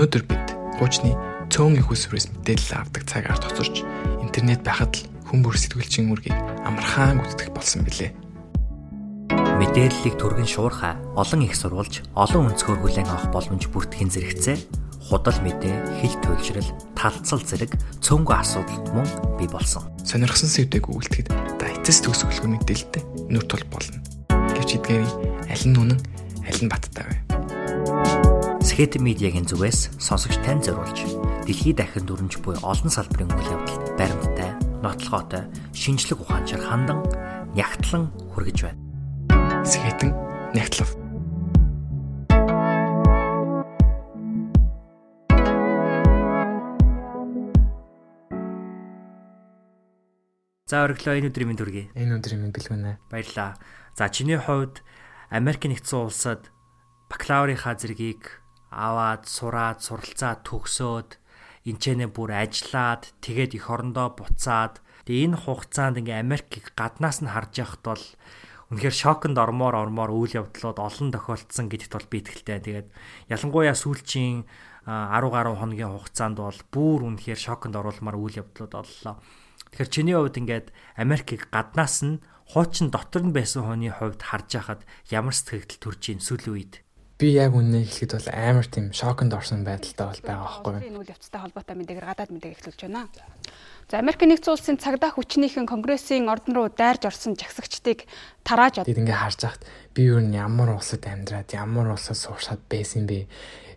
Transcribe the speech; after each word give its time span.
Өнөөдөр 0.00 0.24
бид 0.32 0.48
хуучны 0.80 1.12
цөөн 1.52 1.76
их 1.76 1.92
усрээс 1.92 2.32
мэдээлэл 2.32 2.72
авдаг 2.72 3.04
цаг 3.04 3.28
ард 3.28 3.44
хоцорч 3.44 3.84
интернет 4.24 4.64
байхад 4.64 4.96
л 4.96 5.04
хүмүүр 5.28 5.52
сэтгүүлчийн 5.60 6.08
үргийг 6.08 6.40
амархан 6.64 7.20
гүйцэтгэх 7.20 7.52
болсон 7.52 7.84
билээ. 7.84 8.16
Мэдээллийг 9.60 10.16
түргэн 10.16 10.48
шуурхай 10.48 10.96
олон 11.20 11.44
их 11.44 11.52
сурвалж 11.52 12.00
олон 12.16 12.48
өнцгөр 12.48 12.80
хүлээн 12.80 13.12
авах 13.12 13.28
боломж 13.28 13.68
бүртгэн 13.68 14.08
зэрэгцээ 14.08 14.56
худал 15.12 15.36
мэдээ, 15.44 16.00
хил 16.00 16.16
туйлшрал, 16.24 16.72
талцал 16.96 17.44
зэрэг 17.44 17.76
цөөнгөө 18.00 18.36
асуудалд 18.40 18.88
мөн 18.96 19.08
бий 19.36 19.52
болсон. 19.52 19.84
Сонирхсан 20.00 20.48
сэвдэг 20.48 20.88
үйлдэхэд 20.88 21.28
та 21.60 21.68
эцэс 21.76 22.00
төгсгөлгүй 22.08 22.56
мэдээлэлтэй 22.56 23.04
нүр 23.28 23.44
тул 23.44 23.68
болно. 23.68 24.00
Гэвч 24.56 24.80
эдгээрийн 24.80 25.12
аль 25.44 25.66
нь 25.68 25.76
үнэн, 25.76 26.00
аль 26.48 26.60
нь 26.64 26.72
баттай 26.72 27.04
вэ? 27.04 27.19
Скет 28.70 28.94
медиагийн 29.02 29.50
зүгээс 29.50 29.98
сонсогч 29.98 30.46
тань 30.46 30.62
зориулж 30.62 31.02
дэлхийд 31.42 31.82
дахин 31.82 32.06
дүрмж 32.06 32.38
буй 32.38 32.54
олон 32.62 32.86
салбарын 32.86 33.26
үйл 33.34 33.50
явдал 33.50 33.82
баримттай, 33.98 34.54
нотлохоотой, 34.78 35.50
шинжлэх 35.74 36.22
ухаанчаар 36.22 36.62
хандан 36.62 37.02
нягтлан 37.58 38.14
хүргэж 38.30 38.70
байна. 38.70 38.78
Скетэн 39.66 40.14
нягтлав. 40.54 40.86
За 50.70 50.86
өглөө 50.86 51.18
энэ 51.18 51.34
өдрийн 51.34 51.50
мэнд 51.50 51.58
хүргэе. 51.58 51.90
Энэ 51.98 52.22
өдрийн 52.22 52.38
мэнд 52.46 52.54
бэлгүнэ. 52.54 53.02
Баярлаа. 53.10 53.58
За 53.98 54.06
чиний 54.14 54.38
хувьд 54.38 54.86
Америк 55.26 55.66
нэгдсэн 55.66 56.06
улсад 56.06 56.54
бакалаврынхаа 57.10 57.74
зэргийг 57.74 58.38
аваад 58.70 59.26
сураад 59.26 59.82
суралцаад 59.82 60.46
төгсөөд 60.46 61.10
энчэнэ 61.66 62.06
бүр 62.14 62.30
ажиллаад 62.32 63.10
тэгээд 63.20 63.58
эх 63.58 63.66
орондоо 63.68 64.14
буцаад 64.16 64.80
тэгээ 65.04 65.34
энэ 65.34 65.40
хугацаанд 65.44 66.00
ингээ 66.00 66.22
Америкийг 66.24 66.72
гаднаас 66.78 67.20
нь 67.20 67.30
харж 67.30 67.52
яхад 67.60 67.82
бол 67.84 68.04
үнэхээр 68.70 68.94
шоконд 68.94 69.36
ормоор 69.36 69.74
ормоор 69.74 70.14
үйл 70.14 70.46
явдлууд 70.46 70.78
олон 70.78 71.10
тохиолдсон 71.10 71.66
гэдэгт 71.66 71.90
бол 71.90 72.06
би 72.06 72.18
итгэлтэй. 72.22 72.58
Тэгээд 72.62 72.88
ялангуяа 73.26 73.74
сүүлчийн 73.74 74.46
10 74.86 75.34
гаруй 75.34 75.54
хоногийн 75.58 75.90
хугацаанд 75.90 76.38
бол 76.38 76.60
бүр 76.70 77.00
үнэхээр 77.10 77.40
шоконд 77.42 77.74
оруулмаар 77.74 78.14
үйл 78.14 78.46
явдлууд 78.46 78.70
боллоо. 78.70 79.18
Тэгэхээр 79.74 79.90
чиний 79.90 80.14
хувьд 80.14 80.38
ингээд 80.38 80.66
Америкийг 80.94 81.50
гаднаас 81.50 82.06
нь 82.06 82.22
хуучин 82.54 82.94
дотор 82.94 83.26
нь 83.26 83.34
байсан 83.34 83.66
хүний 83.66 83.90
хувьд 83.90 84.22
харж 84.22 84.48
байхад 84.54 84.80
ямар 85.10 85.34
сэтгэл 85.34 85.82
төрж 85.82 86.02
ийн 86.14 86.22
сүүлийн 86.22 86.54
үед 86.54 86.74
би 87.20 87.36
яг 87.36 87.52
үнэ 87.52 87.84
хэлэхэд 87.84 88.16
бол 88.16 88.28
амар 88.32 88.64
тийм 88.64 88.86
шоконд 88.96 89.36
орсон 89.36 89.60
байдалтай 89.60 90.08
бол 90.08 90.22
байгаа 90.24 90.48
байхгүй 90.48 90.72
юу. 90.72 90.88
Энэ 90.88 90.98
үйл 91.04 91.12
явцтай 91.12 91.40
холбоотой 91.44 91.76
мэдээгээр 91.76 92.08
гадаад 92.08 92.32
мэдээг 92.32 92.54
эхлүүлж 92.56 92.80
байна. 92.88 93.12
За 93.92 94.00
Америк 94.00 94.24
нэгдсэн 94.24 94.54
улсын 94.56 94.80
цагдаа 94.80 95.12
хүчнийхэн 95.12 95.68
конгрессийн 95.68 96.32
ордон 96.32 96.56
руу 96.56 96.68
дайрж 96.72 97.04
орсон 97.04 97.36
жагсагчдыг 97.36 98.08
тарааж 98.40 98.80
од. 98.80 98.88
Ингээд 98.88 99.20
харж 99.20 99.40
байхад 99.44 99.62
би 99.92 100.00
юу 100.08 100.24
н 100.24 100.32
ямар 100.32 100.72
улсад 100.80 101.04
амьдраад 101.04 101.52
ямар 101.52 101.92
улсад 101.92 102.16
сууршаад 102.16 102.64
байсан 102.70 103.04
бэ? 103.04 103.28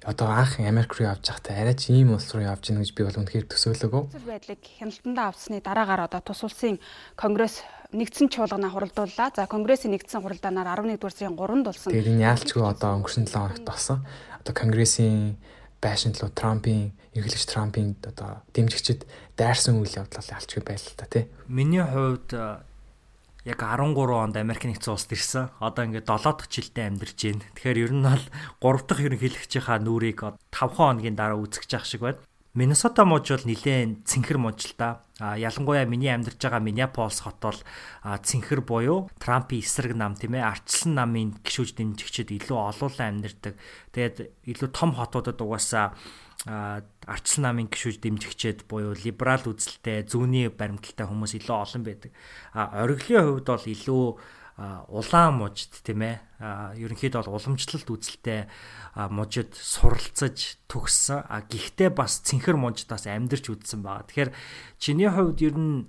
Одоо 0.04 0.28
анх 0.28 0.60
Америк 0.60 1.00
руу 1.00 1.08
явж 1.08 1.32
байхдаа 1.32 1.64
арай 1.64 1.76
ч 1.80 1.96
ийм 1.96 2.12
улс 2.12 2.28
руу 2.36 2.44
явж 2.44 2.68
гэнэ 2.68 2.84
гэж 2.84 2.92
би 2.92 3.08
бол 3.08 3.20
үнэхээр 3.24 3.48
төсөөлөөгүй. 3.48 4.04
Зүйл 4.12 4.28
байдлыг 4.28 4.60
хяналтандаа 4.60 5.28
авсны 5.32 5.64
дараагаар 5.64 6.12
одоо 6.12 6.20
тус 6.20 6.44
улсын 6.44 6.76
конгресс 7.16 7.64
нэгдсэн 7.96 8.28
чуулгана 8.28 8.68
хуралдууллаа. 8.68 9.32
За 9.32 9.48
конгрессийн 9.48 9.96
нэгдсэн 9.96 10.20
хуралдаанаар 10.20 10.84
11 10.84 11.00
дугаар 11.00 11.16
сарын 11.16 11.38
3-нд 11.40 11.66
болсон. 11.72 11.92
Тэгээд 11.96 12.12
энэ 12.20 12.26
яалчгүй 12.28 12.64
одоо 12.68 12.90
өнгөрсөн 13.00 13.26
7 13.32 13.32
хоногт 13.32 13.64
болсон. 13.64 13.98
Одоо 14.44 14.54
конгрессийн 14.54 15.40
байшин 15.80 16.12
лу 16.20 16.28
Трампын 16.36 16.92
эргэлж 17.16 17.46
Трампын 17.48 17.96
одоо 18.04 18.44
дэмжигчд 18.52 19.08
дайрсан 19.40 19.80
үйл 19.80 20.04
явдал 20.04 20.20
алчгүй 20.20 20.64
байл 20.68 20.84
л 20.84 21.00
та 21.00 21.08
тий. 21.08 21.32
Миний 21.48 21.84
хувьд 21.84 22.34
яг 23.44 23.60
13 23.60 23.96
онд 23.96 24.36
Америк 24.40 24.64
нэгдсэн 24.64 24.94
улсад 24.96 25.12
ирсэн. 25.12 25.52
Одоо 25.60 25.84
ингээд 25.86 26.08
7 26.08 26.24
дахь 26.40 26.48
жилдээ 26.48 26.88
амьдарч 26.88 27.20
байна. 27.20 27.44
Тэгэхээр 27.56 27.84
ер 27.84 27.94
нь 27.94 28.08
бол 28.08 28.26
3 28.80 28.88
дахь 28.88 29.04
ерөнхийлөгчийнхаа 29.04 29.78
нүрийг 29.84 30.20
5 30.52 30.80
хоногийн 30.80 31.20
дараа 31.20 31.40
үүсгэж 31.40 31.70
явах 31.76 31.88
шиг 31.88 32.02
байна. 32.08 32.24
Миннесота 32.54 33.02
муж 33.02 33.34
бол 33.34 33.50
нилээн 33.50 34.06
цэнхэр 34.06 34.38
муж 34.38 34.62
л 34.70 34.78
да. 34.78 35.02
А 35.18 35.34
ялангуяа 35.34 35.90
миний 35.90 36.14
амьдарч 36.14 36.38
байгаа 36.38 36.62
Миннеаполис 36.62 37.26
хот 37.26 37.42
бол 37.42 37.60
цэнхэр 38.06 38.62
буюу 38.62 39.10
Трампын 39.18 39.58
эсрэг 39.58 39.98
нам 39.98 40.14
тийм 40.14 40.38
ээ 40.38 40.46
арчилсан 40.46 40.94
намын 40.94 41.34
гişүүж 41.42 41.74
дэмжигчд 41.82 42.30
илүү 42.30 42.54
олуулан 42.54 43.18
амьдардаг. 43.18 43.58
Тэгээд 43.90 44.46
илүү 44.54 44.70
том 44.70 44.94
хотуудад 44.94 45.42
угаасаа 45.42 45.98
арчилсан 46.44 47.44
намын 47.48 47.72
гişүүж 47.72 48.04
дэмжигчэд 48.04 48.68
буюу 48.68 48.92
либерал 49.00 49.48
үзэлтэй 49.48 50.04
зүүнний 50.04 50.52
баримталтай 50.52 51.08
хүмүүс 51.08 51.40
илүү 51.40 51.56
олон 51.56 51.84
байдаг. 51.88 52.12
А 52.52 52.84
ориглын 52.84 53.24
хувьд 53.24 53.48
бол 53.48 53.64
илүү 53.64 54.04
улаан 54.92 55.40
мужид 55.40 55.72
тийм 55.88 56.04
ээ 56.04 56.20
ерөнхийдөө 56.78 57.26
бол 57.26 57.40
уламжлалт 57.40 57.90
үзэлтэй 57.90 58.46
мужид 59.10 59.56
суралцаж 59.56 60.62
төгссөн 60.68 61.26
а 61.26 61.42
гэхдээ 61.48 61.90
бас 61.96 62.20
цэнхэр 62.28 62.60
мужидаас 62.60 63.08
амьдарч 63.08 63.50
үзсэн 63.50 63.82
байгаа. 63.82 64.06
Тэгэхээр 64.06 64.32
чиний 64.78 65.10
хувьд 65.10 65.40
ер 65.42 65.56
нь 65.58 65.88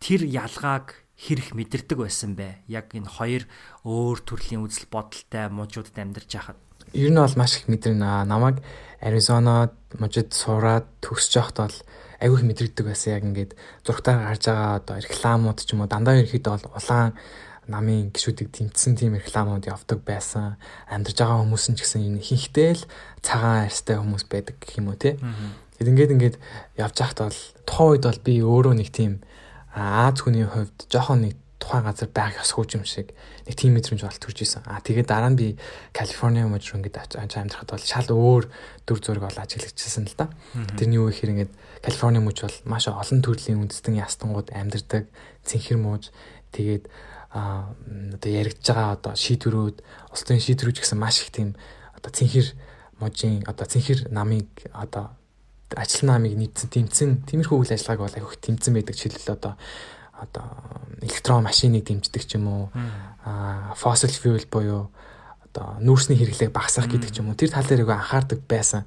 тэр 0.00 0.24
ялгааг 0.24 0.98
хэрэг 1.14 1.54
мэдэрдэг 1.54 1.98
байсан 2.00 2.34
бэ? 2.34 2.66
Яг 2.66 2.90
энэ 2.90 3.06
хоёр 3.06 3.44
өөр 3.84 4.18
төрлийн 4.24 4.66
үзэл 4.66 4.90
бодолтой 4.90 5.46
мужуудад 5.52 5.94
амьдарч 5.94 6.32
байхад. 6.32 6.58
Ер 6.96 7.12
нь 7.12 7.20
бол 7.20 7.36
маш 7.36 7.60
их 7.60 7.68
мэдэрнэ. 7.68 8.24
Намайг 8.24 8.64
Аризона 9.04 9.70
мужид 10.00 10.32
сураад 10.32 10.88
төгсөж 11.04 11.32
байхад 11.36 11.58
бол 11.68 11.76
айгүй 12.24 12.36
их 12.40 12.46
мэдрэгдэг 12.48 12.84
байсан. 12.88 13.20
Яг 13.20 13.24
ингээд 13.28 13.52
зургатаар 13.84 14.32
гарч 14.32 14.48
байгаа 14.48 14.80
одоо 14.80 14.96
рекламууд 14.96 15.60
ч 15.60 15.76
юм 15.76 15.84
уу 15.84 15.92
дандаа 15.92 16.16
ерөөхдөө 16.16 16.52
бол 16.56 16.72
улаан 16.80 17.12
намын 17.68 18.08
гişүүдийг 18.16 18.48
тэмцсэн 18.48 18.96
тийм 18.96 19.12
рекламууд 19.20 19.68
явдаг 19.68 20.00
байсан. 20.08 20.56
Амьдарч 20.88 21.20
байгаа 21.20 21.44
хүмүүс 21.44 21.64
нь 21.68 21.76
ч 21.76 21.84
гэсэн 21.84 22.00
энэ 22.08 22.20
ихэнхдээ 22.24 22.72
л 22.80 22.88
цагаан 23.20 23.68
арьстай 23.68 24.00
хүмүүс 24.00 24.24
байдаг 24.32 24.56
гэх 24.56 24.80
юм 24.80 24.88
уу 24.88 24.96
те. 24.96 25.20
Тэгэд 25.76 25.90
ингээд 25.92 26.14
ингээд 26.16 26.36
явж 26.80 26.96
байхад 26.96 27.20
бол 27.28 27.40
тухайн 27.68 27.90
үед 27.92 28.04
бол 28.08 28.20
би 28.24 28.34
өөрөө 28.40 28.74
нэг 28.80 28.88
тийм 28.88 29.20
Аз 29.76 30.24
хүний 30.24 30.48
хувьд 30.48 30.88
жоохон 30.88 31.28
нэг 31.28 31.36
тухайн 31.66 31.82
газар 31.82 32.08
байх 32.14 32.38
ёсгүй 32.38 32.78
юм 32.78 32.86
шиг 32.86 33.10
нэг 33.42 33.58
тийм 33.58 33.74
мэдрэмж 33.74 34.06
бол 34.06 34.22
төрж 34.22 34.38
исэн. 34.46 34.62
Аа 34.70 34.78
тэгээд 34.78 35.10
дараа 35.10 35.34
нь 35.34 35.38
би 35.38 35.58
Калифорниа 35.90 36.46
мужид 36.46 36.78
ингээд 36.78 37.18
амьдрахад 37.18 37.74
бол 37.74 37.82
шал 37.82 38.06
өөр 38.06 38.46
дүр 38.86 38.98
зураг 39.02 39.26
бол 39.26 39.42
ажиглагчсан 39.42 40.06
л 40.06 40.14
да. 40.14 40.30
Тэрний 40.78 41.02
юу 41.02 41.10
гэхээр 41.10 41.34
ингээд 41.34 41.52
Калифорниа 41.82 42.22
муж 42.22 42.38
бол 42.46 42.58
маш 42.70 42.86
олон 42.86 43.18
төрлийн 43.18 43.58
үндэстэн 43.66 43.98
ястангууд 43.98 44.54
амьдардаг 44.54 45.10
цэнхэр 45.42 45.82
мууж 45.82 46.14
тэгээд 46.54 46.86
а 47.34 47.74
одоо 48.14 48.30
яригдж 48.30 48.62
байгаа 48.62 48.94
одоо 48.94 49.12
шийдвэрүүд 49.18 49.82
улсын 50.14 50.38
шийдвэрүүд 50.38 50.78
гэсэн 50.78 50.98
маш 51.02 51.26
их 51.26 51.34
тийм 51.34 51.58
одоо 51.98 52.14
цэнхэр 52.14 52.46
мужийн 53.02 53.42
одоо 53.44 53.66
цэнхэр 53.66 54.08
намыг 54.14 54.48
одоо 54.70 55.10
ажил 55.74 56.06
намыг 56.06 56.38
нийцсэн 56.38 56.70
тэмцэн 56.70 57.10
тиймэрхүү 57.26 57.58
үйл 57.58 57.74
ажиллагааг 57.74 58.06
бол 58.06 58.18
их 58.22 58.38
тэмцэн 58.38 58.72
байдаг 58.72 58.94
жишээлбэл 58.94 59.34
одоо 59.34 59.54
одоо 60.20 60.46
электрон 61.02 61.44
машиныг 61.44 61.84
дэмждэг 61.84 62.24
ч 62.24 62.36
юм 62.40 62.48
уу 62.48 62.64
а 63.26 63.74
fossil 63.76 64.12
fuel 64.12 64.44
буюу 64.48 64.90
одоо 65.56 65.80
нүүрсний 65.80 66.20
хэрэглээг 66.20 66.52
багасгах 66.52 66.92
гэдэг 66.92 67.10
ч 67.10 67.20
юм 67.20 67.32
уу 67.32 67.38
тэр 67.38 67.50
тал 67.50 67.64
дээр 67.64 67.88
айгүй 67.88 67.96
анхаардаг 67.96 68.40
байсан. 68.44 68.84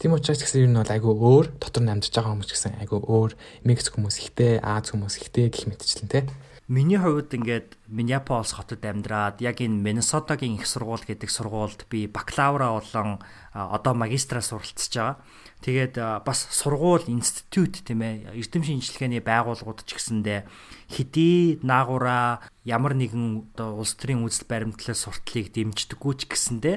Тийм 0.00 0.16
учраас 0.16 0.40
гэсэн 0.40 0.72
юм 0.72 0.80
бол 0.80 0.88
айгүй 0.88 1.12
өөр 1.12 1.46
дотор 1.60 1.84
нь 1.84 1.92
амьдарч 1.92 2.14
байгаа 2.16 2.32
хүмүүс 2.32 2.50
гэсэн 2.52 2.80
айгүй 2.80 3.00
өөр 3.04 3.32
Мексик 3.68 4.00
хүмүүс 4.00 4.16
ихтэй, 4.24 4.60
Аз 4.64 4.92
хүмүүс 4.92 5.20
ихтэй 5.20 5.52
гэх 5.52 5.68
мэтчлэн 5.68 6.08
тий. 6.08 6.24
Миний 6.66 6.98
хувьд 6.98 7.30
ингээд 7.30 7.78
Миннеаполис 7.86 8.50
хотод 8.56 8.82
амьдраад 8.82 9.38
яг 9.38 9.62
энэ 9.62 9.76
Миннесотагийн 9.76 10.58
их 10.58 10.66
сургууль 10.66 11.04
гэдэг 11.06 11.30
сургуульд 11.30 11.86
би 11.86 12.10
бакалавра 12.10 12.74
болон 12.74 13.22
одоо 13.54 13.94
магистраа 13.94 14.42
суралцж 14.42 14.90
байгаа. 14.90 15.22
Тэгээд 15.64 15.96
бас 16.22 16.46
сургууль 16.52 17.08
институт 17.08 17.80
тийм 17.80 18.04
ээ 18.04 18.36
эрдэм 18.36 18.62
шинжилгээний 18.62 19.24
байгууллагууд 19.24 19.88
ч 19.88 19.96
гэсэндээ 19.96 20.44
хэдий 20.92 21.58
наагура 21.64 22.44
ямар 22.62 22.92
нэгэн 22.92 23.56
одоо 23.56 23.80
улс 23.80 23.96
төрийн 23.96 24.22
үзэл 24.22 24.46
баримтлал 24.46 24.94
сурталыг 24.94 25.50
дэмждэггүй 25.56 26.12
ч 26.20 26.22
гэсэндээ 26.28 26.76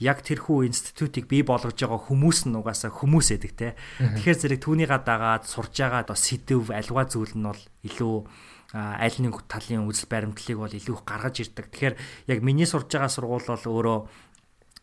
яг 0.00 0.22
тэрхүү 0.24 0.70
институтыг 0.70 1.26
бий 1.26 1.42
болгож 1.44 1.76
байгаа 1.76 2.00
хүмүүс 2.00 2.48
нь 2.48 2.56
угаасаа 2.56 2.94
хүмүүс 2.94 3.34
эдэг 3.36 3.52
те. 3.52 3.68
Тэгэхээр 3.98 4.38
зэрэг 4.40 4.60
түүний 4.64 4.88
гадаагаад 4.88 5.44
сурж 5.44 5.76
байгаа 5.76 6.06
одоо 6.08 6.16
сэдв 6.16 6.72
альва 6.72 7.04
зүйл 7.04 7.36
нь 7.36 7.44
бол 7.44 7.62
илүү 7.84 8.16
аль 8.72 9.18
нэг 9.18 9.34
талын 9.50 9.90
үзэл 9.90 10.06
баримтлалыг 10.06 10.58
бол 10.62 10.72
илүү 10.72 10.94
их 10.94 11.04
гаргаж 11.04 11.36
ирдэг. 11.42 11.66
Тэгэхээр 11.74 11.94
яг 12.30 12.38
миний 12.40 12.64
сурж 12.64 12.86
байгаа 12.86 13.10
сургууль 13.10 13.44
бол 13.44 13.66
өөрөө 13.66 13.98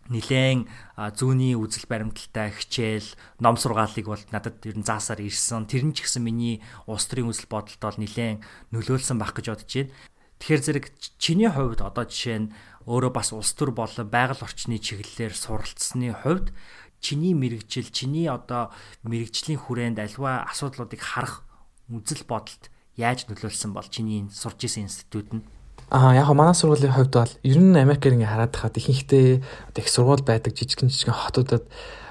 нилээн 0.09 0.67
зүүнний 0.95 1.55
үзэл 1.59 1.87
баримталтай 1.91 2.55
хичээл 2.55 3.09
ном 3.43 3.55
сургаалыг 3.59 4.05
бол 4.07 4.23
надад 4.31 4.63
ер 4.63 4.77
нь 4.79 4.87
заасаар 4.87 5.21
ирсэн. 5.23 5.67
Тэр 5.67 5.87
нь 5.87 5.95
ч 5.95 6.07
гэсэн 6.07 6.23
миний 6.23 6.63
улс 6.87 7.07
төрийн 7.07 7.27
үзэл 7.31 7.51
бодолд 7.51 7.81
бол 7.81 7.99
нилээн 7.99 8.41
нөлөөлсөн 8.71 9.19
байх 9.19 9.35
гэж 9.35 9.45
бодож 9.51 9.71
байна. 9.71 9.91
Тэгэхээр 10.37 10.61
зэрэг 10.63 10.85
чиний 11.17 11.49
хувьд 11.49 11.81
одоо 11.81 12.05
жишээ 12.05 12.39
нь 12.45 12.51
өөрөө 12.85 13.11
бас 13.11 13.33
улс 13.33 13.51
төр 13.57 13.73
болон 13.73 14.07
байгаль 14.07 14.39
орчны 14.39 14.77
чиглэлээр 14.77 15.33
суралцсны 15.33 16.13
хувьд 16.13 16.53
чиний 17.01 17.33
мэрэгжил, 17.33 17.89
чиний 17.89 18.29
одоо 18.29 18.71
мэрэгжлийн 19.03 19.59
хүрээнд 19.59 19.97
альва 19.97 20.45
асуудлуудыг 20.45 21.01
харах 21.01 21.43
үзэл 21.89 22.23
бодолд 22.29 22.69
яаж 22.97 23.25
нөлөөлсөн 23.29 23.73
бол 23.73 23.85
чиний 23.89 24.29
сурч 24.33 24.65
исэн 24.65 24.89
институт 24.89 25.29
нь 25.33 25.45
Аа 25.89 26.11
яг 26.15 26.27
манай 26.35 26.51
сургуулийн 26.51 26.91
хувьд 26.91 27.13
бол 27.15 27.33
ер 27.47 27.59
нь 27.63 27.71
Америкээр 27.71 28.19
ингээ 28.19 28.27
хараад 28.27 28.51
хахад 28.51 28.75
ихэнхдээ 28.75 29.39
одоо 29.71 29.81
их 29.81 29.87
сургууль 29.87 30.19
байдаг 30.27 30.51
жижигэн 30.51 30.91
жижигэн 30.91 31.15
хотуудад 31.15 31.63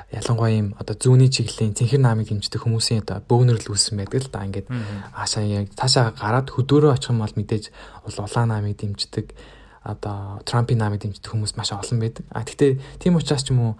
ялангуяа 0.09 0.53
юм 0.57 0.69
одоо 0.81 0.97
зүүнний 0.97 1.29
чиглэлийн 1.29 1.77
цэнхэр 1.77 2.01
наамыг 2.01 2.33
дэмждэг 2.33 2.65
хүмүүсийн 2.65 3.05
одоо 3.05 3.21
бөөгнөрл 3.29 3.69
үүссэн 3.69 4.01
байдаг 4.01 4.25
л 4.25 4.33
да 4.33 4.49
ингээд 4.49 4.73
аашаа 5.13 5.45
яг 5.45 5.69
таашаа 5.77 6.17
гараад 6.17 6.49
хөдөөрөө 6.57 6.97
очих 6.97 7.13
юм 7.13 7.21
бол 7.21 7.37
мэдээж 7.37 7.65
улаан 8.09 8.49
наамыг 8.49 8.81
дэмждэг 8.81 9.27
одоо 9.85 10.41
Трампын 10.49 10.81
наамыг 10.81 11.05
дэмждэг 11.05 11.31
хүмүүс 11.31 11.55
маш 11.61 11.71
олон 11.71 12.01
байдаг. 12.01 12.25
А 12.33 12.43
тэгтээ 12.43 12.99
тийм 12.99 13.21
учраас 13.21 13.47
ч 13.47 13.55
юм 13.55 13.61
уу 13.61 13.73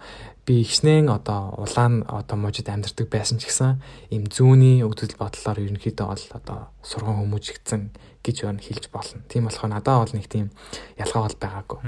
би 0.47 0.63
ихснэн 0.63 1.11
одоо 1.11 1.57
улаан 1.59 2.07
одоо 2.07 2.37
мужид 2.39 2.71
амьдардаг 2.71 3.07
байсан 3.11 3.41
ч 3.41 3.51
гэсэн 3.51 3.81
им 4.15 4.23
зүүнний 4.31 4.87
өгдөл 4.87 5.19
бодлоор 5.19 5.59
ерөнхийдөө 5.59 6.07
бол 6.07 6.25
одоо 6.31 6.71
сургууль 6.79 7.19
хүмүүжигдсэн 7.19 7.91
гэж 8.27 8.43
байна 8.43 8.59
хэлж 8.59 8.91
болно. 8.91 9.23
Тийм 9.31 9.47
болохоор 9.47 9.71
надад 9.71 10.03
бол 10.03 10.15
нэг 10.19 10.27
тийм 10.27 10.51
ялгаа 10.99 11.23
бол 11.23 11.37
байгаагүй. 11.39 11.79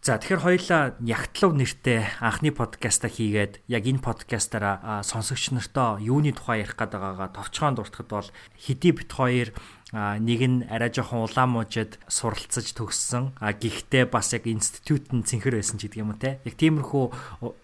За 0.00 0.16
тэгэхээр 0.16 0.40
хоёлаа 0.40 0.96
Ягтлав 1.04 1.52
нэртэй 1.52 2.08
анхны 2.24 2.56
подкаста 2.56 3.12
хийгээд 3.12 3.60
яг 3.68 3.84
энэ 3.84 4.00
подкастаараа 4.00 5.04
сонсогч 5.04 5.52
нартаа 5.52 6.00
юуны 6.00 6.32
тухай 6.32 6.64
ярих 6.64 6.72
гээд 6.72 6.96
байгаагаа 6.96 7.28
товчхон 7.36 7.76
дуртахад 7.76 8.08
бол 8.08 8.28
хэдий 8.56 8.96
бит 8.96 9.12
хоёр 9.12 9.52
нэг 9.92 10.40
нь 10.40 10.64
арай 10.72 10.88
жоохон 10.88 11.26
улаан 11.26 11.52
мужид 11.52 11.98
суралцаж 12.08 12.72
төгссөн. 12.72 13.36
А 13.42 13.52
гэхдээ 13.52 14.08
бас 14.08 14.32
яг 14.32 14.46
институт 14.46 15.12
нь 15.12 15.20
цэнхэр 15.26 15.60
байсан 15.60 15.76
ч 15.76 15.90
гэдэг 15.90 16.00
юм 16.00 16.14
уу 16.14 16.22
те. 16.22 16.40
Яг 16.46 16.54
тиймэрхүү 16.56 17.04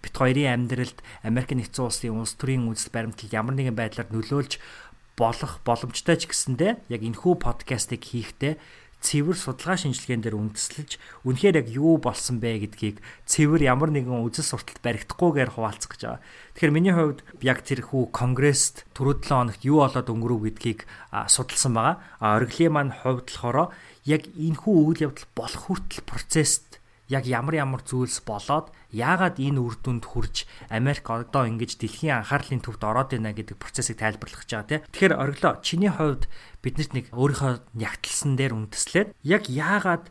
бит 0.04 0.12
хоёрын 0.12 0.66
амьдралд 0.66 0.98
Америк 1.22 1.54
нэгдсэн 1.54 1.86
улсын 1.86 2.18
улс 2.18 2.34
төрийн 2.34 2.66
үзэл 2.66 2.90
баримтлал 2.90 3.32
ямар 3.32 3.54
нэгэн 3.54 3.78
байдлаар 3.78 4.10
нөлөөлж 4.10 4.60
болох 5.16 5.64
боломжтой 5.64 6.16
ч 6.20 6.28
гэсэндэ 6.28 6.92
яг 6.92 7.00
энэхүү 7.00 7.34
подкастыг 7.40 8.04
хийхдээ 8.04 8.60
цэвэр 9.06 9.38
судалгаа 9.38 9.78
шинжилгээнд 9.78 10.24
дээр 10.26 10.40
үндэслэж 10.40 10.90
үнэхээр 11.28 11.60
яг 11.62 11.68
юу 11.70 12.00
болсон 12.00 12.42
бэ 12.42 12.66
гэдгийг 12.66 12.98
цэвэр 13.28 13.62
ямар 13.68 13.94
нэгэн 13.94 14.24
үзэл 14.24 14.56
сурталт 14.56 14.82
баригдахгүйгээр 14.82 15.54
хуваалцах 15.54 15.94
гэж 15.94 16.02
байгаа. 16.02 16.22
Тэгэхээр 16.58 16.74
миний 16.74 16.94
хувьд 16.96 17.20
яг 17.44 17.62
тэр 17.62 17.86
хүү 17.86 18.10
конгресст 18.10 18.88
түрүү 18.98 19.22
7 19.22 19.30
хоногт 19.30 19.62
юу 19.62 19.78
болоод 19.84 20.10
өнгөрөв 20.10 20.40
гэдгийг 20.50 20.80
судалсан 21.28 21.72
байгаа. 21.76 21.96
А 22.18 22.34
оргилын 22.40 22.72
маань 22.74 22.96
хувьд 22.98 23.30
болохоор 23.30 23.70
яг 24.10 24.22
энэхүү 24.26 24.74
үйл 24.74 25.04
явдал 25.06 25.28
болох 25.38 25.62
хүртэл 25.70 26.02
процесст 26.02 26.65
яг 27.08 27.24
ямар 27.26 27.54
ямар 27.54 27.82
зүйлс 27.86 28.22
болоод 28.26 28.74
яагаад 28.90 29.38
энэ 29.38 29.60
үр 29.62 29.74
дүнд 29.78 30.04
хүрж 30.06 30.46
Америк 30.70 31.06
одоо 31.06 31.46
ингэж 31.46 31.78
дэлхийн 31.78 32.22
анхаарлын 32.22 32.62
төвд 32.62 32.82
ороод 32.82 33.14
байна 33.14 33.30
гэдэг 33.34 33.56
процессыг 33.58 34.02
тайлбарлах 34.02 34.42
гэж 34.42 34.50
байгаа 34.50 34.70
тийм. 34.70 34.82
Тэгэхээр 34.90 35.14
ориглоо 35.14 35.54
чиний 35.62 35.92
хувьд 35.92 36.26
биднэрт 36.62 36.92
нэг 36.94 37.06
өөрийнхөө 37.14 37.52
нягтлсан 37.78 38.34
дээр 38.34 38.58
үндэслээд 38.58 39.14
яг 39.22 39.46
яагаад 39.46 40.10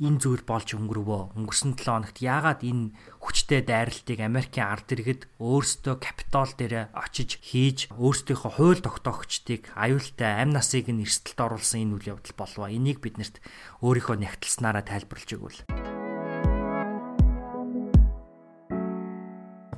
энэ 0.00 0.16
зүйл 0.16 0.44
болж 0.48 0.72
өнгөрвөө. 0.72 1.36
Өнгөрсөн 1.36 1.76
7 1.76 1.84
хоногт 1.84 2.24
яагаад 2.24 2.64
энэ 2.64 2.96
хүчтэй 3.20 3.60
дайралтыг 3.68 4.18
Америкийн 4.24 4.72
ард 4.72 4.88
иргэд 4.96 5.28
өөрсдөө 5.36 5.94
капитал 6.00 6.48
дээр 6.56 6.88
очиж 6.96 7.36
хийж 7.44 7.92
өөрсдийнхөө 8.00 8.52
хууль 8.56 8.80
тогтоогчдыг 8.80 9.68
аюултай 9.76 10.40
амь 10.40 10.56
насыг 10.56 10.88
нь 10.88 11.04
эрсдэлд 11.04 11.44
оруулсан 11.44 11.84
энэ 11.84 11.94
үйл 12.00 12.10
явдал 12.16 12.32
болов. 12.32 12.72
Энийг 12.72 13.04
биднэрт 13.04 13.44
өөрийнхөө 13.84 14.16
нягтлснараа 14.24 14.80
тайлбарлаж 14.88 15.30
өгвөл. 15.36 15.89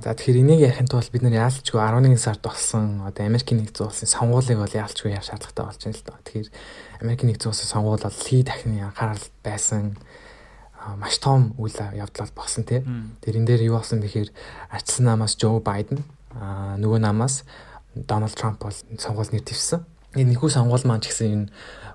За 0.03 0.11
тэгэхээр 0.11 0.43
энийг 0.43 0.59
ярихын 0.67 0.91
тулд 0.91 1.07
бид 1.15 1.23
нэр 1.23 1.39
яалчгүй 1.47 1.79
11 1.79 2.19
сард 2.19 2.43
болсон 2.43 3.07
одоо 3.07 3.23
Америкийн 3.23 3.63
нэгдсэн 3.63 3.87
улсын 3.87 4.11
сонгуулийг 4.11 4.59
бол 4.59 4.67
яалчгүй 4.67 5.15
яах 5.15 5.23
шаардлагатай 5.23 5.63
болж 5.63 5.79
байна 5.79 5.95
л 5.95 6.03
доо. 6.03 6.19
Тэгэхээр 6.27 6.49
Америкийн 7.07 7.29
нэгдсэн 7.31 7.51
улсын 7.55 7.71
сонгуул 7.71 8.03
бол 8.03 8.19
лий 8.27 8.43
дахины 8.43 8.83
анхаарал 8.83 9.23
байсан 9.47 9.95
маш 10.99 11.15
том 11.23 11.55
үйл 11.55 11.79
явдал 11.95 12.35
болсон 12.35 12.67
тий. 12.67 12.83
Тэрэн 13.23 13.47
дээр 13.47 13.71
юу 13.71 13.79
болсон 13.79 14.03
бэхээр 14.03 14.27
арчсан 14.75 15.07
намаас 15.07 15.39
Жо 15.39 15.63
Байден 15.63 16.03
нөгөө 16.35 16.99
намаас 16.99 17.47
Дональд 17.95 18.35
Трамп 18.35 18.59
бол 18.59 18.75
сонгуул 18.99 19.31
нэр 19.31 19.47
дэвсэн. 19.47 19.87
Энэ 20.19 20.35
нэггүй 20.35 20.51
сонгуул 20.51 20.83
маань 20.83 20.99
ч 20.99 21.15
гэсэн 21.15 21.31
энэ 21.31 21.47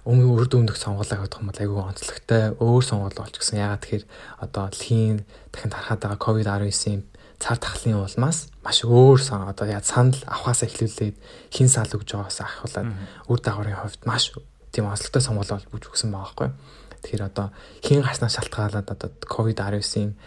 өмнө 0.09 0.33
үрд 0.33 0.57
өмнөх 0.57 0.81
сонгуулаа 0.81 1.29
гэх 1.29 1.37
юм 1.45 1.53
бол 1.53 1.61
айгүй 1.61 1.81
онцлогтой 1.93 2.57
өөр 2.57 2.85
сонгуул 2.89 3.21
болж 3.21 3.37
гисэн. 3.37 3.61
Ягаад 3.61 3.85
тэгэхээр 3.85 4.05
одоо 4.41 4.73
дэлхийн 4.73 5.29
дахин 5.53 5.71
тархаад 5.77 6.01
байгаа 6.01 6.25
COVID-19-ийн 6.25 7.05
цар 7.39 7.59
тахлын 7.59 8.03
улмаас 8.03 8.51
маш 8.67 8.83
өөр 8.83 9.21
сан 9.23 9.47
одоо 9.47 9.67
яа 9.71 9.83
санал 9.83 10.19
авахаас 10.27 10.67
эхлүүлээд 10.67 11.17
хин 11.55 11.69
сал 11.71 11.87
өгж 11.87 12.19
байгаас 12.19 12.43
ахуулаад 12.43 12.91
үр 13.31 13.39
дагаврын 13.39 13.79
хувьд 13.79 14.03
маш 14.07 14.35
тийм 14.75 14.91
онцлогтой 14.91 15.23
сонгуул 15.23 15.49
болж 15.71 15.85
өгсөн 15.87 16.11
байгаа 16.11 16.27
байхгүй. 16.27 16.51
Тэгэхээр 16.99 17.29
одоо 17.31 17.47
хин 17.83 18.03
гарснаас 18.03 18.35
шалтгаалаад 18.35 18.91
одоо 18.91 19.09
ковид 19.23 19.63
19-ийн 19.63 20.19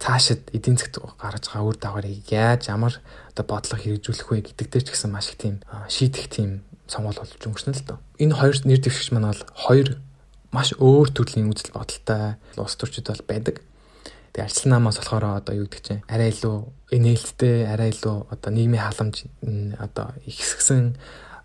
цаашид 0.00 0.48
эдийн 0.52 0.76
засгт 0.76 1.00
гарч 1.20 1.44
байгаа 1.48 1.68
үр 1.68 1.76
дагаврыг 1.76 2.24
яаж 2.32 2.68
ямар 2.68 2.96
одоо 3.32 3.44
бодлого 3.44 3.80
хэрэгжүүлэх 3.80 4.28
вэ 4.28 4.40
гэдэг 4.52 4.66
дээр 4.68 4.84
ч 4.84 4.88
гэсэн 4.92 5.12
маш 5.12 5.32
их 5.32 5.40
тийм 5.40 5.60
шийдэх 5.88 6.28
тийм 6.28 6.64
сонгуул 6.88 7.16
болж 7.16 7.32
өнгөрсөн 7.36 7.76
л 7.76 7.84
доо. 7.84 7.98
Энэ 8.20 8.36
хоёр 8.36 8.56
нэр 8.64 8.80
дэвшигч 8.80 9.12
маань 9.12 9.32
бол 9.32 9.44
хоёр 9.56 9.88
маш 10.52 10.74
өөр 10.76 11.08
төрлийн 11.14 11.48
үзэл 11.48 11.72
бодолтой 11.72 12.36
улс 12.58 12.76
төрчид 12.76 13.08
бол 13.08 13.24
байдаг. 13.24 13.56
Тэгээ 14.32 14.46
арчил 14.46 14.70
намаас 14.70 14.98
болохоор 14.98 15.42
одоо 15.42 15.54
юу 15.54 15.66
гэдэг 15.66 15.82
чинь 15.82 16.02
арай 16.06 16.30
илүү 16.30 16.56
инээлттэй, 16.94 17.66
арай 17.66 17.90
илүү 17.90 18.30
одоо 18.30 18.50
нийгмийн 18.54 18.84
халамж 18.86 19.26
одоо 19.78 20.14
ихсгсэн 20.22 20.94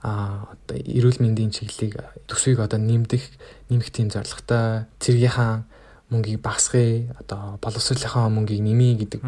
одоо 0.05 0.77
эрүүл 0.77 1.17
мэндийн 1.17 1.49
чиглэлийг 1.49 1.97
төсвийг 2.29 2.61
одоо 2.61 2.77
нэмдэх 2.77 3.25
нэмэх 3.73 3.89
тийм 3.89 4.13
зорилготой 4.13 4.85
цэргийнхаа 5.01 5.65
мөнгийг 6.13 6.45
багасгая 6.45 7.09
одоо 7.17 7.57
боловсруулалтынхаа 7.57 8.29
мөнгийг 8.29 8.61
нэмье 8.61 9.01
гэдэг 9.01 9.25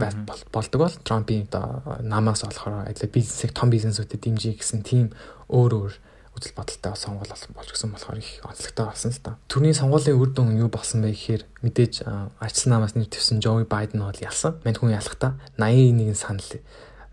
болдог 0.53 0.77
бол 0.77 0.93
Трампын 1.01 1.49
одоо 1.49 1.81
намаас 2.05 2.45
болохоор 2.45 2.85
адилхан 2.85 3.09
бизнесийг 3.09 3.51
том 3.57 3.73
бизнесүүдэд 3.73 4.21
дэмжиж 4.21 4.61
гэсэн 4.61 4.85
тийм 4.85 5.09
өөр 5.49 5.73
өөр 5.73 5.93
үзэл 6.37 6.53
бодолтой 6.53 6.93
сонгуул 6.93 7.33
болж 7.57 7.69
гисэн 7.73 7.91
болохоор 7.91 8.21
их 8.21 8.39
онцлогтой 8.45 8.85
болсон 8.85 9.11
л 9.11 9.21
та. 9.25 9.37
Төрний 9.49 9.73
сонгуулийн 9.73 10.21
үр 10.21 10.29
дүн 10.29 10.53
юу 10.61 10.69
болсон 10.69 11.01
бэ 11.01 11.11
гэхээр 11.17 11.43
мэдээж 11.65 12.05
ажил 12.37 12.69
намаас 12.69 12.93
нэр 12.93 13.09
твсэн 13.09 13.41
Joe 13.41 13.65
Biden 13.65 14.05
бол 14.05 14.21
ялсан. 14.21 14.61
Мань 14.61 14.77
хүн 14.77 14.93
ялахдаа 14.93 15.41
81 15.57 16.13
санал 16.13 16.51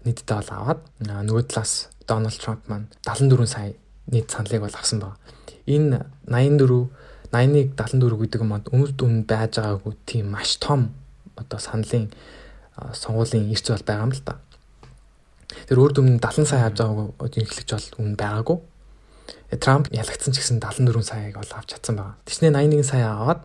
нийтдээ 0.04 0.36
бол 0.36 0.50
аваад 0.52 0.80
нөгөө 1.00 1.48
талаас 1.48 1.88
Donald 2.04 2.36
Trump 2.36 2.68
маань 2.68 2.92
74 3.08 3.48
сая 3.48 3.72
нийт 4.12 4.28
саналыг 4.28 4.60
бол 4.68 4.76
авсан 4.76 5.00
байна. 5.00 5.16
Энэ 5.64 6.04
84 6.28 6.92
81 7.32 7.72
74 7.72 8.20
гэдэг 8.20 8.40
юм 8.44 8.52
бол 8.52 8.68
өмнөд 8.68 8.98
өмнө 9.00 9.24
байж 9.24 9.56
байгаагүй 9.56 9.94
тийм 10.04 10.36
маш 10.36 10.60
том 10.60 10.92
одоо 11.40 11.58
саналын 11.58 12.12
сонгуулийн 12.92 13.48
эрч 13.48 13.72
бол 13.72 13.88
байгаа 13.88 14.04
юм 14.04 14.12
л 14.12 14.20
та. 14.20 14.36
Тэр 15.64 15.80
өөр 15.80 15.92
дүн 15.96 16.08
70 16.20 16.44
сая 16.44 16.68
авч 16.68 16.84
байгаагүй 16.84 17.40
ихлэгч 17.40 17.70
бол 17.72 17.88
өмнө 18.04 18.20
байгаагүй. 18.20 18.58
Трамп 19.60 19.90
ялагдсан 19.92 20.32
ч 20.34 20.40
гэсэн 20.40 20.58
74 20.62 21.02
саяыг 21.04 21.36
бол 21.36 21.52
авч 21.54 21.76
чадсан 21.76 21.96
байна. 21.96 22.16
Тэснэ 22.24 22.50
81 22.50 22.82
сая 22.84 23.12
аваад 23.14 23.44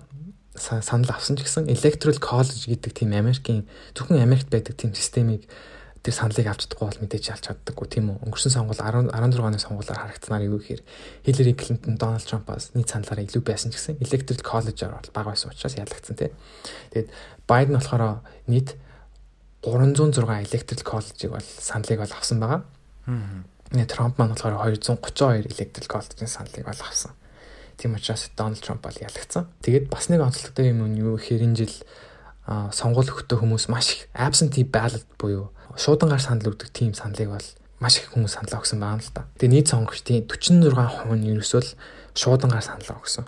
санал 0.56 1.12
авсан 1.12 1.38
ч 1.38 1.44
гэсэн 1.46 1.70
Electoral 1.70 2.20
College 2.20 2.68
гэдэг 2.72 2.92
тийм 2.94 3.14
Америкийн 3.14 3.68
зөвхөн 3.96 4.24
Америкт 4.24 4.50
байдаг 4.50 4.76
тийм 4.76 4.96
системийг 4.96 5.48
тэр 6.04 6.16
саналыг 6.16 6.48
авч 6.48 6.68
чадахгүй 6.68 6.88
бол 6.88 7.02
мэдээж 7.04 7.26
ялч 7.36 7.44
чаддаггүй 7.48 7.88
тийм 7.92 8.06
үү. 8.16 8.24
Өнгөрсөн 8.24 8.56
сонгуул 8.56 8.80
16 8.80 9.12
оны 9.12 9.60
сонгуулиар 9.60 10.00
харагдсанаар 10.00 10.48
юу 10.48 10.60
гэхээр 10.64 10.82
Hillary 11.28 11.56
Clinton, 11.60 12.00
Donald 12.00 12.24
Trump-аас 12.24 12.72
нийт 12.72 12.88
саналаараа 12.88 13.28
илүү 13.28 13.44
байсан 13.44 13.72
ч 13.72 13.80
гэсэн 13.80 14.00
Electoral 14.00 14.40
College-аар 14.40 14.96
бол 14.96 15.12
бага 15.12 15.36
байсан 15.36 15.52
учраас 15.52 15.76
ялагдсан 15.76 16.16
тийм. 16.16 16.32
Тэгээд 16.96 17.12
Biden 17.44 17.76
болохоор 17.76 18.24
нийт 18.48 18.80
306 19.60 20.24
Electoral 20.24 20.84
College-ийг 20.88 21.32
бол 21.36 21.48
саналыг 21.60 22.00
бол 22.00 22.16
авсан 22.16 22.40
байгаа. 22.40 22.64
Трамп 23.70 24.18
маань 24.18 24.34
болохоор 24.34 24.66
232 24.66 25.46
electoral 25.46 25.88
college-ийн 25.88 26.30
саналыг 26.30 26.66
бол 26.66 26.82
авсан. 26.82 27.14
Тийм 27.78 27.94
учраас 27.96 28.30
Дональд 28.36 28.62
Трамп 28.62 28.82
бол 28.82 28.98
ялагдсан. 28.98 29.48
Тэгээд 29.62 29.90
бас 29.90 30.10
нэг 30.10 30.22
онцлогтой 30.26 30.74
юм 30.74 30.84
нь 30.90 31.00
юу 31.00 31.18
гэхээр 31.18 31.46
энэ 31.46 31.60
жил 31.64 31.76
сонгуул 32.74 33.06
өгтөө 33.06 33.46
хүмүүс 33.46 33.70
маш 33.70 33.94
их 33.94 34.02
absentee 34.18 34.66
ballot 34.66 35.06
буюу 35.22 35.54
шуудангаар 35.78 36.22
санал 36.22 36.50
өгдөг 36.50 36.74
тийм 36.74 36.98
саналыг 36.98 37.30
бол 37.30 37.48
маш 37.78 38.02
их 38.02 38.10
хүмүүс 38.10 38.42
саналаа 38.42 38.60
өгсөн 38.66 38.82
байна 38.82 39.06
л 39.06 39.14
да. 39.14 39.30
Тэгээ 39.38 39.54
нийт 39.54 39.68
сонгогчдын 39.70 40.26
46% 40.26 41.14
нь 41.14 41.30
ерөөсөө 41.38 41.62
л 41.62 41.72
шуудангаар 42.18 42.66
саналаа 42.66 42.98
өгсөн. 42.98 43.26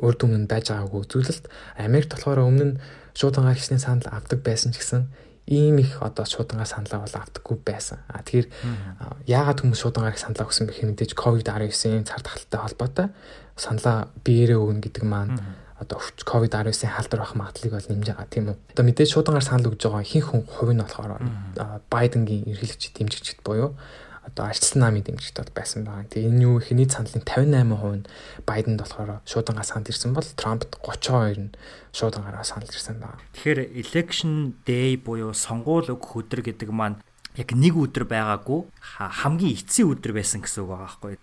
Өөр 0.00 0.16
нь 0.24 0.48
байж 0.48 0.72
байгаагүй 0.72 1.04
зүйлэлт 1.04 1.44
Америкт 1.76 2.16
болохоор 2.16 2.48
өмнө 2.48 2.64
нь 2.64 2.78
шуудангаар 3.12 3.60
хийсний 3.60 3.78
санал 3.78 4.08
авдаг 4.08 4.40
байсан 4.40 4.72
ч 4.72 4.80
гэсэн 4.80 5.12
ийм 5.46 5.78
их 5.78 6.02
одоо 6.02 6.26
шуудангаар 6.26 6.66
саналаа 6.66 7.06
бол 7.06 7.16
авдаггүй 7.22 7.56
байсан. 7.62 8.02
А 8.10 8.22
тэгэхээр 8.22 8.50
яагаад 9.30 9.62
хүмүүс 9.62 9.80
шуудангаар 9.80 10.18
их 10.18 10.22
саналаа 10.22 10.50
өгсөн 10.50 10.66
бэх 10.66 10.82
мэдээж 10.82 11.14
ковид 11.14 11.46
19-ийн 11.46 12.02
цар 12.02 12.20
тахалтай 12.20 12.60
холбоотой 12.60 13.06
саналаа 13.54 14.10
биеэрээ 14.26 14.58
өгнө 14.58 14.82
гэдэг 14.82 15.04
маань 15.06 15.38
одоо 15.78 16.00
ковид-19-ийн 16.02 16.92
халдвар 16.92 17.20
байх 17.22 17.34
магадлалыг 17.36 17.72
бол 17.78 17.90
нэмж 17.94 18.06
байгаа 18.10 18.26
тийм 18.26 18.44
үү. 18.50 18.56
Одоо 18.74 18.84
мэдээж 18.84 19.10
шуудангаар 19.12 19.44
санал 19.44 19.70
өгж 19.70 19.82
байгаа 19.86 20.02
ихэнх 20.02 20.28
хүн 20.32 20.42
хувь 20.48 20.72
нь 20.72 20.82
болохоор 20.82 21.20
Байденгийн 21.92 22.48
ерөнхийлөгч 22.48 22.84
дэмжигчд 22.96 23.38
буюу 23.44 23.76
одоо 24.36 24.52
арчилсан 24.52 24.84
намын 24.84 25.00
дэмжигчд 25.00 25.40
бол 25.40 25.56
байсан 25.56 25.88
байгаа. 25.88 26.04
Тэгээ 26.12 26.28
энэ 26.28 26.44
юу 26.44 26.60
ихний 26.60 26.84
саналын 26.84 27.24
58% 27.24 28.04
нь 28.04 28.06
Байденд 28.44 28.84
болохоор 28.84 29.24
шуудангаар 29.24 29.64
санал 29.64 29.88
ирсэн 29.88 30.12
бол 30.12 30.28
Трампд 30.36 30.76
32 30.84 31.40
нь 31.40 31.56
шуудангаараа 31.96 32.44
санал 32.44 32.68
ирсэн 32.68 33.00
байна. 33.00 33.16
Тэгэхээр 33.32 33.72
election 33.80 34.52
day 34.68 35.00
буюу 35.00 35.32
сонгуул 35.32 35.88
өгөх 35.88 36.20
өдөр 36.20 36.44
гэдэг 36.52 36.68
маань 36.68 37.00
яг 37.40 37.48
нэг 37.56 37.80
өдөр 37.80 38.04
байгаагүй 38.04 38.60
хамгийн 39.24 39.56
эцсийн 39.56 39.88
өдөр 39.96 40.12
байсан 40.12 40.44
гэсэн 40.44 40.68
үг 40.68 40.68
байгаа 40.68 40.84
байхгүй. 40.84 41.14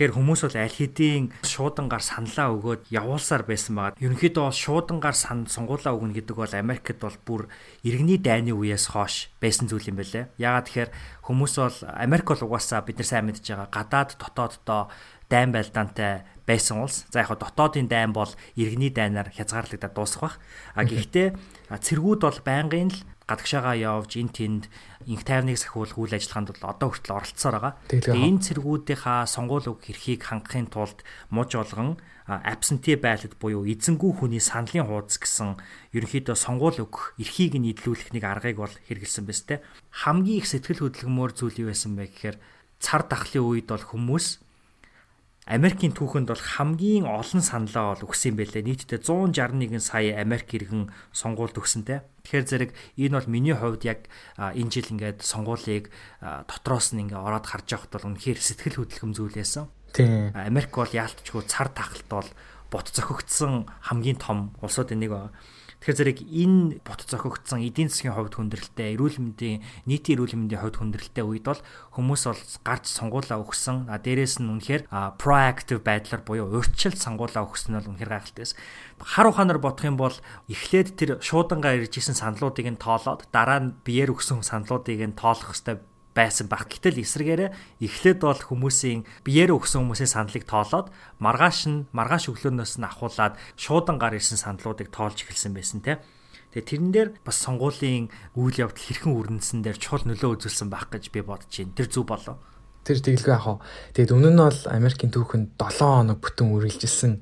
Тэгэхээр 0.00 0.16
хүмүүс 0.16 0.40
бол 0.48 0.56
аль 0.56 0.72
хэдийн 0.80 1.24
шуудангаар 1.44 2.00
саналаа 2.00 2.48
өгөөд 2.56 2.88
явуулсаар 2.88 3.44
байсан 3.44 3.76
байгаа. 3.76 4.00
Ерөнхийдөө 4.00 4.48
бол 4.48 4.56
шуудангаар 4.56 5.12
сан 5.12 5.44
сонгуулаа 5.44 5.92
өгнө 5.92 6.16
гэдэг 6.16 6.40
бол 6.40 6.54
Америкт 6.56 7.04
бол 7.04 7.18
бүр 7.20 7.42
иргэний 7.84 8.16
дайны 8.16 8.56
үеэс 8.56 8.96
хойш 8.96 9.28
байсан 9.44 9.68
зүйл 9.68 9.92
юм 9.92 10.00
байлээ. 10.00 10.32
Яагаад 10.40 10.72
тэгэхээр 10.72 10.90
хүмүүс 11.20 11.52
бол 11.60 11.78
Америк 12.00 12.32
бол 12.32 12.44
угаасаа 12.48 12.80
бид 12.80 12.96
нар 12.96 13.08
сайн 13.12 13.28
мэдж 13.28 13.44
байгаа 13.44 13.68
гадаад 13.68 14.16
дотооддоо 14.16 14.88
дайн 15.28 15.52
байлдаантай 15.52 16.24
байсан 16.48 16.80
улс. 16.80 17.04
За 17.12 17.20
яг 17.20 17.36
дотоодын 17.36 17.84
дайн 17.84 18.16
бол 18.16 18.32
иргэний 18.56 18.88
дайнаар 18.88 19.28
хязгаарлагдаад 19.28 19.92
дуусах 19.92 20.22
бах. 20.24 20.36
А 20.80 20.88
гэхдээ 20.88 21.36
цэргүүд 21.76 22.20
бол 22.24 22.40
байнгын 22.40 22.88
л 22.88 22.98
гадагшаага 23.30 23.78
явж 23.78 24.18
эн 24.18 24.34
тэнд 24.34 24.66
инх 25.06 25.22
тайвныг 25.22 25.54
сахиулах 25.54 25.94
үйл 25.94 26.18
ажиллагаанд 26.18 26.50
бол 26.50 26.74
одоо 26.74 26.88
хүртэл 26.90 27.14
оролцсоор 27.14 27.54
байгаа. 27.54 27.74
Тэгээ 27.86 28.26
энэ 28.26 28.42
цэргүүдийнхаа 28.50 29.30
сонгуул 29.30 29.66
үг 29.70 29.86
эрхийг 29.86 30.26
хангахын 30.26 30.66
тулд 30.66 31.06
муж 31.30 31.54
олгон 31.54 32.02
absentee 32.26 32.94
ballot 32.94 33.34
буюу 33.40 33.66
эзэнгүй 33.66 34.12
хүний 34.18 34.42
саналын 34.42 34.86
хуудас 34.86 35.18
гэсэн 35.18 35.58
ерөнхийдөө 35.94 36.36
сонгуул 36.38 36.78
өгөх 36.86 37.18
эрхийг 37.18 37.58
нийлүүлэх 37.58 38.14
нэг 38.14 38.24
аргыг 38.26 38.62
бол 38.62 38.74
хэрэгэлсэн 38.86 39.24
байна 39.26 39.46
те. 39.46 39.62
Хамгийн 39.90 40.38
их 40.38 40.46
сэтгэл 40.46 40.86
хөдлөмөр 40.86 41.30
зүйл 41.34 41.66
юу 41.66 41.68
байсан 41.74 41.98
бэ 41.98 42.06
гэхээр 42.06 42.36
цар 42.78 43.02
тахлын 43.02 43.46
үед 43.46 43.66
бол 43.66 43.82
хүмүүс 43.82 44.26
Америкийн 45.50 45.90
түүхэнд 45.90 46.30
бол 46.30 46.38
хамгийн 46.38 47.10
олон 47.10 47.42
саналаа 47.42 47.98
бол 47.98 48.06
өгсөн 48.06 48.38
байлээ. 48.38 48.62
Нийтдээ 48.62 49.02
161 49.02 49.82
сая 49.82 50.22
Америк 50.22 50.46
иргэн 50.54 50.94
сонгуульд 51.10 51.58
өгсөнтэй. 51.58 52.06
Тэгэхээр 52.22 52.46
зэрэг 52.46 52.70
энэ 52.94 53.18
бол 53.18 53.26
миний 53.26 53.58
хувьд 53.58 53.82
яг 53.82 54.06
энэ 54.38 54.70
жил 54.70 54.94
ингээд 54.94 55.26
сонгуулийг 55.26 55.90
дотроос 56.22 56.94
нь 56.94 57.02
ингээд 57.10 57.18
ороод 57.18 57.50
харж 57.50 57.66
явахд 57.66 57.90
бол 57.98 58.14
үнэхээр 58.14 58.38
сэтгэл 58.38 58.78
хөдлөм 58.78 59.10
зүйл 59.10 59.34
байсан. 59.34 59.66
Тийм. 59.90 60.30
Америк 60.38 60.70
бол 60.70 60.86
яалтчгүй 60.86 61.42
цар 61.50 61.74
тахалт 61.74 62.06
бол 62.06 62.30
бот 62.70 62.86
зохигдсон 62.94 63.66
хамгийн 63.90 64.22
том 64.22 64.54
улсуудын 64.62 65.02
нэг 65.02 65.10
байна. 65.10 65.34
Тэгэхээр 65.80 65.96
зэрэг 65.96 66.18
энэ 66.28 66.84
бот 66.84 67.08
зохигдсон 67.08 67.64
эдийн 67.64 67.88
засгийн 67.88 68.12
хувьд 68.12 68.36
хүндрэлтэй, 68.36 69.00
эрүүл 69.00 69.16
мэндийн 69.16 69.64
нийтийн 69.88 70.20
эрүүл 70.20 70.36
мэндийн 70.36 70.60
хувьд 70.60 70.76
хүндрэлтэй 70.76 71.24
үед 71.24 71.48
бол 71.48 71.60
хүмүүс 71.96 72.22
бол 72.28 72.42
гарч 72.68 72.84
сонгуулаа 72.92 73.40
өгсөн. 73.40 73.88
А 73.88 73.96
дээрэс 73.96 74.44
нь 74.44 74.52
үнэхээр 74.60 74.92
proactive 75.16 75.80
байдлаар 75.80 76.20
буюу 76.20 76.52
урьдчил 76.52 76.92
сонгуулаа 76.92 77.48
өгсөн 77.48 77.72
нь 77.72 77.78
бол 77.80 77.90
үнэхээр 77.96 78.12
гайхалтай 78.12 78.44
байсан. 78.44 78.60
Хар 79.00 79.26
ухаанаар 79.32 79.60
бодох 79.64 79.88
юм 79.88 79.96
бол 79.96 80.16
эхлээд 80.52 80.88
тэр 81.00 81.10
шуудангаа 81.24 81.80
ирж 81.80 81.96
исэн 81.96 82.12
саналуудыг 82.12 82.68
нь 82.68 82.76
тоолоод 82.76 83.24
дараа 83.32 83.58
нь 83.64 83.74
биеэр 83.80 84.12
өгсөн 84.12 84.44
саналуудыг 84.44 85.00
нь 85.00 85.16
тоолох 85.16 85.56
хэвээр 85.56 85.80
байсан 86.14 86.50
баг. 86.50 86.66
Гэтэл 86.66 87.02
эсрэгээрээ 87.02 87.50
эхлээд 87.80 88.20
бол 88.20 88.38
хүмүүсийн 88.38 89.06
биеэр 89.22 89.54
өгсөн 89.54 89.86
хүмүүсийн 89.86 90.10
саналыг 90.10 90.44
тоолоод 90.46 90.90
маргааш 91.22 91.60
нь 91.70 91.86
маргааш 91.94 92.34
өглөөнөөс 92.34 92.82
нь 92.82 92.88
ахуулаад 92.88 93.38
шуудан 93.54 93.96
гар 94.02 94.18
ирсэн 94.18 94.38
саналуудыг 94.38 94.90
тоолж 94.90 95.22
эхэлсэн 95.22 95.54
байсан 95.54 95.80
те. 95.86 96.02
Тэгээ 96.50 96.66
тэрэн 96.66 96.90
дээр 96.90 97.10
бас 97.22 97.38
сонгуулийн 97.46 98.10
үйл 98.34 98.56
явдал 98.58 98.82
хэрхэн 98.82 99.14
үрнэсэн 99.14 99.62
дээр 99.62 99.78
чухал 99.78 100.02
нөлөө 100.02 100.34
үзүүлсэн 100.34 100.66
байх 100.66 100.90
гэж 100.90 101.14
би 101.14 101.22
бодож 101.22 101.46
байна. 101.46 101.78
Тэр 101.78 101.86
зүг 101.86 102.10
болоо. 102.10 102.36
Тэр 102.82 102.98
тэгэлгүй 102.98 103.30
яах 103.30 103.46
вэ? 103.46 103.62
Тэгээд 103.94 104.14
өмнө 104.18 104.30
нь 104.34 104.42
бол 104.42 104.60
Америкийн 104.66 105.14
түүхэнд 105.14 105.48
7 105.54 105.78
хоног 105.78 106.18
бүтэн 106.18 106.50
үргэлжилсэн 106.50 107.12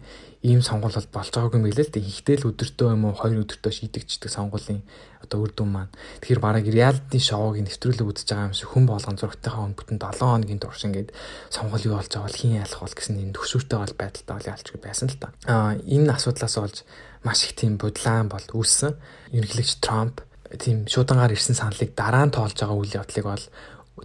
ийм 0.42 0.62
сонгуул 0.62 0.94
бол 0.94 1.10
болж 1.10 1.30
байгаагүй 1.34 1.58
юм 1.58 1.66
билээ 1.66 1.86
л 1.90 1.94
дээ. 1.98 2.06
Ихтэй 2.06 2.36
л 2.38 2.50
өдөртөө 2.54 2.88
юм 2.94 3.10
уу 3.10 3.14
хоёр 3.18 3.42
өдөртөө 3.42 3.72
шийдэгчдэг 3.74 4.30
сонгуулийн 4.30 4.86
одоо 5.18 5.38
үр 5.42 5.50
дүн 5.50 5.70
маань. 5.74 5.92
Тэгэхээр 6.22 6.38
бараг 6.38 6.66
реалити 6.70 7.18
шоуг 7.18 7.58
нэвтрүүлэг 7.58 8.06
үзэж 8.06 8.28
байгаа 8.30 8.48
юм 8.48 8.54
шиг 8.54 8.70
хүн 8.70 8.86
болгон 8.86 9.18
зургатайхаа 9.18 9.66
хүн 9.66 9.74
бүтэн 9.74 9.98
7 9.98 10.22
хоногийн 10.22 10.62
турш 10.62 10.82
ингээд 10.86 11.10
сонгуул 11.50 11.86
юу 11.90 11.98
болж 11.98 12.10
байгаа 12.14 12.26
бол 12.30 12.38
хин 12.38 12.54
ялах 12.54 12.80
бол 12.86 12.94
гэсэн 12.94 13.18
энэ 13.18 13.34
төгсвөртэй 13.34 13.78
бол 13.82 13.94
байдалтай 13.98 14.34
бол 14.38 14.50
ялчгүй 14.54 14.78
байсан 14.78 15.06
л 15.10 15.18
та. 15.18 15.28
Аа 15.50 15.74
энэ 15.74 16.14
асуудлаас 16.14 16.54
болж 16.54 16.76
маш 17.26 17.40
их 17.42 17.52
тийм 17.58 17.74
бодлаан 17.74 18.30
бол 18.30 18.46
үүссэн. 18.54 18.94
Ерөнхийлөгч 19.34 19.82
Трамп 19.82 20.22
тийм 20.54 20.86
шуудангаар 20.86 21.34
ирсэн 21.34 21.58
саналыг 21.58 21.98
дараа 21.98 22.30
нь 22.30 22.32
тоолж 22.32 22.54
байгаа 22.54 22.78
үйл 22.78 22.94
явдлыг 22.94 23.26
бол 23.26 23.44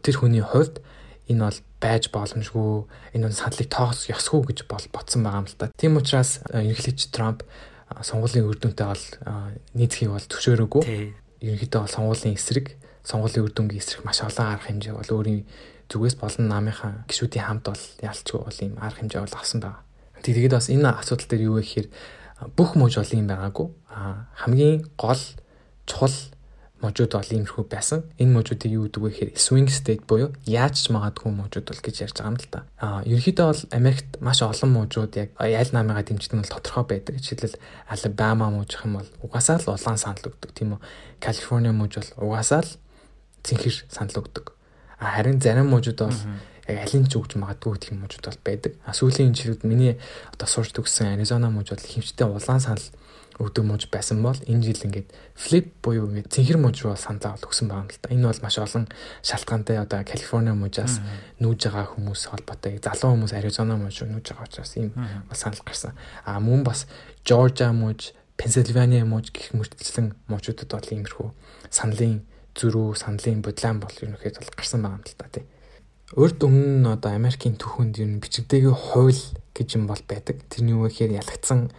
тэр 0.01 0.15
хүний 0.17 0.41
хувьд 0.41 0.81
энэ 1.29 1.45
бол 1.45 1.59
байж 1.83 2.07
боломжгүй 2.15 2.87
энэ 3.19 3.27
нь 3.27 3.35
саналыг 3.35 3.67
тоос 3.67 4.07
ёсгүй 4.07 4.55
гэж 4.55 4.59
бол 4.71 4.85
ботсон 4.95 5.27
байгаа 5.27 5.43
юм 5.43 5.47
л 5.51 5.59
та. 5.59 5.75
Тийм 5.75 5.99
учраас 5.99 6.39
ерөнхийлөгч 6.47 7.11
Трамп 7.11 7.43
сонгуулийн 7.99 8.47
үр 8.47 8.57
дүнтэй 8.57 8.87
бол 8.87 9.05
нийцхийг 9.75 10.15
бол 10.15 10.23
зөвшөөрөөгүй. 10.31 10.83
Ерөнхийдөө 11.43 11.81
бол 11.83 11.91
сонгуулийн 11.91 12.39
эсрэг, 12.39 12.79
сонгуулийн 13.03 13.43
үр 13.43 13.53
дүнгийн 13.53 13.83
эсрэг 13.83 14.01
маш 14.07 14.23
олон 14.23 14.47
арга 14.47 14.71
хэмжээ 14.71 14.95
бол 14.95 15.11
өөрийн 15.11 15.43
зүгээс 15.91 16.15
болон 16.17 16.47
намынхаа 16.47 17.03
гишүүдийн 17.11 17.45
хамт 17.45 17.67
бол 17.67 17.83
ялчгүй 17.99 18.39
бол 18.39 18.59
ийм 18.63 18.73
арга 18.79 19.03
хэмжээ 19.03 19.21
бол 19.21 19.35
авсан 19.35 19.59
байгаа. 19.59 19.83
Тэгээд 20.23 20.55
бас 20.55 20.71
энэ 20.71 20.87
асуудал 20.87 21.27
дээр 21.27 21.43
юу 21.51 21.59
вэ 21.59 21.67
гэхээр 21.67 21.87
бүх 22.55 22.79
мужи 22.79 23.03
бол 23.03 23.13
юм 23.13 23.27
байгаагүй. 23.27 23.67
Хамгийн 24.39 24.87
гол 24.95 25.21
чухал 25.85 26.15
мужууд 26.83 27.15
бол 27.15 27.31
иймэрхүү 27.31 27.65
байсан. 27.71 28.03
Энэ 28.19 28.35
мужуудыг 28.35 28.67
юу 28.67 28.85
гэдэг 28.91 29.01
вэ 29.01 29.09
гэхээр 29.09 29.31
swing 29.39 29.71
state 29.71 30.03
буюу 30.03 30.35
яаж 30.43 30.75
ч 30.83 30.91
магадгүй 30.91 31.31
мужууд 31.31 31.65
бол 31.71 31.81
гэж 31.81 31.95
ярьж 32.03 32.19
байгаа 32.19 32.31
юм 32.35 32.37
л 32.37 32.47
да. 32.51 32.59
Аа 32.77 33.01
ерөнхийдөө 33.07 33.45
бол 33.47 33.61
Америкт 33.71 34.11
маш 34.19 34.43
олон 34.43 34.71
мужууд 34.75 35.15
яг 35.15 35.31
аль 35.39 35.71
намыгаа 35.71 36.03
дэмждэг 36.03 36.35
нь 36.35 36.51
тодорхой 36.51 36.83
байдаг. 36.83 37.23
Жишээлбэл 37.23 37.57
Alabama 37.87 38.51
мужих 38.51 38.83
юм 38.83 38.99
бол 38.99 39.09
угаасаа 39.23 39.63
л 39.63 39.71
улаан 39.71 39.97
санал 39.97 40.27
өгдөг 40.27 40.51
тийм 40.51 40.75
үү. 40.75 40.83
Калифорни 41.23 41.71
муж 41.71 41.95
бол 41.95 42.35
угаасаа 42.35 42.67
л 42.67 42.71
цэнхэр 43.47 43.87
санал 43.87 44.19
өгдөг. 44.19 44.51
А 44.99 45.15
харин 45.15 45.39
зарим 45.39 45.71
мужууд 45.71 45.99
бол 46.03 46.19
яг 46.67 46.77
алин 46.83 47.07
ч 47.07 47.15
өгч 47.15 47.39
магадгүй 47.39 47.79
гэх 47.79 47.91
юм 47.95 48.03
мужууд 48.03 48.27
бол 48.27 48.39
байдаг. 48.43 48.75
А 48.83 48.91
сүүлийн 48.91 49.31
энэ 49.31 49.39
жилүүд 49.39 49.63
миний 49.63 49.95
одоо 50.31 50.47
сурч 50.47 50.75
төгссөн 50.75 51.15
Аризона 51.15 51.47
муж 51.47 51.71
бол 51.71 51.79
хэмжтэй 51.79 52.27
улаан 52.27 52.59
санал 52.59 52.83
өгдөг 53.39 53.63
мууж 53.65 53.89
байсан 53.89 54.21
бол 54.21 54.37
энэ 54.45 54.61
жил 54.61 54.85
ингээд 54.85 55.09
флип 55.33 55.73
буюу 55.81 56.09
ингээд 56.09 56.29
цэнхэр 56.29 56.59
мууж 56.61 56.85
руу 56.85 56.93
саналаа 56.93 57.37
өгсөн 57.41 57.69
байгаа 57.71 57.85
юм 57.85 57.89
л 57.89 58.01
та. 58.01 58.13
Энэ 58.13 58.27
бол 58.29 58.43
маш 58.45 58.57
олон 58.61 58.85
шалтгаантай 59.25 59.77
одоо 59.81 60.01
Калифорни 60.05 60.53
мужаас 60.53 61.01
нүүж 61.41 61.59
байгаа 61.69 61.89
хүмүүс 61.97 62.21
холбоотой. 62.29 62.77
Залуу 62.77 63.17
хүмүүс 63.17 63.33
Аризона 63.33 63.77
мууж 63.77 63.97
нүүж 64.05 64.25
байгаа 64.33 64.45
учраас 64.45 64.73
ийм 64.77 64.93
санал 65.33 65.61
гарсан. 65.65 65.97
А 66.25 66.37
мөн 66.37 66.61
бас 66.61 66.85
Жоржиа 67.25 67.73
мууж, 67.73 68.13
Пенсильвания 68.37 69.05
мууж 69.05 69.33
гэх 69.33 69.53
мөртлэн 69.57 70.13
муужуудад 70.29 70.69
бол 70.69 70.89
иймэрхүү 70.93 71.29
саналын 71.73 72.21
зөрүү, 72.53 72.93
саналын 72.97 73.41
бодлон 73.41 73.81
бол 73.81 73.95
ерөнхийд 73.97 74.37
бол 74.37 74.53
гарсан 74.57 74.81
байгаа 74.85 75.01
юм 75.01 75.05
л 75.05 75.17
та 75.17 75.27
тий. 75.33 75.45
Урд 76.13 76.45
өмнө 76.45 76.85
нь 76.85 76.91
одоо 76.93 77.17
Америкийн 77.17 77.57
түүхэнд 77.57 77.97
ер 77.97 78.09
нь 78.09 78.21
бичигдээгүй 78.21 78.75
хууль 78.75 79.21
гэж 79.57 79.81
юм 79.81 79.89
бол 79.89 79.97
байдаг. 80.05 80.45
Тэрний 80.45 80.77
юу 80.77 80.85
гэхээр 80.85 81.17
ялагдсан 81.17 81.73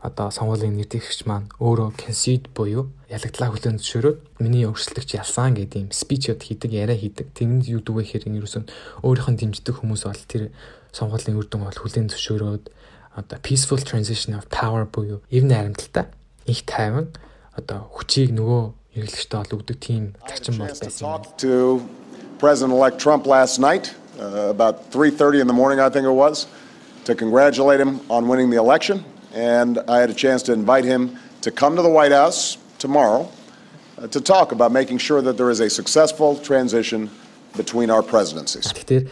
одоо 0.00 0.32
сонгуулийн 0.32 0.80
нэрдэгч 0.80 1.28
маань 1.28 1.52
өөрөө 1.60 1.92
concede 2.00 2.48
буюу 2.56 2.88
ялагдлаа 3.12 3.52
хүлээн 3.52 3.76
зөвшөөрөөд 3.76 4.18
миний 4.40 4.64
өрсөлдөгч 4.64 5.20
ялсан 5.20 5.52
гэдэг 5.52 5.78
юм 5.84 5.90
спичуд 5.92 6.40
хийдэг, 6.40 6.72
яриа 6.72 6.96
хийдэг. 6.96 7.36
Тэгмэд 7.36 7.68
юу 7.68 7.84
дүүгээ 7.84 8.06
хэрэг 8.08 8.28
нь 8.32 8.38
ерөөсөн 8.40 8.64
өөрийнх 9.04 9.28
нь 9.28 9.40
дэмждэг 9.44 9.76
хүмүүс 9.76 10.08
бол 10.08 10.24
тэр 10.24 10.56
сонгуулийн 10.96 11.36
үр 11.36 11.44
дүн 11.44 11.68
бол 11.68 11.76
хүлээн 11.76 12.08
зөвшөөрөөд 12.16 12.64
одоо 13.20 13.38
peaceful 13.44 13.76
transition 13.76 14.32
of 14.32 14.48
power 14.48 14.88
буюу 14.88 15.20
эв 15.28 15.44
найрамдалтай 15.44 16.08
их 16.48 16.64
тайван 16.64 17.12
одоо 17.52 17.84
хүчийг 17.92 18.32
нөгөө 18.32 18.62
эргэлэгчтэй 18.96 19.36
бол 19.36 19.54
өгдөг 19.60 19.76
тийм 19.84 20.16
зарчим 20.24 20.56
бол 20.64 20.72
байсан. 20.72 21.84
President-elect 22.40 22.96
Trump 22.96 23.28
last 23.28 23.60
night 23.60 23.92
uh, 24.16 24.48
about 24.48 24.88
3:30 24.88 25.44
in 25.44 25.46
the 25.46 25.52
morning 25.52 25.76
I 25.76 25.92
think 25.92 26.08
it 26.08 26.16
was 26.24 26.48
to 27.04 27.12
congratulate 27.14 27.84
him 27.84 28.00
on 28.08 28.24
winning 28.32 28.48
the 28.48 28.56
election 28.56 29.04
and 29.33 29.79
I 29.87 29.99
had 29.99 30.09
a 30.09 30.13
chance 30.13 30.41
to 30.43 30.53
invite 30.53 30.85
him 30.85 31.17
to 31.41 31.51
come 31.51 31.75
to 31.75 31.81
the 31.81 31.89
White 31.89 32.11
House 32.11 32.57
tomorrow 32.79 33.29
uh, 33.97 34.07
to 34.07 34.19
talk 34.21 34.51
about 34.51 34.71
making 34.71 34.97
sure 34.99 35.21
that 35.21 35.37
there 35.37 35.49
is 35.49 35.59
a 35.59 35.69
successful 35.69 36.37
transition 36.37 37.09
between 37.55 37.89
our 37.89 38.03
presidencies. 38.03 38.65
Тэгэхээр 38.73 39.07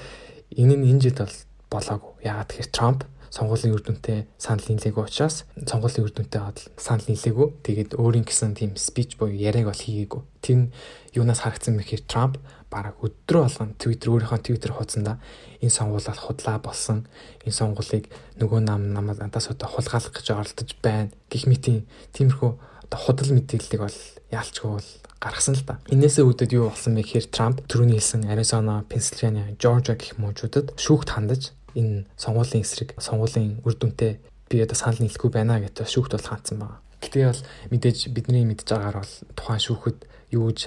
энэ 0.60 0.76
нь 0.78 0.86
энэ 0.92 1.02
жил 1.04 1.16
бол 1.20 1.34
болоогүй. 1.72 2.12
Яагаад 2.24 2.48
тэгэхээр 2.52 2.70
Трамп 2.72 3.00
Сонгуулийн 3.31 3.75
үр 3.75 3.83
дүнтэй 3.85 4.27
санал 4.39 4.65
нийлээгүй 4.69 5.05
учраас 5.05 5.45
сонгуулийн 5.55 6.05
үр 6.07 6.13
дүнтэй 6.13 6.43
санал 6.81 7.07
нийлээгүй. 7.09 7.49
Тэгээд 7.65 7.91
өөрийн 7.99 8.27
гэсэн 8.27 8.57
тийм 8.57 8.77
спич 8.81 9.17
буюу 9.21 9.37
яриаг 9.37 9.71
бол 9.71 9.85
хийгээгүй. 9.85 10.23
Тэр 10.41 10.73
юунаас 11.13 11.45
харагдсан 11.45 11.77
мэхээр 11.77 12.03
Трамп 12.09 12.41
бараг 12.71 13.01
өдрөө 13.01 13.43
болгон 13.49 13.73
Twitter 13.81 14.09
өөрийнхөө 14.13 14.41
Twitter 14.45 14.73
хуудсанда 14.73 15.19
энэ 15.65 15.73
сонгуулиуд 15.73 16.21
худлаа 16.21 16.59
болсон. 16.61 17.09
Энэ 17.45 17.57
сонгуулийг 17.57 18.13
нөгөө 18.37 18.61
нам 18.65 18.93
намаас 18.93 19.19
надаас 19.19 19.49
одоо 19.49 19.69
хулгайлах 19.73 20.13
гэж 20.13 20.27
оролдож 20.33 20.71
байна. 20.85 21.11
Гэх 21.33 21.49
мэтийн 21.49 21.89
тиймэрхүү 22.13 22.51
одоо 22.89 22.99
худал 23.01 23.33
мэдээллийг 23.33 23.81
бол 23.81 23.99
яалчгүй 24.33 24.71
бол 24.71 24.89
гаргасан 25.19 25.57
л 25.59 25.65
да. 25.67 25.81
Инээсээ 25.91 26.25
үүдээд 26.25 26.55
юу 26.55 26.71
болсон 26.71 26.95
бэ 26.95 27.03
гэхээр 27.03 27.27
Трамп 27.33 27.65
түрүүний 27.67 27.99
хэлсэн 27.99 28.31
Аризона, 28.31 28.85
Пенсильвания, 28.87 29.57
Жоржиа 29.59 29.99
гэх 29.99 30.21
мужуудад 30.21 30.77
шүүхт 30.79 31.11
хандаж 31.11 31.57
энэ 31.75 32.07
сонгуулийн 32.17 32.65
эсрэг 32.65 32.95
сонгуулийн 33.01 33.61
үр 33.65 33.75
дүнтэй 33.75 34.21
би 34.49 34.57
одоо 34.65 34.77
санал 34.77 35.01
нийлэхгүй 35.01 35.31
байна 35.31 35.61
гэдэг 35.61 35.85
шүүхт 35.85 36.13
бол 36.17 36.29
хаацсан 36.29 36.59
байна. 36.59 36.81
Гэтэ 37.03 37.29
бол 37.29 37.43
мэдээж 37.71 37.99
бидний 38.15 38.45
мэдж 38.49 38.69
байгаагаар 38.69 39.05
бол 39.05 39.15
тухайн 39.37 39.63
шүүхэд 39.63 39.99
юу 40.33 40.51
гэж 40.51 40.61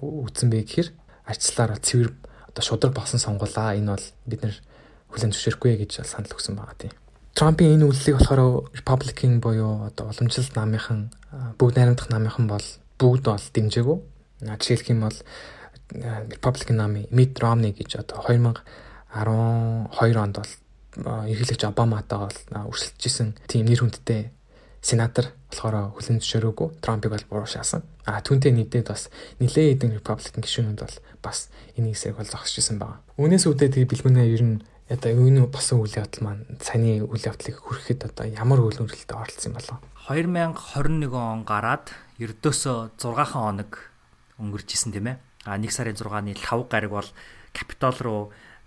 үтсэн 0.00 0.48
бэ 0.50 0.64
гэхээр 0.64 0.88
арчлаар 1.28 1.78
цэвэр 1.78 2.10
одоо 2.48 2.62
шудраг 2.64 2.94
болсон 2.96 3.20
сонгуулаа. 3.20 3.76
Энэ 3.76 3.92
бол 3.92 4.06
бид 4.26 4.40
нэр 4.42 4.56
хүлэн 5.12 5.32
зөвшөөрөхгүй 5.32 5.76
гэж 5.84 6.02
санал 6.08 6.32
өгсөн 6.32 6.56
байгаа 6.56 6.76
тийм. 6.80 6.94
Трампын 7.36 7.76
энэ 7.76 7.84
үйлдэлийг 7.84 8.16
болохоор 8.16 8.72
Republican 8.72 9.44
буюу 9.44 9.92
одоо 9.92 10.08
уламжлалт 10.08 10.56
намынхан 10.56 11.12
бүгд 11.60 11.76
найрамдах 11.76 12.08
намынхан 12.08 12.48
бол 12.48 12.66
бүгд 12.96 13.24
бол 13.28 13.46
дэмжээгүй. 13.52 13.98
Жишээлх 14.40 14.88
юм 14.88 15.04
бол 15.04 15.18
Republican 16.32 16.76
намын 16.80 17.04
Mitt 17.12 17.36
Romney 17.36 17.76
гэж 17.76 18.00
одоо 18.00 18.24
2012 19.24 20.20
онд 20.20 20.36
бол 20.40 20.52
ерхийлэгч 21.28 21.62
Обаматай 21.68 22.18
бол 22.18 22.38
өрсөлдөжсэн 22.72 23.36
тийм 23.48 23.68
нэр 23.68 23.84
хүндтэй 23.84 24.32
сенатор 24.80 25.32
болохоор 25.50 25.96
хүлэн 25.96 26.20
зөвшөөрөөгүй 26.22 26.68
Трампыг 26.80 27.10
бол 27.12 27.26
буруу 27.30 27.48
шаасан. 27.50 27.82
А 28.06 28.22
түүнтэй 28.22 28.54
нийлээд 28.54 28.86
бас 28.86 29.10
нэлээд 29.42 29.82
хэдэн 29.82 29.96
Republican 29.98 30.42
гишүүнүүд 30.44 30.80
бол 30.80 30.96
бас 31.22 31.50
энэ 31.74 31.90
хэсэг 31.92 32.16
бол 32.16 32.28
зогсчихсан 32.28 32.78
байна. 32.78 33.02
Үүнээс 33.18 33.44
үүдээ 33.50 33.72
тэгээ 33.72 33.90
бэлгүүнээ 33.90 34.26
ер 34.30 34.44
нь 34.46 34.56
одоо 34.86 35.10
энэ 35.10 35.50
болсон 35.50 35.82
үйл 35.82 35.98
явдал 35.98 36.22
маань 36.22 36.46
саяны 36.62 37.02
үйл 37.02 37.26
явдлыг 37.26 37.58
хүрэхэд 37.58 38.06
одоо 38.14 38.26
ямар 38.30 38.62
үйл 38.62 38.78
хөдлөлтөд 38.78 39.18
оролцсон 39.18 39.52
болов? 39.58 39.82
2021 40.06 41.10
он 41.10 41.42
гараад 41.42 41.90
ердөөсөө 42.22 42.94
6 42.94 43.34
хоног 43.34 43.90
өнгөрч 44.38 44.68
исэн 44.78 44.94
тийм 44.94 45.10
ээ. 45.10 45.16
А 45.50 45.58
1 45.58 45.66
сарын 45.74 45.98
6-ны 45.98 46.38
5 46.38 46.70
гариг 46.70 46.94
бол 46.94 47.10
Капитол 47.50 47.98
руу 47.98 48.22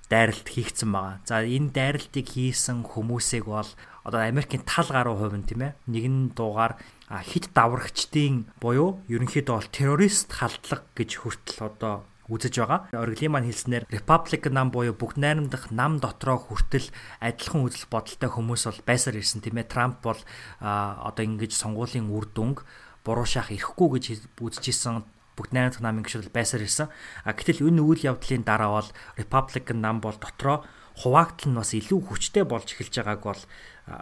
дайралт 0.09 0.47
хийгдсэн 0.49 0.89
байгаа. 0.89 1.15
За 1.23 1.45
энэ 1.45 1.69
дайралтыг 1.71 2.25
хийсэн 2.25 2.83
хүмүүсийг 2.83 3.45
бол 3.45 3.69
одоо 4.03 4.21
Америкийн 4.25 4.65
тал 4.65 4.89
гаруй 4.89 5.15
хувь 5.15 5.37
нь 5.37 5.45
тийм 5.45 5.61
ээ. 5.69 5.77
Нэгэн 5.85 6.33
дуугаар 6.33 6.81
хит 7.23 7.53
даврагчдын 7.53 8.49
буюу 8.57 9.05
ерөнхийдөө 9.05 9.55
бол 9.55 9.69
террорист 9.69 10.33
халдлага 10.33 10.85
гэж 10.97 11.09
хүртэл 11.21 11.61
одоо 11.61 11.95
үзэж 12.29 12.61
байгаа. 12.61 12.89
Ориглын 12.93 13.33
маань 13.33 13.49
хэлснээр 13.49 13.89
Republican 13.89 14.53
нам 14.53 14.69
буюу 14.69 14.93
бүгд 14.93 15.17
найрамдах 15.17 15.73
нам 15.73 15.97
дотроо 15.97 16.37
хүртэл 16.37 16.89
адилхан 17.21 17.65
үзэл 17.65 17.89
бодолтой 17.89 18.29
хүмүүс 18.29 18.65
бол 18.69 18.81
байсаар 18.85 19.17
ирсэн 19.17 19.41
тийм 19.41 19.57
ээ. 19.57 19.69
Трамп 19.69 20.01
бол 20.05 20.21
одоо 20.61 21.23
ингэж 21.25 21.57
сонгуулийн 21.57 22.09
үр 22.13 22.29
дүнг 22.29 22.65
буруу 23.01 23.25
шах 23.25 23.49
ирэхгүй 23.49 23.89
гэж 23.97 24.05
үзэжсэн 24.37 25.01
бүгд 25.39 25.55
найрамдах 25.55 25.79
намын 25.79 26.03
гишүүд 26.03 26.35
байсаар 26.35 26.67
ирсэн. 26.67 26.91
А 27.23 27.31
гэтэл 27.31 27.63
энэ 27.71 27.79
үйл 27.79 28.11
явдлын 28.11 28.43
дараа 28.43 28.83
бол 28.83 28.89
Republican 29.15 29.79
нам 29.79 30.03
бол 30.03 30.19
дотроо 30.19 30.67
хуваагдал 30.99 31.47
нь 31.47 31.55
бас 31.55 31.71
илүү 31.71 31.99
хүчтэй 32.11 32.43
болж 32.43 32.75
эхэлж 32.75 32.99
байгааг 32.99 33.23
бол 33.23 33.41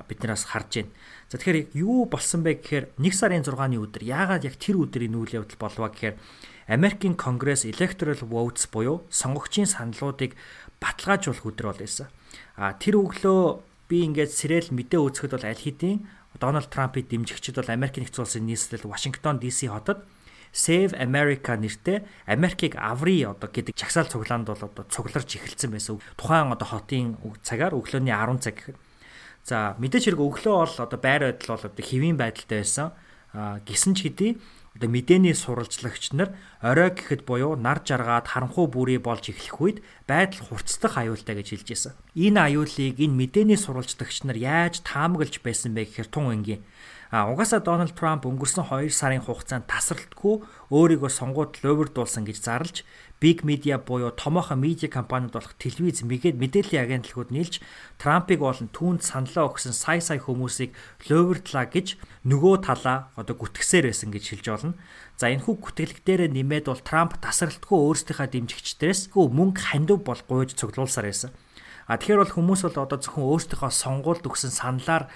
бид 0.10 0.20
нараас 0.26 0.50
харж 0.50 0.82
байна. 0.82 0.92
За 1.30 1.38
тэгэхээр 1.38 1.78
юу 1.78 2.10
болсон 2.10 2.42
бэ 2.42 2.58
гэхээр 2.58 2.86
1 2.98 3.14
сарын 3.14 3.46
6-ны 3.46 3.78
өдөр 3.78 4.04
яагаад 4.04 4.50
яг 4.50 4.58
тэр 4.58 4.82
өдөр 4.82 5.06
энэ 5.06 5.18
үйл 5.22 5.38
явдал 5.46 5.62
болваа 5.62 5.94
гэхээр 5.94 6.18
Америкийн 6.68 7.16
Конгресс 7.16 7.64
Electoral 7.64 8.20
Votes 8.26 8.68
буюу 8.68 9.06
сонгогчийн 9.14 9.70
саналуудыг 9.70 10.36
баталгаажуулах 10.82 11.46
өдөр 11.46 11.66
бол 11.72 11.80
байсан. 11.80 12.10
А 12.58 12.74
тэр 12.76 13.00
өглөө 13.00 13.62
би 13.88 14.04
ингээд 14.04 14.32
сэрэл 14.34 14.76
мэдээ 14.76 15.00
үзэхэд 15.00 15.38
бол 15.38 15.48
аль 15.48 15.64
хэдийн 15.64 16.04
Дональд 16.38 16.70
Трампыг 16.70 17.08
дэмжигчид 17.08 17.56
бол 17.56 17.72
Америкийн 17.72 18.04
нэгдсэн 18.04 18.24
улсын 18.26 18.46
нийслэл 18.46 18.90
Вашингтон 18.90 19.40
DC 19.40 19.72
хотод 19.72 20.04
Save 20.54 20.94
America 20.98 21.56
нэртэй 21.58 22.06
Америкийг 22.26 22.76
аврий 22.78 23.26
одоо 23.26 23.50
гэдэг 23.50 23.76
чагсаал 23.76 24.08
цуглаанд 24.08 24.48
бол 24.48 24.64
одоо 24.64 24.86
цугларч 24.88 25.38
эхэлсэн 25.38 25.72
байсан. 25.72 26.00
Тухайн 26.18 26.52
одоо 26.52 26.68
хотын 26.68 27.18
цагаар 27.44 27.78
өглөөний 27.78 28.14
10 28.14 28.44
цаг 28.44 28.56
гэхэд. 28.58 28.78
За 29.48 29.76
мэдээж 29.80 30.12
хэрэг 30.12 30.22
өглөө 30.22 30.56
бол 30.56 30.76
одоо 30.84 31.00
байр 31.00 31.22
байдал 31.32 31.56
бол 31.56 31.66
одоо 31.72 31.84
хэвийн 31.84 32.18
байдалтай 32.18 32.60
байсан. 32.64 32.92
А 33.32 33.60
гисэн 33.64 33.96
ч 33.96 34.08
хэдий 34.08 34.32
одоо 34.78 34.90
мэдээний 34.90 35.34
сурвалжлагч 35.34 36.14
нар 36.14 36.38
орой 36.62 36.90
гэхэд 36.94 37.26
буюу 37.30 37.56
нар 37.56 37.82
жаргаад 37.86 38.28
харанхуй 38.34 38.68
бүрий 38.68 38.98
болж 38.98 39.30
эхлэх 39.30 39.58
үед 39.62 39.78
байдал 40.10 40.42
хурцдах 40.50 40.98
аюултай 40.98 41.38
гэж 41.38 41.48
хэлж 41.54 41.68
байсан. 41.70 41.94
Энэ 42.18 42.40
аюулыг 42.50 42.98
энэ 42.98 43.18
мэдээний 43.18 43.60
сурвалжлагч 43.60 44.26
нар 44.26 44.38
яаж 44.38 44.82
таамаглаж 44.82 45.42
байсан 45.46 45.78
бэ 45.78 45.86
гэхээр 45.86 46.10
тун 46.10 46.34
энгийн 46.34 46.66
А 47.10 47.32
угаасаа 47.32 47.64
Дональд 47.64 47.96
Трамп 47.96 48.28
өнгөрсөн 48.28 48.68
2 48.68 48.92
сарын 48.92 49.24
хугацаанд 49.24 49.64
тасралтгүй 49.72 50.44
өөрийгөө 50.76 51.08
сонгуульд 51.08 51.64
лувирдуулсан 51.64 52.28
гэж 52.28 52.38
зарлж 52.44 52.84
Big 53.24 53.48
Media 53.48 53.80
буюу 53.80 54.12
томоохон 54.12 54.60
медиа 54.60 54.92
компаниуд 54.92 55.32
болох 55.32 55.56
телевиз, 55.56 56.04
мэгээд 56.04 56.36
мэдээллийн 56.36 56.84
агентлагууд 56.84 57.32
нийлж 57.32 57.64
Трампыг 57.96 58.44
болон 58.44 58.68
түүнд 58.76 59.02
саналаа 59.08 59.48
өгсөн 59.50 59.72
сая 59.72 60.04
сая 60.04 60.20
хүмүүсийг 60.20 60.76
луйвардлаа 61.08 61.66
гэж 61.66 61.96
нөгөө 62.28 62.56
талаа 62.68 63.10
одоо 63.16 63.40
гүтгсээр 63.40 63.88
байсан 63.88 64.12
гэж 64.12 64.24
хэлж 64.38 64.46
болно. 64.52 64.74
За 65.18 65.34
энэ 65.34 65.42
хүү 65.50 65.56
гүтгэлэг 65.66 66.00
дээр 66.06 66.22
нэмээд 66.30 66.70
бол 66.70 66.78
Трамп 66.86 67.18
тасралтгүй 67.18 67.74
өөрсдийнхөө 67.74 68.28
дэмжигчдээс 68.38 69.18
мөнгө 69.18 69.62
хандив 69.74 70.06
бол 70.06 70.22
гуйж 70.30 70.54
цуглуулсаар 70.54 71.10
байсан. 71.10 71.34
А 71.90 71.98
тэгэхээр 71.98 72.22
бол 72.22 72.36
хүмүүс 72.38 72.62
бол 72.70 72.86
одоо 72.86 73.02
зөвхөн 73.02 73.26
өөрсдийнхөө 73.26 73.72
сонгуульд 73.74 74.30
өгсөн 74.30 74.54
саналаар 74.54 75.10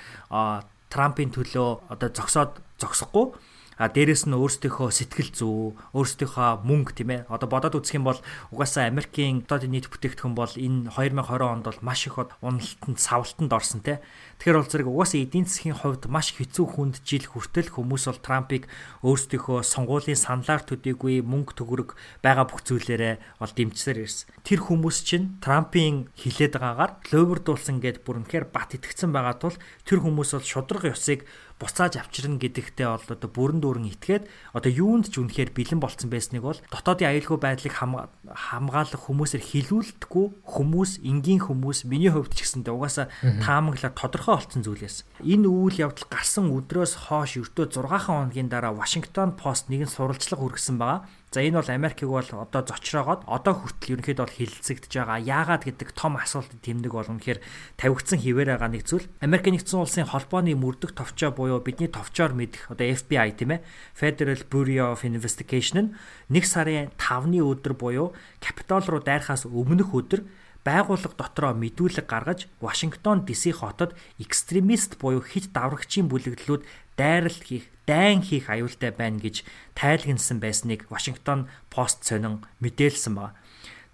Трампын 0.90 1.30
төлөө 1.30 1.94
одоо 1.94 2.10
зогсоод 2.10 2.66
зогсохгүй 2.82 3.38
а 3.78 3.88
дээрэс 3.88 4.28
нь 4.28 4.36
өөрсдийнхөө 4.36 4.90
сэтгэл 4.92 5.32
зүй, 5.32 5.74
өөрсдийнхөө 5.96 6.64
мөнгө 6.68 6.92
тийм 6.98 7.10
ээ. 7.16 7.22
Одоо 7.32 7.48
бодоод 7.48 7.80
үзэх 7.80 7.98
юм 7.98 8.06
бол 8.12 8.20
угаасаа 8.52 8.92
Америкийн 8.92 9.48
одоогийн 9.48 9.74
нийт 9.74 9.88
бүтээгдэхүүн 9.88 10.36
бол 10.36 10.54
энэ 10.54 10.92
2020 10.92 11.46
онд 11.46 11.66
бол 11.66 11.80
маш 11.82 12.08
их 12.08 12.20
уналтанд, 12.20 13.00
савлтанд 13.00 13.52
орсон 13.52 13.82
тийм. 13.82 14.04
Тэгэхээр 14.42 14.60
бол 14.60 14.72
зэрэг 14.72 14.90
угаасаа 14.90 15.22
эдийн 15.22 15.46
засгийн 15.48 15.78
хувьд 15.78 16.04
маш 16.10 16.34
хэцүү 16.36 16.66
хүнд 16.66 16.96
жил 17.06 17.26
хүртэл 17.30 17.70
хүмүүс 17.74 18.04
бол 18.10 18.22
Трампыг 18.26 18.64
өөрсдийнхөө 19.06 19.60
сонгуулийн 19.62 20.18
саналаар 20.18 20.66
төдийгүй 20.66 21.22
мөнгө 21.22 21.58
төгрөг 21.62 21.94
байгаа 22.26 22.46
бүх 22.50 22.66
зүйлээрээ 22.66 23.38
бол 23.38 23.54
дэмжсээр 23.54 24.02
ирсэн. 24.02 24.30
Тэр 24.42 24.60
хүмүүс 24.66 24.98
чинь 25.06 25.38
Трампын 25.46 26.10
хилээд 26.18 26.58
байгаагаар 26.58 26.92
ловердуулсан 27.14 27.78
гэд 27.82 28.02
бүр 28.02 28.26
үнэхээр 28.26 28.50
бат 28.50 28.74
итгэцэн 28.74 29.14
байгаа 29.14 29.38
тул 29.38 29.58
тэр 29.86 30.02
хүмүүс 30.02 30.34
бол 30.34 30.46
шудраг 30.46 30.90
ёсыг 30.90 31.26
буцааж 31.62 32.02
авчирна 32.02 32.42
гэдэгтээ 32.42 32.88
бол 32.90 33.06
одоо 33.14 33.30
бүрэн 33.30 33.62
дүүрэн 33.62 33.92
итгээд 33.94 34.26
одоо 34.58 34.72
юунд 34.74 35.14
ч 35.14 35.22
үнэхээр 35.22 35.54
бэлэн 35.54 35.78
болцсон 35.78 36.10
байсныг 36.10 36.42
бол 36.42 36.58
дотоодын 36.74 37.14
аюулгүй 37.14 37.38
байдлыг 37.38 37.78
хамгаалах 38.34 39.12
хүмүүсээр 39.12 39.44
хилүүлдэггүй 39.44 40.26
хүмүүс 40.48 41.04
энгийн 41.04 41.44
хүмүүс 41.46 41.86
миний 41.86 42.10
хувьд 42.10 42.32
ч 42.32 42.48
гэсэндээ 42.48 42.74
угаасаа 42.74 43.12
таамаглаад 43.44 43.96
тодорхой 44.00 44.22
тодорхой 44.22 44.36
олцсон 44.38 44.64
зүйлээс. 44.64 44.98
Энэ 45.26 45.48
үйл 45.50 45.78
явдал 45.90 46.08
гарсан 46.10 46.54
өдрөөс 46.54 47.10
хойш 47.10 47.42
ердөө 47.42 47.66
6 47.82 48.06
хоногийн 48.06 48.50
дараа 48.50 48.74
Washington 48.74 49.34
Post 49.34 49.70
нэгэн 49.70 49.90
сурвалжлага 49.90 50.42
хүргэсэн 50.42 50.78
байгаа. 50.78 51.06
За 51.32 51.40
энэ 51.40 51.64
бол 51.64 51.72
Америкийг 51.72 52.12
бол 52.12 52.28
одоо 52.28 52.62
зочроогоод 52.68 53.24
одоо 53.24 53.54
хүртэл 53.56 54.04
ерөнхийдөө 54.04 54.26
бол 54.28 54.36
хилцэгдэж 54.36 54.92
байгаа. 54.92 55.24
Яагаад 55.24 55.64
гэдэг 55.64 55.90
том 55.96 56.20
асуултад 56.20 56.60
тэмдэг 56.60 56.92
болно 56.92 57.24
гэхээр 57.24 57.40
тавигдсан 57.80 58.20
хിവэр 58.20 58.60
байгаа 58.60 58.68
нэг 58.68 58.84
зүйл. 58.84 59.08
Америк 59.24 59.48
нэгдсэн 59.48 59.80
улсын 59.80 60.12
холбооны 60.12 60.52
мөрдөх 60.60 60.92
товчоо 60.92 61.32
буюу 61.32 61.64
бидний 61.64 61.88
товчоор 61.88 62.36
мэдэх 62.36 62.76
одоо 62.76 62.84
FBI 62.84 63.32
тийм 63.40 63.56
ээ. 63.56 63.64
Federal 63.96 64.44
Bureau 64.44 64.92
of 64.92 65.08
Investigation 65.08 65.96
1 66.28 66.44
сарын 66.44 66.92
5-ны 67.00 67.40
өдөр 67.40 67.80
буюу 67.80 68.12
Capitol 68.40 68.84
руу 68.88 69.02
дайрахаас 69.02 69.46
өмнөх 69.46 69.94
өдөр 69.94 70.26
байгууллага 70.66 71.18
дотроо 71.18 71.54
мэдүүлэг 71.58 72.06
гаргаж 72.06 72.46
Вашингтон 72.62 73.26
DC 73.26 73.52
хотод 73.58 73.98
экстремист 74.22 74.98
буюу 75.02 75.26
хит 75.26 75.50
даврагчийн 75.54 76.06
бүлэглэлүүд 76.06 76.64
дайралт 76.98 77.42
хийх, 77.42 77.66
дайн 77.90 78.22
хийх 78.22 78.50
аюултай 78.50 78.94
байна 78.94 79.18
гэж 79.18 79.42
тайлгнасан 79.74 80.38
байсныг 80.38 80.86
Вашингтон 80.94 81.50
Пост 81.74 82.06
сонин 82.06 82.46
мэдээлсэн 82.62 83.14
байна. 83.18 83.34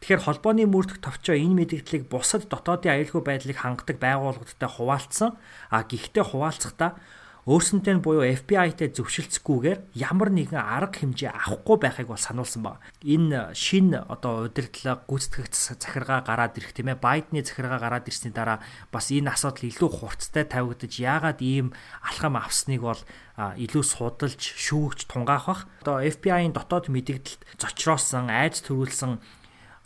Тэгэхээр 0.04 0.26
холбооны 0.30 0.70
мөрдөх 0.70 1.02
товчоо 1.02 1.34
энэ 1.34 1.58
мэдээллийг 1.66 2.06
бусад 2.12 2.46
дотоодын 2.52 3.02
аюулгүй 3.02 3.24
байдлыг 3.26 3.58
хангадаг 3.58 3.98
байгууллагуудтай 3.98 4.70
хуваалцсан. 4.70 5.34
А 5.74 5.82
гэхдээ 5.90 6.22
хуваалцахдаа 6.22 7.02
өөрсөнтэй 7.48 7.96
нь 7.96 8.04
буюу 8.04 8.28
FBI-тэй 8.28 8.92
зөвшөлдсгүйгээр 8.92 9.96
ямар 9.96 10.36
нэгэн 10.36 10.60
арга 10.60 11.00
хэмжээ 11.00 11.32
авахгүй 11.32 11.80
байхыг 11.80 12.12
бол 12.12 12.20
сануулсан 12.20 12.60
баг. 12.60 12.84
Энэ 13.08 13.56
шин 13.56 13.96
одоо 13.96 14.52
удирдлага 14.52 15.08
гүйцэтгэгч 15.08 15.80
захиргаа 15.80 16.28
гараад 16.28 16.60
ирэх 16.60 16.76
тийм 16.76 16.92
ээ 16.92 17.00
Байдны 17.00 17.48
захиргаа 17.48 17.80
гараад 17.80 18.12
ирсний 18.12 18.36
дараа 18.36 18.60
бас 18.92 19.16
энэ 19.16 19.32
асуудал 19.32 19.64
илүү 19.64 19.90
хурцтай 19.96 20.44
тавигдаж 20.44 20.94
яагаад 21.00 21.40
ийм 21.40 21.72
алхам 22.04 22.36
авсныг 22.36 22.84
бол 22.84 23.00
илүү 23.40 23.84
судалж 23.88 24.44
шүүгч 24.44 25.08
тунгаах 25.08 25.48
бах. 25.48 25.62
Одоо 25.88 26.04
FBI-ийн 26.04 26.52
дотоод 26.52 26.92
мэдээлэлд 26.92 27.48
зочроосон, 27.56 28.28
айц 28.28 28.60
төрүүлсэн 28.60 29.24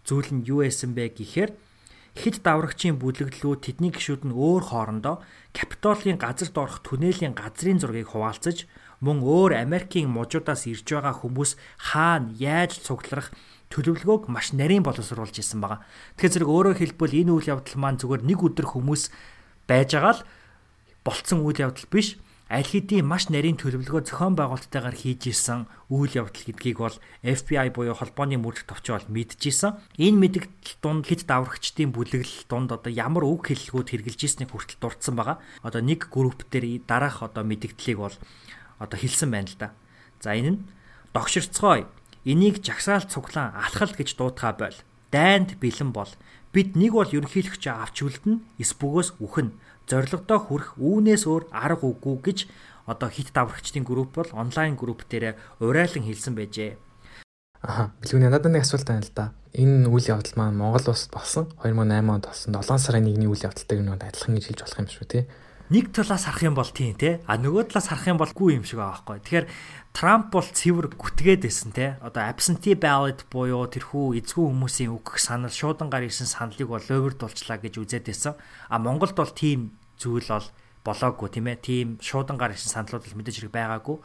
зүйл 0.01 0.33
нь 0.33 0.45
юу 0.49 0.65
байсан 0.65 0.97
бэ 0.97 1.13
гэхээр 1.13 1.53
хэд 2.15 2.43
даврагчийн 2.43 2.99
бүлэглэлүүд 2.99 3.59
тэдний 3.63 3.91
гишүүд 3.95 4.27
нь 4.27 4.35
өөр 4.35 4.63
хоорондоо 4.67 5.23
Капитолийн 5.55 6.19
газарт 6.19 6.55
орох 6.59 6.83
түнэлийн 6.83 7.31
газрын 7.31 7.79
зургийг 7.79 8.11
хуваалцаж 8.11 8.67
мөн 8.99 9.23
өөр 9.23 9.55
Америкийн 9.63 10.11
мужуудаас 10.11 10.67
ирж 10.67 10.85
байгаа 10.91 11.15
хүмүүс 11.15 11.55
хаана 11.79 12.35
яаж 12.35 12.83
цугларах 12.83 13.31
төлөвлөгөөг 13.71 14.27
маш 14.27 14.51
нарийн 14.51 14.83
боловсруулж 14.83 15.39
исэн 15.39 15.63
байгаа. 15.63 15.81
Тэгэхээр 16.19 16.33
зэрэг 16.35 16.51
өөрөөр 16.51 16.77
хэлбэл 16.77 17.19
энэ 17.23 17.31
үйл 17.31 17.51
явдал 17.55 17.77
маань 17.79 17.99
зүгээр 18.03 18.23
нэг 18.27 18.39
өдөр 18.43 18.67
хүмүүс 18.67 19.03
байж 19.65 19.89
байгаа 19.95 20.13
л 20.19 20.25
болцсон 21.07 21.39
үйл 21.47 21.63
явдал 21.63 21.87
биш 21.87 22.19
аль 22.51 22.67
хэдийн 22.67 23.07
маш 23.07 23.31
нарийн 23.31 23.55
төлөвлөгөө 23.55 24.11
зохион 24.11 24.35
байгуулалттайгаар 24.35 24.91
хийж 24.91 25.31
исэн 25.31 25.71
үйл 25.87 26.11
явдал 26.19 26.43
гэдгийг 26.51 26.83
бол 26.83 26.99
FBI 27.23 27.71
буюу 27.71 27.95
холбооны 27.95 28.35
мөрдөх 28.35 28.67
товчоо 28.67 28.99
бол 28.99 29.07
мэдчихсэн. 29.07 29.79
Энэ 29.95 30.19
мэдээлэл 30.19 30.83
дунд 30.83 31.07
хэд 31.07 31.31
даврагчдын 31.31 31.95
бүлэглэл 31.95 32.51
дунд 32.51 32.75
одоо 32.75 32.91
ямар 32.91 33.23
үг 33.23 33.55
хэллгүүд 33.55 33.95
хэрэгжилж 33.95 34.21
ирснийг 34.27 34.51
хүртэл 34.51 34.83
дурдсан 34.83 35.15
байгаа. 35.15 35.39
Одоо 35.63 35.79
нэг 35.79 36.11
групп 36.11 36.43
дээр 36.51 36.83
дараах 36.83 37.23
одоо 37.23 37.47
мэдээллийг 37.47 37.97
бол 38.03 38.17
одоо 38.83 38.97
хэлсэн 38.99 39.31
байна 39.31 39.47
л 39.47 39.55
да. 39.55 39.71
За 40.19 40.35
энэ 40.35 40.59
нь 40.59 40.63
догширцгой 41.15 41.87
энийг 42.27 42.59
жагсаал 42.59 43.07
цуглаан 43.07 43.55
алхал 43.55 43.95
гэж 43.95 44.19
дуутгаа 44.19 44.59
бойл. 44.59 44.79
Дайнд 45.07 45.55
бэлэн 45.55 45.95
бол 45.95 46.11
бид 46.51 46.75
нэг 46.75 46.91
бол 46.99 47.07
ерөнхийлөгчөө 47.07 47.73
авч 47.79 48.03
үлдэн 48.03 48.43
эс 48.59 48.75
бөгөөс 48.75 49.23
үхэн 49.23 49.55
зорилгодоо 49.87 50.39
хүрэх 50.39 50.69
үүнээс 50.77 51.23
өөр 51.25 51.49
арга 51.51 51.87
үгүй 51.87 52.17
гэж 52.21 52.39
одоо 52.85 53.09
хит 53.09 53.31
даврагчдын 53.33 53.85
групп 53.85 54.17
бол 54.17 54.29
онлайн 54.33 54.75
групп 54.75 55.05
дээр 55.09 55.37
урайлан 55.59 56.05
хэлсэн 56.05 56.35
байжээ. 56.35 56.77
Аха, 57.61 57.93
бэлгүүний 58.01 58.29
надад 58.29 58.49
нэг 58.49 58.65
асуулт 58.65 58.87
байна 58.89 59.05
л 59.05 59.13
да. 59.13 59.33
Энэ 59.53 59.85
үйл 59.85 60.09
явдал 60.09 60.33
маань 60.33 60.57
Монгол 60.57 60.89
улсад 60.89 61.13
болсон 61.13 61.45
2008 61.61 62.09
онд 62.09 62.25
болсон 62.25 62.57
7 62.57 62.81
сарын 62.81 63.05
1-ний 63.05 63.29
үйл 63.29 63.45
явдалтай 63.45 63.77
нэг 63.77 64.01
адилхан 64.01 64.33
гэж 64.33 64.45
хэлж 64.49 64.61
болох 64.65 64.79
юм 64.81 64.89
шүү 64.89 65.05
тий. 65.05 65.23
Нэг 65.71 65.95
талаас 65.95 66.27
харах 66.27 66.43
юм 66.43 66.55
бол 66.59 66.67
тийм 66.67 66.99
тий. 66.99 67.23
А 67.23 67.39
нөгөө 67.39 67.71
талаас 67.71 67.87
харах 67.87 68.11
юм 68.11 68.19
бол 68.19 68.27
гүй 68.35 68.59
юм 68.59 68.67
шиг 68.67 68.83
байгаа 68.83 69.07
байхгүй. 69.07 69.23
Тэгэхээр 69.23 69.47
Трамп 69.95 70.27
бол 70.35 70.43
цэвэр 70.43 70.87
гүтгээд 70.99 71.47
байсан 71.47 71.71
те. 71.71 71.95
Одоо 72.03 72.27
absentee 72.27 72.75
ballot 72.75 73.23
буюу 73.31 73.71
тэрхүү 73.71 74.19
эзгүй 74.19 74.51
хүмүүсийн 74.51 74.91
өгөх 74.91 75.15
санал 75.15 75.47
шуудангаар 75.47 76.11
ирсэн 76.11 76.27
саналыг 76.27 76.67
бол 76.67 76.83
ловер 76.83 77.15
дулчлаа 77.15 77.55
гэж 77.63 77.79
үзээд 77.87 78.03
байсан. 78.03 78.35
А 78.67 78.83
Монголд 78.83 79.15
бол 79.15 79.31
тийм 79.31 79.79
зүйл 79.95 80.27
бол 80.27 80.47
болоогүй 80.83 81.39
тийм 81.39 81.47
ээ. 81.47 81.63
Тийм 81.63 81.87
шуудангаар 82.03 82.51
ирсэн 82.51 82.71
саналууд 82.75 83.07
л 83.07 83.15
мэдээж 83.15 83.47
хэрэг 83.47 83.55
байгаагүй. 83.55 83.97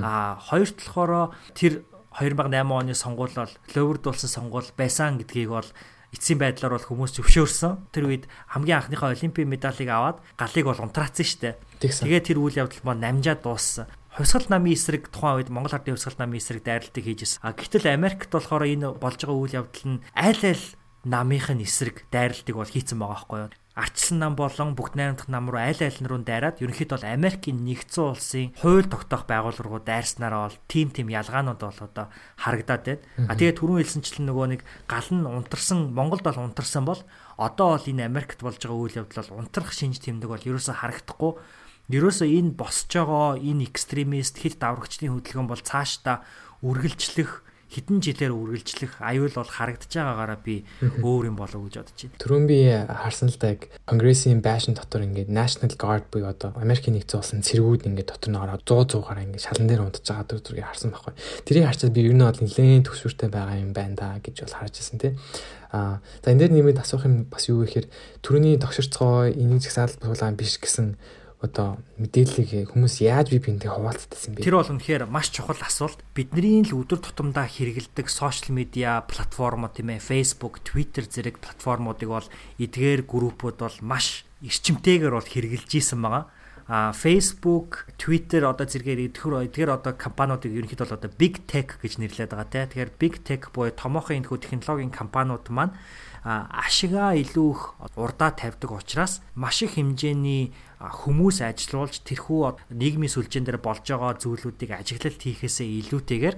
А 0.00 0.40
хоёр 0.40 0.72
талаараа 0.72 1.36
тэр 1.52 1.84
2008 2.16 2.64
оны 2.64 2.96
сонгуул 2.96 3.36
бол 3.36 3.52
ловердулсан 3.76 4.30
сонгуул 4.32 4.72
байсан 4.72 5.20
гэдгийг 5.20 5.52
бол 5.52 5.68
эцсийн 6.14 6.38
байдлаар 6.42 6.76
бол 6.76 6.88
хүмүүс 6.90 7.12
зөвшөөрсөн. 7.18 7.94
Тэр 7.94 8.04
үед 8.10 8.24
хамгийн 8.50 8.82
анхныхаа 8.82 9.14
олимпийн 9.14 9.50
медалийг 9.50 9.90
аваад 9.90 10.18
галыг 10.34 10.66
бол 10.66 10.84
унтраацсан 10.84 11.26
шүү 11.26 11.40
дээ. 11.42 11.54
Тэгээд 11.80 12.28
тэр 12.30 12.38
үйл 12.38 12.60
явдал 12.66 12.84
маань 12.84 13.04
намжаад 13.06 13.42
дууссан 13.42 13.86
хувьсгал 14.10 14.50
намын 14.50 14.74
эсрэг 14.74 15.08
тухайн 15.08 15.38
үед 15.38 15.54
Монгол 15.54 15.70
Ардын 15.70 15.94
хувьсгал 15.94 16.18
намын 16.18 16.42
эсрэг 16.42 16.66
дайралтыг 16.66 17.04
хийжсэн. 17.06 17.46
А 17.46 17.54
гэтэл 17.54 17.94
Америкт 17.94 18.30
болохоор 18.34 18.66
энэ 18.66 18.98
болж 18.98 19.22
байгаа 19.22 19.38
үйл 19.38 19.58
явдал 19.62 19.86
нь 19.86 20.02
аль 20.18 20.44
аль 20.44 20.66
намынх 21.06 21.48
нь 21.54 21.62
эсрэг 21.62 22.10
дайралтыг 22.10 22.54
бол 22.58 22.66
хийцэн 22.66 22.98
байгаа 22.98 23.14
байхгүй 23.14 23.38
юу? 23.46 23.50
Арчсан 23.80 24.20
нам 24.20 24.36
болон 24.36 24.76
бүгд 24.76 24.94
найрамдах 25.00 25.28
нам 25.32 25.48
руу 25.48 25.56
аль 25.56 25.80
аль 25.80 26.00
нь 26.00 26.04
руу 26.04 26.20
дайраад 26.20 26.60
ерөнхийдөө 26.60 27.00
бол 27.00 27.08
Америкийн 27.16 27.64
нэгдсэн 27.64 28.04
улсын 28.04 28.52
хууль 28.60 28.84
тогтоох 28.84 29.24
байгууллага 29.24 29.64
руу 29.64 29.80
дайрснараа 29.80 30.52
бол 30.52 30.58
тим 30.68 30.92
тим 30.92 31.08
ялгаанууд 31.08 31.60
бол 31.64 31.80
одоо 31.80 32.06
харагдаад 32.36 32.84
байна. 32.84 33.00
А 33.24 33.32
тэгээд 33.40 33.56
түрүүн 33.56 33.80
хэлсэнчлэн 33.80 34.28
нөгөө 34.28 34.46
нэг 34.52 34.60
гал 34.84 35.08
нь 35.08 35.24
унтарсан 35.24 35.96
Монголд 35.96 36.20
бол 36.28 36.44
унтарсан 36.44 36.84
бол 36.84 37.00
одоо 37.40 37.80
бол 37.80 37.88
энэ 37.88 38.04
Америкт 38.04 38.44
болж 38.44 38.60
байгаа 38.60 38.76
үйл 38.84 39.00
явдал 39.00 39.24
бол 39.32 39.40
унтрах 39.48 39.72
шинж 39.72 40.04
тэмдэг 40.04 40.28
бол 40.28 40.44
ерөөсө 40.44 40.76
харагдахгүй 40.76 41.32
Ерөөсөө 41.90 42.28
энэ 42.38 42.54
босч 42.54 42.94
байгаа 42.94 43.34
энэ 43.34 43.66
экстремист 43.66 44.38
хэд 44.38 44.62
даврагчдын 44.62 45.10
хөдөлгөөн 45.10 45.50
бол 45.50 45.58
цаашдаа 45.58 46.22
үргэлжлэх 46.62 47.42
хэдэн 47.70 48.02
жилээр 48.02 48.34
үргэлжлэх 48.34 48.98
аюул 48.98 49.30
бол 49.30 49.46
харагдаж 49.46 49.90
байгаагаараа 49.94 50.38
би 50.42 50.66
өөр 50.82 51.30
юм 51.30 51.36
болов 51.38 51.62
гэж 51.70 51.74
бодож 51.78 51.98
байна. 52.02 52.18
Түрүүн 52.18 52.44
би 52.50 52.58
харсан 52.90 53.30
л 53.30 53.38
да 53.38 53.54
яг 53.54 53.70
Конгрессийн 53.86 54.42
байшин 54.42 54.74
дотор 54.74 55.06
ингээд 55.06 55.30
National 55.30 55.70
Guard 55.78 56.10
буюу 56.10 56.26
одоо 56.26 56.50
Америкийн 56.58 56.98
нэгдсэн 56.98 57.22
улсын 57.22 57.46
цэргүүд 57.46 57.86
ингээд 57.86 58.10
дотор 58.10 58.30
нь 58.34 58.42
ороод 58.42 58.66
100 58.66 58.98
100-аар 58.98 59.22
ингээд 59.22 59.46
шалан 59.46 59.66
дээр 59.70 59.84
унтаж 59.86 60.02
байгаа 60.02 60.26
дүр 60.26 60.42
зургийг 60.42 60.66
харсан 60.66 60.90
байхгүй. 60.90 61.14
Тэрийг 61.46 61.66
харчаад 61.70 61.94
би 61.94 62.00
ер 62.02 62.14
нь 62.18 62.26
бол 62.26 62.42
нэлээд 62.42 62.86
төвшөртэй 62.90 63.30
байгаа 63.30 63.56
юм 63.62 63.70
байна 63.70 63.94
да 63.94 64.08
гэж 64.18 64.36
бол 64.42 64.58
харж 64.58 64.74
ирсэн 64.82 64.98
тий. 64.98 65.12
Аа 65.70 66.02
за 66.26 66.34
энэ 66.34 66.50
дээр 66.50 66.52
нэмээд 66.58 66.82
асуух 66.82 67.06
юм 67.06 67.30
бас 67.30 67.46
юу 67.46 67.62
гэхээр 67.62 67.86
түрүүний 68.26 68.58
тогширцгоо 68.58 69.30
энийг 69.30 69.62
жагсаал 69.62 69.94
буулгаан 70.02 70.34
биш 70.34 70.58
гэсэн 70.58 70.98
одоо 71.40 71.80
мэдээллийг 71.96 72.68
хүмүүс 72.68 73.00
яаж 73.00 73.32
бие 73.32 73.40
биентэй 73.40 73.72
хуваалцдагсан 73.72 74.36
бэ? 74.36 74.44
Тэр 74.44 74.60
бол 74.60 74.72
үнэхээр 74.76 75.08
маш 75.08 75.32
чухал 75.32 75.56
асуулт. 75.64 76.04
Бидний 76.12 76.60
л 76.60 76.76
өдөр 76.84 77.00
тутамдаа 77.00 77.48
хэрэгэлдэг 77.48 78.12
сошиал 78.12 78.52
медиа 78.52 79.00
платформуд 79.08 79.80
тийм 79.80 79.96
ээ, 79.96 80.04
Facebook, 80.04 80.60
Twitter 80.60 81.08
зэрэг 81.08 81.40
платформуудыг 81.40 82.12
бол 82.12 82.28
эдгээр 82.60 83.08
группууд 83.08 83.56
бол 83.56 83.78
маш 83.80 84.28
эрчимтэйгээр 84.44 85.16
бол 85.16 85.24
хэрэгжилж 85.24 85.72
исэн 85.80 86.04
байгаа. 86.04 86.28
А 86.70 86.92
Facebook, 86.92 87.88
Twitter 87.96 88.44
одоо 88.46 88.68
зэрэгээр 88.68 89.10
эдгээр 89.10 89.48
эдгээр 89.48 89.70
одоо 89.74 89.96
компаниудыг 89.96 90.54
ерөнхийдөө 90.54 90.92
одоо 90.92 91.10
Big 91.10 91.42
Tech 91.48 91.80
гэж 91.82 91.98
нэрлэдэг 91.98 92.30
байгаа 92.30 92.46
тийм. 92.46 92.68
Тэгэхээр 92.70 92.92
Big 92.94 93.14
Tech 93.26 93.50
буюу 93.50 93.74
томоохон 93.74 94.22
энэ 94.22 94.28
хүү 94.30 94.38
технологийн 94.38 94.94
компаниуд 94.94 95.50
маань 95.50 95.74
ашигаа 96.24 97.16
илүү 97.16 97.48
их 97.52 97.62
урдаа 97.96 98.30
тавьдаг 98.36 98.70
учраас 98.76 99.24
маш 99.34 99.64
их 99.64 99.80
хэмжээний 99.80 100.52
хүмүүс 100.80 101.40
ажилуулж 101.40 102.04
тэрхүү 102.04 102.72
нийгмийн 102.76 103.12
сүлжээн 103.12 103.48
дээр 103.48 103.60
болж 103.60 103.84
байгаа 103.88 104.20
зүйлүүдийг 104.20 104.70
ажиглалт 104.76 105.20
хийхээсээ 105.20 105.68
илүүтэйгээр 105.88 106.36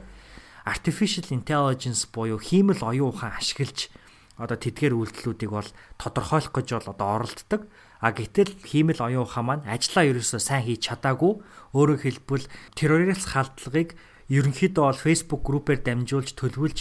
artificial 0.66 1.26
intelligence 1.34 2.06
буюу 2.06 2.38
хиймэл 2.38 2.82
оюун 2.82 3.10
ухаан 3.10 3.34
ашиглаж 3.34 3.90
одоо 4.38 4.56
тэдгээр 4.56 4.94
үйлдэлүүдийг 4.94 5.50
бол 5.50 5.70
тодорхойлох 5.98 6.54
гэж 6.54 6.68
бол 6.78 6.92
одоо 6.94 7.08
оролддог. 7.20 7.62
А 8.02 8.10
гэтэл 8.10 8.54
хиймэл 8.66 9.02
оюун 9.02 9.26
ухаан 9.26 9.46
маань 9.46 9.68
ажлаа 9.68 10.06
ерөөсөө 10.08 10.40
сайн 10.42 10.66
хийж 10.66 10.90
чадаагүй. 10.90 11.42
Өөрөөр 11.76 12.00
хэлбэл 12.02 12.46
террорист 12.74 13.30
халдлагыг 13.30 13.94
ерөнхийдөө 14.32 14.82
бол 14.82 14.98
Facebook 14.98 15.42
группээр 15.46 15.80
дамжуулж 15.86 16.34
төлөвлөж 16.34 16.78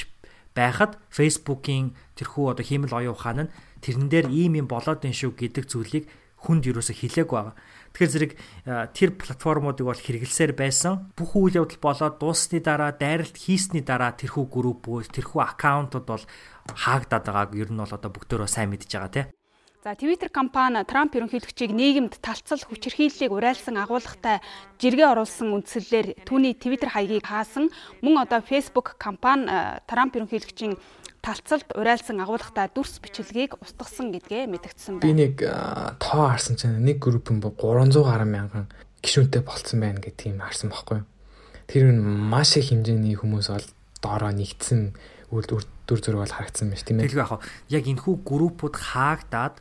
байхад 0.55 0.99
Facebook-ийн 1.09 1.95
тэрхүү 2.19 2.45
одоо 2.51 2.65
хиймэл 2.65 2.97
оюун 2.97 3.15
ухаан 3.15 3.39
нь 3.47 3.53
тэрэн 3.83 4.07
дээр 4.11 4.27
ийм 4.29 4.59
юм 4.59 4.67
болоод 4.67 5.03
ин 5.07 5.15
шүү 5.15 5.33
гэдэг 5.35 5.65
зүйлийг 5.67 6.05
хүнд 6.41 6.65
юусоо 6.65 6.95
хэлээгүй 6.97 7.37
байгаа. 7.37 7.55
Тэгэхээр 7.93 8.13
зэрэг 8.13 8.31
тэр 8.97 9.09
платформуудыг 9.13 9.85
бол 9.85 10.01
хэрэгэлсээр 10.01 10.57
байсан. 10.57 11.13
Бүх 11.13 11.37
үйл 11.37 11.61
явдал 11.61 11.77
болоод 11.77 12.17
дуусны 12.17 12.57
дараа 12.63 12.97
дайралт 12.97 13.37
хийсний 13.37 13.85
дараа 13.85 14.17
тэрхүү 14.17 14.49
группүүд, 14.49 15.13
тэрхүү 15.13 15.37
аккаунтууд 15.37 16.05
бол 16.09 16.25
хаагдаад 16.65 17.25
байгааг 17.29 17.51
ер 17.61 17.69
нь 17.69 17.77
бол 17.77 17.93
одоо 17.93 18.09
бүгдөө 18.09 18.49
сайн 18.49 18.73
мэдж 18.73 18.89
байгаа 18.89 19.13
тийм. 19.13 19.27
За 19.81 19.95
Twitter 19.97 20.29
компани 20.29 20.77
Трамп 20.85 21.15
ерөнхийлөгчийг 21.17 21.73
нийгэмд 21.73 22.21
талцал 22.21 22.61
хүчирхийллийг 22.69 23.33
уриалсан 23.33 23.81
агуулгатай 23.81 24.37
жиргээ 24.77 25.09
оруулсан 25.09 25.57
үндслэлээр 25.57 26.21
түүний 26.21 26.53
Twitter 26.53 26.93
хаягийг 26.93 27.25
хаасан 27.25 27.73
мөн 28.05 28.21
одоо 28.21 28.45
Facebook 28.45 28.93
компани 29.01 29.49
Трамп 29.89 30.13
ерөнхийлөгчийн 30.21 30.77
талцалд 31.25 31.73
уриалсан 31.73 32.21
агуулгатай 32.21 32.69
дүрс 32.69 33.01
бичлэгийг 33.01 33.57
устгасан 33.57 34.13
гэдгээ 34.13 34.53
мэдгдсэн 34.53 35.01
байна. 35.01 35.05
Би 35.09 35.17
нэг 35.17 35.41
тоо 35.97 36.29
харсан 36.29 36.61
чинь 36.61 36.77
нэг 36.77 37.01
групп 37.01 37.33
нь 37.33 37.41
300 37.41 38.05
гаруй 38.05 38.29
мянган 38.29 38.69
гишүүнтэй 39.01 39.41
болцсон 39.41 39.81
байна 39.81 39.97
гэдэг 39.97 40.29
юм 40.29 40.45
харсан 40.45 40.69
байхгүй 40.69 41.01
юу. 41.01 41.09
Тэр 41.65 41.89
нь 41.89 42.05
маш 42.29 42.53
их 42.53 42.69
хэмжээний 42.69 43.17
хүмүүс 43.17 43.49
бол 43.49 43.65
доороо 43.97 44.29
нэгдсэн 44.29 44.93
үйл 45.33 45.65
дүр 45.89 45.99
зураг 46.05 46.29
бол 46.29 46.37
харагдсан 46.37 46.69
байна 46.69 46.85
тийм 46.85 47.01
ээ. 47.01 47.09
Тэгэлгүй 47.09 47.25
яг 47.25 47.41
яг 47.73 47.85
энэхүү 47.89 48.13
группууд 48.21 48.77
хаагдаад 48.77 49.57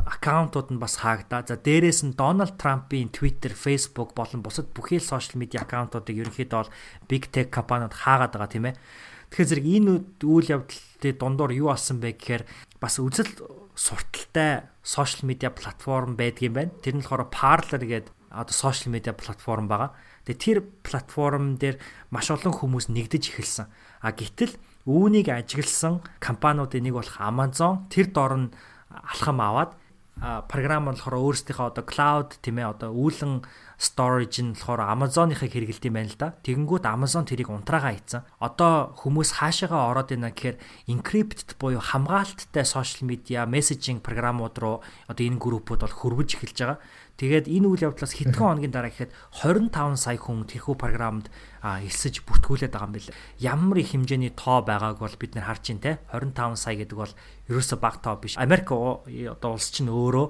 аккаунтууд 0.00 0.72
нь 0.72 0.80
бас 0.80 1.00
хаагдаа. 1.02 1.44
За 1.44 1.56
дээрээс 1.56 2.02
нь 2.06 2.16
Дональд 2.16 2.56
Трампын 2.56 3.12
Twitter, 3.12 3.52
Facebook 3.52 4.16
болон 4.16 4.40
бусад 4.40 4.72
бүхэл 4.72 5.04
сошиал 5.04 5.40
медиа 5.40 5.64
аккаунтуудыг 5.64 6.16
ерөнхийдөө 6.16 6.58
бол 6.58 6.72
Big 7.08 7.28
Tech 7.28 7.52
компаниуд 7.52 7.92
хаагаад 7.92 8.32
байгаа 8.32 8.50
тийм 8.50 8.66
ээ. 8.72 8.76
Тэгэхээр 9.32 9.48
зэрэг 9.48 9.66
энэ 9.68 9.92
үйл 10.24 10.48
явдлын 10.52 11.16
дундуур 11.16 11.52
юу 11.56 11.68
болсон 11.72 12.00
бэ 12.00 12.16
гэхээр 12.16 12.42
бас 12.80 13.00
үзэл 13.00 13.32
сурталтай 13.72 14.68
сошиал 14.84 15.28
медиа 15.28 15.52
платформ 15.52 16.16
байдгийм 16.16 16.52
байна. 16.52 16.76
Тэр 16.80 17.00
нь 17.00 17.04
болохоор 17.04 17.32
Parler 17.32 17.80
гэдэг 17.80 18.12
одоо 18.32 18.52
сошиал 18.52 18.92
медиа 18.92 19.16
платформ 19.16 19.68
байгаа. 19.68 19.96
Тэгээ 20.24 20.40
тэр 20.40 20.58
платформ 20.84 21.56
дээр 21.56 21.80
маш 22.12 22.28
олон 22.28 22.52
хүмүүс 22.52 22.92
нэгдэж 22.92 23.32
эхэлсэн. 23.32 23.66
А 24.00 24.12
гэтэл 24.12 24.56
үүнийг 24.86 25.28
ажигласан 25.30 26.02
компаниудын 26.20 26.82
нэг 26.82 26.94
болох 26.96 27.16
Amazon 27.20 27.88
тэр 27.88 28.10
дор 28.12 28.34
нь 28.36 28.48
алхам 28.92 29.40
аваад 29.40 29.78
програм 30.22 30.86
болохоор 30.86 31.18
өөрсдийнхөө 31.18 31.66
одоо 31.74 31.84
cloud 31.84 32.38
тийм 32.38 32.62
ээ 32.62 32.70
одоо 32.70 32.90
үүлэн 32.94 33.42
storage 33.82 34.38
нь 34.38 34.54
болохоор 34.54 34.86
Amazon-ийнхыг 34.94 35.50
хэрэгэлдэг 35.50 35.90
юм 35.90 35.98
байна 35.98 36.14
л 36.14 36.20
да. 36.22 36.38
Тэгэнгүүт 36.46 36.86
Amazon 36.86 37.26
тэрийг 37.26 37.50
унтраагаа 37.50 37.98
хийцэн. 37.98 38.22
Одоо 38.38 38.94
хүмүүс 38.94 39.42
хаашаагаа 39.42 39.90
ороод 39.90 40.14
ийна 40.14 40.30
гэхээр 40.30 40.62
encrypted 40.86 41.58
буюу 41.58 41.82
хамгаалттай 41.82 42.62
social 42.62 43.10
media 43.10 43.42
messaging 43.42 43.98
програмууд 43.98 44.54
руу 44.62 44.86
одоо 45.10 45.24
энэ 45.26 45.42
группүүд 45.42 45.82
бол 45.82 45.98
хөрвөж 45.98 46.38
эхэлж 46.38 46.58
байгаа. 46.62 46.78
Тэгээд 47.18 47.46
энэ 47.50 47.66
үйл 47.68 47.86
явдлаас 47.92 48.16
хэдхэн 48.16 48.40
хоногийн 48.40 48.72
дараа 48.72 48.88
гэхэд 48.88 49.12
25 49.44 50.00
сая 50.00 50.16
хүн 50.16 50.48
тэрхүү 50.48 50.74
програмд 50.80 51.28
элсэж 51.60 52.24
бүртгүүлээд 52.24 52.72
байгаа 52.72 52.88
юм 52.88 52.96
билээ. 52.96 53.18
Ямар 53.38 53.78
их 53.78 53.92
хэмжээний 53.92 54.32
тоо 54.32 54.64
байгааг 54.64 54.98
бол 54.98 55.16
бид 55.20 55.36
нар 55.36 55.46
харж 55.46 55.76
байна 55.76 55.84
те. 55.84 55.92
25 56.10 56.56
сая 56.56 56.76
гэдэг 56.80 56.96
бол 56.96 57.12
ерөөсө 57.52 57.76
баг 57.78 58.00
тоо 58.00 58.16
биш. 58.16 58.40
Америк 58.40 58.72
одоо 58.72 59.50
улс 59.54 59.68
чинь 59.70 59.92
өөрөө 59.92 60.26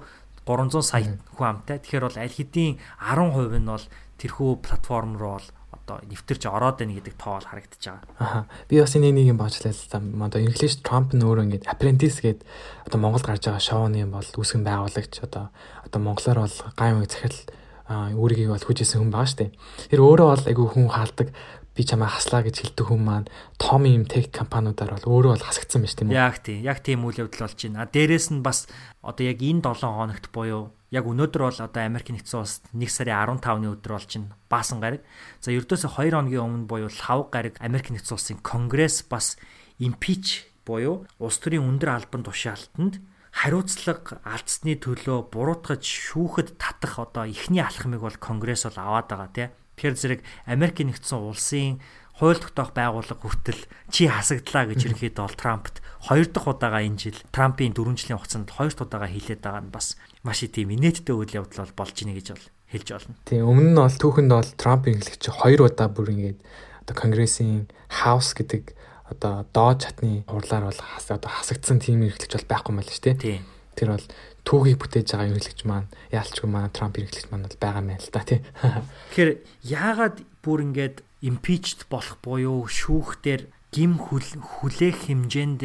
300 0.47 0.83
сая 0.83 1.19
хүн 1.39 1.47
амтай. 1.47 1.79
Тэгэхээр 1.79 2.07
бол 2.07 2.19
аль 2.19 2.37
хэдийн 2.37 2.79
10% 2.99 3.63
нь 3.63 3.71
бол 3.71 3.87
тэрхүү 4.19 4.51
платформ 4.63 5.19
руу 5.19 5.39
бол 5.39 5.49
одоо 5.83 5.99
нэвтэрч 6.07 6.47
ороод 6.47 6.79
байна 6.79 6.95
гэдэг 6.95 7.15
тоо 7.19 7.39
бол 7.39 7.49
харагдаж 7.49 7.83
байгаа. 7.83 8.07
Аа. 8.23 8.45
Би 8.69 8.79
бас 8.79 8.95
энэ 8.95 9.11
нэг 9.11 9.27
юм 9.35 9.39
баачлаа 9.41 9.75
л 9.75 9.91
та. 9.91 9.99
Одоо 9.99 10.41
Трамп 10.87 11.11
нь 11.15 11.25
өөрөө 11.27 11.45
ингээд 11.47 11.67
Apprentice 11.67 12.19
гээд 12.23 12.41
одоо 12.87 12.99
Монголд 13.03 13.27
гарч 13.27 13.43
байгаа 13.51 13.63
шоуны 13.63 14.07
бол 14.07 14.29
үүсгэн 14.39 14.63
байгуулагч 14.63 15.15
одоо 15.27 15.51
одоо 15.83 16.01
монголоор 16.01 16.39
бол 16.47 16.57
гайван 16.79 17.09
захирал 17.11 17.43
өөрийгөө 17.91 18.55
бол 18.55 18.67
хүжсэн 18.69 18.99
хүн 19.03 19.11
байгаа 19.11 19.31
штэ. 19.31 19.51
Тэр 19.91 20.01
өөрөө 20.07 20.29
бол 20.31 20.45
айгүй 20.47 20.67
хүн 20.71 20.87
хаалдаг 20.87 21.29
би 21.73 21.83
чамаа 21.89 22.13
хаслаа 22.13 22.45
гэж 22.45 22.57
хэлдэг 22.61 22.87
хүн 22.87 23.01
маань 23.01 23.29
том 23.57 23.89
юм 23.89 24.05
тех 24.05 24.29
компаниудаар 24.29 25.01
бол 25.01 25.09
өөрөө 25.25 25.33
бол 25.41 25.47
хасагдсан 25.49 25.81
байж 25.81 25.95
тийм 25.97 26.13
үү? 26.13 26.21
Яг 26.21 26.37
тийм. 26.45 26.61
Яг 26.61 26.79
тийм 26.85 27.01
үйл 27.09 27.25
явдал 27.25 27.49
болж 27.49 27.57
байна. 27.57 27.89
Дээрээс 27.89 28.29
нь 28.29 28.45
бас 28.45 28.69
одоо 29.01 29.25
яг 29.25 29.41
энэ 29.41 29.65
7 29.65 29.89
хоногт 29.89 30.27
буюу 30.37 30.77
яг 30.93 31.05
өнөөдөр 31.09 31.43
бол 31.49 31.61
одоо 31.65 31.81
Америк 31.81 32.13
нэгдсэн 32.13 32.45
улсад 32.45 32.69
1 32.77 32.85
сарын 32.93 33.41
15-ны 33.41 33.73
өдөр 33.73 33.93
болж 33.97 34.11
байна. 34.13 34.37
Баасан 34.53 34.85
гараг. 34.85 35.01
За 35.41 35.49
ердөөсөө 35.49 35.89
2 35.97 36.13
хоногийн 36.13 36.45
өмнө 36.45 36.69
буюу 36.69 36.93
лав 36.93 37.33
гараг 37.33 37.57
Америк 37.65 37.89
нэгдсэн 37.89 38.17
улсын 38.21 38.39
конгресс 38.45 39.01
бас 39.09 39.41
импич 39.81 40.45
буюу 40.69 41.09
улс 41.17 41.41
төрийн 41.41 41.65
өндөр 41.65 41.89
албан 41.89 42.23
тушаалтанд 42.29 43.01
хариуцлага 43.33 44.21
алдсны 44.29 44.77
төлөө 44.77 45.33
буруутгаж 45.33 45.81
шүүхэд 45.81 46.61
татах 46.61 47.01
одоо 47.01 47.25
ихний 47.25 47.65
алхмыг 47.65 48.05
бол 48.05 48.19
конгресс 48.21 48.69
бол 48.69 48.77
аваад 48.77 49.09
байгаа 49.09 49.31
тийм 49.33 49.51
Тэгэхээр 49.83 49.99
зэрэг 49.99 50.21
Америк 50.47 50.79
нэгдсэн 50.79 51.19
улсын 51.19 51.83
хууль 52.15 52.39
тогтоох 52.39 52.71
байгууллага 52.71 53.19
хүртэл 53.19 53.67
чи 53.91 54.07
хасагдлаа 54.07 54.71
гэж 54.71 54.95
ерөнхийдөө 54.95 55.27
бол 55.27 55.35
Трампт 55.35 55.83
хоёр 56.07 56.31
дахь 56.31 56.47
удаага 56.47 56.87
энэ 56.87 57.03
жил 57.03 57.19
Трампын 57.35 57.75
4 57.75 57.99
жилийн 57.99 58.23
хугацаанд 58.23 58.55
хоёр 58.55 58.71
дахь 58.71 58.87
удаага 58.87 59.11
хэлээд 59.11 59.43
байгаа 59.43 59.67
нь 59.67 59.75
бас 59.75 59.99
маш 60.23 60.47
их 60.47 60.55
тийм 60.55 60.71
инээдтэй 60.71 61.19
үйл 61.19 61.35
явдал 61.35 61.67
бол 61.67 61.83
болж 61.83 61.97
ийнэ 61.99 62.15
гэж 62.15 62.27
бол 62.31 62.47
хэлж 62.71 62.89
байна. 62.95 63.19
Тийм 63.27 63.43
өмнө 63.43 63.71
нь 63.75 63.81
бол 63.83 63.99
түүхэнд 63.99 64.31
бол 64.31 64.51
Трампын 64.55 64.97
хэлэгч 65.03 65.25
хоёр 65.35 65.61
удаа 65.67 65.89
бүр 65.91 66.09
ингээд 66.15 66.39
одоо 66.87 66.95
Конгрессийн 66.95 67.67
House 67.91 68.39
гэдэг 68.39 68.79
одоо 69.11 69.43
доод 69.51 69.83
чатны 69.83 70.23
хурлаар 70.31 70.71
бол 70.71 70.79
одоо 70.79 71.27
хасагдсан 71.27 71.83
тийм 71.83 72.07
эрхлэгч 72.07 72.39
бол 72.39 72.51
байхгүй 72.55 72.73
мэл 72.79 72.87
шүү 72.87 73.03
дээ. 73.03 73.19
Тийм. 73.19 73.43
Тэр 73.75 73.99
бол 73.99 74.07
түүхийг 74.43 74.79
бүтээж 74.83 75.09
байгаа 75.15 75.31
ерөнхийлөгч 75.31 75.63
маань 75.65 75.89
яалчгүй 76.11 76.49
манай 76.51 76.71
Трамп 76.75 76.99
ерөнхийлөгч 76.99 77.31
маань 77.31 77.47
бол 77.47 77.63
байгаа 77.63 77.83
мэн 77.87 78.01
л 78.03 78.11
да 78.11 78.23
тий. 78.27 78.41
Тэгэхээр 79.15 79.31
яагаад 79.71 80.17
бүр 80.43 80.59
ингээд 80.67 80.97
impeached 81.23 81.87
болох 81.87 82.19
буюу 82.19 82.67
шүүхтэр 82.67 83.47
гим 83.71 84.03
хүлээх 84.03 85.07
хэмжээнд 85.07 85.63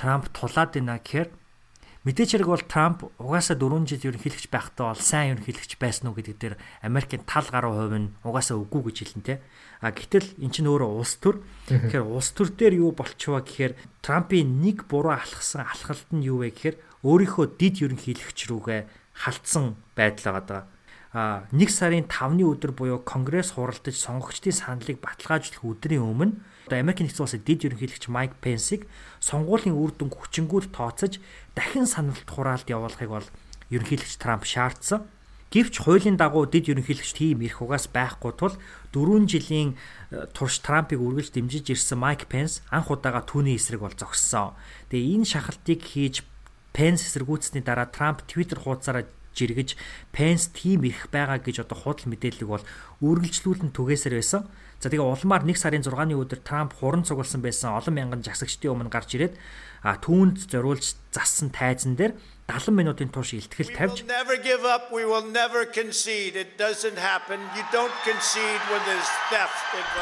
Трамп 0.00 0.24
тулаад 0.32 0.72
байна 0.72 0.96
гэхээр 0.96 1.28
мэдээч 2.08 2.30
хэрэг 2.40 2.48
бол 2.48 2.64
Трамп 2.64 3.04
угаасаа 3.20 3.60
4 3.60 3.84
жил 3.84 4.08
ерөнхийлөгч 4.08 4.48
байхдаа 4.48 4.96
бол 4.96 5.02
сайн 5.04 5.36
ерөнхийлөгч 5.36 5.76
байсан 5.76 6.08
уу 6.08 6.16
гэдэг 6.16 6.36
дээр 6.40 6.54
Америкийн 6.80 7.28
тал 7.28 7.44
гаруй 7.52 7.76
хувь 7.76 7.98
нь 8.00 8.12
угаасаа 8.24 8.56
үгүй 8.56 8.88
гэж 8.88 8.96
хэлнэ 9.04 9.26
те. 9.28 9.34
А 9.78 9.94
гэтэл 9.94 10.26
эн 10.42 10.50
чинь 10.50 10.66
өөрөө 10.66 10.90
улс 10.98 11.14
төр. 11.22 11.38
Тэгэхээр 11.70 12.04
улс 12.06 12.34
төр 12.34 12.50
дээр 12.50 12.74
юу 12.82 12.90
болчихваа 12.94 13.46
гэхээр 13.46 13.72
Трампын 14.02 14.58
нэг 14.58 14.90
буруу 14.90 15.14
алхсан 15.14 15.62
алхалт 15.62 16.10
нь 16.10 16.26
юу 16.26 16.42
вэ 16.42 16.50
гэхээр 16.50 16.76
өөрийнхөө 17.06 17.46
дид 17.54 17.78
ерөнхийлөгч 17.86 18.38
рүүгээ 18.50 18.80
халтсан 19.22 19.78
байдал 19.94 20.42
байгаа. 20.42 20.66
А 21.14 21.48
1 21.54 21.70
сарын 21.72 22.04
5-ны 22.04 22.44
өдөр 22.44 22.74
буюу 22.74 23.00
конгресс 23.00 23.56
хуралдаж 23.56 23.96
сонгогчдын 23.96 24.52
саналыг 24.52 25.00
баталгаажуулах 25.00 25.64
өдрийн 25.64 26.04
өмнө 26.04 26.36
Америк 26.68 27.00
нэгдсэн 27.00 27.24
улсын 27.24 27.42
дид 27.48 27.64
ерөнхийлөгч 27.64 28.12
Майк 28.12 28.36
Пенсиг 28.44 28.84
сонгуулийн 29.24 29.72
үр 29.72 29.96
дүн 29.96 30.12
хүчингүйл 30.12 30.68
тооцож 30.68 31.16
дахин 31.56 31.88
саналт 31.88 32.28
хураалт 32.28 32.68
явуулахыг 32.68 33.08
бол 33.08 33.26
ерөнхийлөгч 33.72 34.20
Трамп 34.20 34.44
шаардсан. 34.44 35.08
Гэвч 35.48 35.80
хуулийн 35.80 36.20
дагуу 36.20 36.44
дид 36.44 36.68
ерөнхийлөгч 36.68 37.16
тийм 37.16 37.40
эрх 37.40 37.64
угаас 37.64 37.88
байхгүй 37.88 38.36
тул 38.36 38.52
4 38.92 39.24
жилийн 39.24 39.80
э, 40.12 40.28
турш 40.36 40.60
Трампыг 40.60 41.00
үргэлж 41.00 41.32
дэмжиж 41.32 41.72
ирсэн 41.72 41.96
Майк 41.96 42.28
Пенс 42.28 42.60
анх 42.68 42.92
удаага 42.92 43.24
түүний 43.24 43.56
эсрэг 43.56 43.80
бол 43.80 43.96
зогссон. 43.96 44.52
Тэгээ 44.92 45.24
энэ 45.24 45.24
шахалтыг 45.24 45.80
хийж 45.80 46.20
Пенс 46.76 47.00
эсэргүүцсний 47.08 47.64
дараа 47.64 47.88
Трамп 47.88 48.28
Twitter 48.28 48.60
хуудасаараа 48.60 49.08
жиргэж 49.32 49.80
Пенс 50.12 50.52
тим 50.52 50.84
ирэх 50.84 51.08
байгаа 51.08 51.40
гэж 51.40 51.64
одоо 51.64 51.80
худал 51.80 52.12
мэдээллийг 52.12 52.48
бол 52.52 52.64
үргэлжлүүлэн 53.00 53.72
түгээсээр 53.72 54.20
байсан. 54.20 54.44
За 54.78 54.92
тэгээ 54.92 55.00
улмаар 55.00 55.48
1 55.48 55.56
сарын 55.56 55.80
6-ны 55.80 56.12
өдөр 56.12 56.44
Трамп 56.44 56.76
хуран 56.76 57.08
цугласан 57.08 57.40
байсан 57.40 57.72
олон 57.72 57.94
мянган 57.96 58.20
жагсагчдын 58.20 58.76
өмнө 58.76 58.92
гарч 58.92 59.16
ирээд 59.16 59.34
а 59.82 59.96
түүнд 59.96 60.50
зориулж 60.50 60.98
зассан 61.10 61.50
тайзан 61.50 61.96
дээр 61.96 62.14
70 62.48 62.72
минутын 62.72 63.12
турш 63.12 63.36
илтгэл 63.36 63.76
тавьж. 63.76 64.08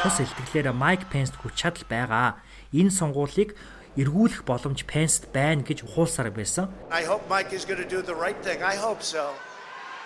Тус 0.03 0.17
илтгэлээр 0.23 0.71
Майк 0.71 1.03
Пенс 1.11 1.35
хүч 1.35 1.53
чадал 1.59 1.83
байгаа. 1.91 2.39
Энэ 2.71 2.95
сонгуулийг 2.95 3.51
эргүүлэх 3.99 4.47
боломж 4.47 4.87
Пенст 4.87 5.27
байна 5.35 5.67
гэж 5.67 5.83
ухуулсаар 5.83 6.31
байсан. 6.31 6.71
I 6.87 7.03
hope 7.03 7.27
Mike 7.27 7.51
is 7.51 7.67
going 7.67 7.83
to 7.83 7.89
do 7.89 7.99
the 7.99 8.15
right 8.15 8.39
thing. 8.39 8.63
I 8.63 8.79
hope 8.79 9.03
so. 9.03 9.35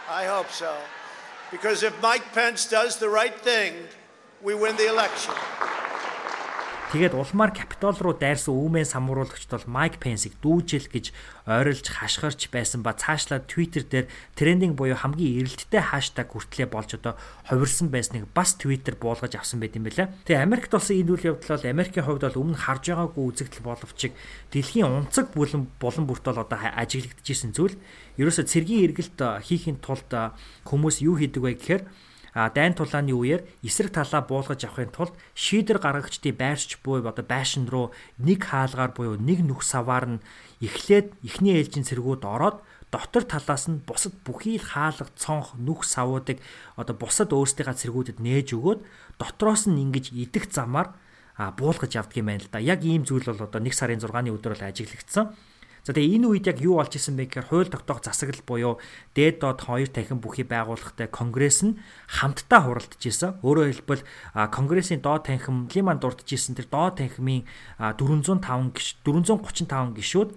I 0.09 0.25
hope 0.25 0.49
so. 0.49 0.73
Because 1.53 1.83
if 1.85 1.93
Mike 2.01 2.25
Pence 2.33 2.65
does 2.65 2.97
the 2.97 3.09
right 3.09 3.37
thing, 3.37 3.85
we 4.41 4.55
win 4.55 4.75
the 4.81 4.89
election. 4.89 5.37
Тэгээд 6.91 7.15
улмаар 7.15 7.55
Капитол 7.55 7.95
руу 8.03 8.11
дайрсан 8.19 8.51
үүмэн 8.51 8.83
самруулагчд 8.83 9.47
бол 9.47 9.63
Майк 9.63 9.95
Пенсийг 9.95 10.35
дүүжил 10.43 10.91
гэж 10.91 11.15
ойрлж 11.47 11.87
хашгирч 11.87 12.51
байсан 12.51 12.83
ба 12.83 12.91
цаашлаад 12.91 13.47
Twitter 13.47 13.87
дээр 13.87 14.11
трендинг 14.35 14.75
буюу 14.75 14.99
хамгийн 14.99 15.39
эрэлттэй 15.39 15.79
хаштаг 15.79 16.35
хүртлэе 16.35 16.67
болж 16.67 16.99
одоо 16.99 17.15
хувирсан 17.47 17.87
байсныг 17.95 18.27
бас 18.35 18.59
Twitter 18.59 18.99
буулгаж 18.99 19.39
авсан 19.39 19.63
байт 19.63 19.79
юм 19.79 19.87
байна. 19.87 20.11
Тэгээ 20.27 20.43
Америкт 20.43 20.75
болсон 20.75 20.99
энэ 20.99 21.11
үйл 21.15 21.27
явдал 21.31 21.55
бол 21.55 21.71
Америкийн 21.71 22.03
хувьд 22.03 22.23
бол 22.27 22.41
өмнө 22.43 22.59
харж 22.59 22.83
байгаагүй 22.91 23.23
үзэгдэл 23.23 23.63
боловч 23.63 23.99
дэлхийн 24.51 24.91
унцаг 24.91 25.31
бүлэн 25.31 25.71
булан 25.79 26.05
бүрт 26.11 26.27
бол 26.27 26.43
одоо 26.43 26.59
ажиглагдчихсэн 26.59 27.55
зүйл. 27.55 27.79
Ерөөсө 28.19 28.43
цэргийн 28.43 28.91
эргэлт 28.91 29.47
хийхин 29.47 29.79
тулд 29.79 30.11
хүмүүс 30.67 30.99
юу 31.07 31.15
хийдэг 31.15 31.39
вэ 31.39 31.55
гэхээр 31.55 31.83
дайн 32.33 32.73
тулааны 32.73 33.11
үеэр 33.11 33.41
эсрэг 33.63 33.91
талаа 33.91 34.23
буулгаж 34.23 34.63
авахын 34.63 34.91
тулд 34.95 35.13
шийдэр 35.35 35.83
гаргагчдын 35.83 36.35
байрч 36.35 36.79
буй 36.79 37.03
одоо 37.03 37.25
байшин 37.25 37.67
руу 37.67 37.91
нэг 38.17 38.47
хаалгаар 38.47 38.91
буюу 38.95 39.19
нэг 39.19 39.43
нүх 39.43 39.61
саваар 39.63 40.05
нь 40.17 40.23
эхлээд 40.63 41.11
эхний 41.27 41.59
ээлжийн 41.59 41.87
цэргүүд 41.87 42.23
ороод 42.23 42.63
дотор 42.91 43.23
талаас 43.27 43.67
нь 43.67 43.83
бусад 43.83 44.15
бүхий 44.23 44.59
л 44.59 44.67
хаалга 44.67 45.07
цонх 45.15 45.55
нүх 45.59 45.83
савуудыг 45.83 46.39
одоо 46.79 46.95
бусад 46.95 47.35
өөрсдийнхээ 47.35 47.79
цэргүүдэд 47.87 48.17
нээж 48.23 48.55
өгөөд 48.55 48.79
дотроос 49.19 49.67
нь 49.67 49.79
ингэж 49.83 50.15
идэх 50.15 50.51
замаар 50.51 50.95
буулгаж 51.35 51.95
явдаг 51.95 52.17
юм 52.19 52.27
байна 52.27 52.43
л 52.43 52.51
да. 52.51 52.59
Яг 52.59 52.83
ийм 52.83 53.07
зүйл 53.07 53.25
бол 53.25 53.47
одоо 53.47 53.59
1 53.59 53.71
сарын 53.71 53.99
6-ны 54.03 54.29
өдөр 54.35 54.53
бол 54.53 54.67
ажиглагдсан. 54.67 55.31
За 55.81 55.97
тэгээ 55.97 56.21
энэ 56.21 56.27
үед 56.29 56.45
яг 56.45 56.61
юу 56.61 56.77
болж 56.77 56.93
исэн 56.93 57.17
бэ 57.17 57.25
гэхээр 57.25 57.49
хууль 57.49 57.73
тогтоох 57.73 58.05
засаглал 58.05 58.45
буюу 58.45 58.73
дээд 59.17 59.41
доод 59.41 59.65
хоёр 59.65 59.89
танхим 59.89 60.21
бүхий 60.21 60.45
байгууллагатай 60.45 61.09
конгресс 61.09 61.65
нь 61.65 61.81
хамтдаа 62.05 62.69
хуралдаж 62.69 63.01
исэн. 63.01 63.41
Өөрөөр 63.41 63.81
хэлбэл 63.81 64.05
конгрессийн 64.53 65.01
доод 65.01 65.25
танхим 65.25 65.65
лиман 65.73 65.97
дурдж 65.97 66.29
исэн 66.29 66.53
тэр 66.53 66.69
доод 66.69 67.01
танхимын 67.01 67.49
405 67.81 68.77
гиш 68.77 69.01
435 69.01 69.97
гишүүд 69.97 70.29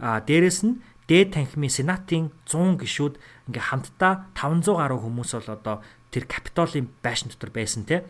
дээрэс 0.00 0.60
нь 0.64 0.80
дээд 1.04 1.36
танхимын 1.36 1.68
сенатын 1.68 2.32
100 2.48 2.80
гишүүд 2.80 3.20
ингээ 3.52 3.68
хамтдаа 3.68 4.32
500 4.32 4.72
гаруй 4.72 5.00
хүмүүс 5.04 5.36
бол 5.36 5.52
одоо 5.52 5.76
тэр 6.08 6.24
капитолын 6.24 6.88
байшин 7.04 7.28
дотор 7.28 7.52
байсан 7.52 7.84
те. 7.84 8.08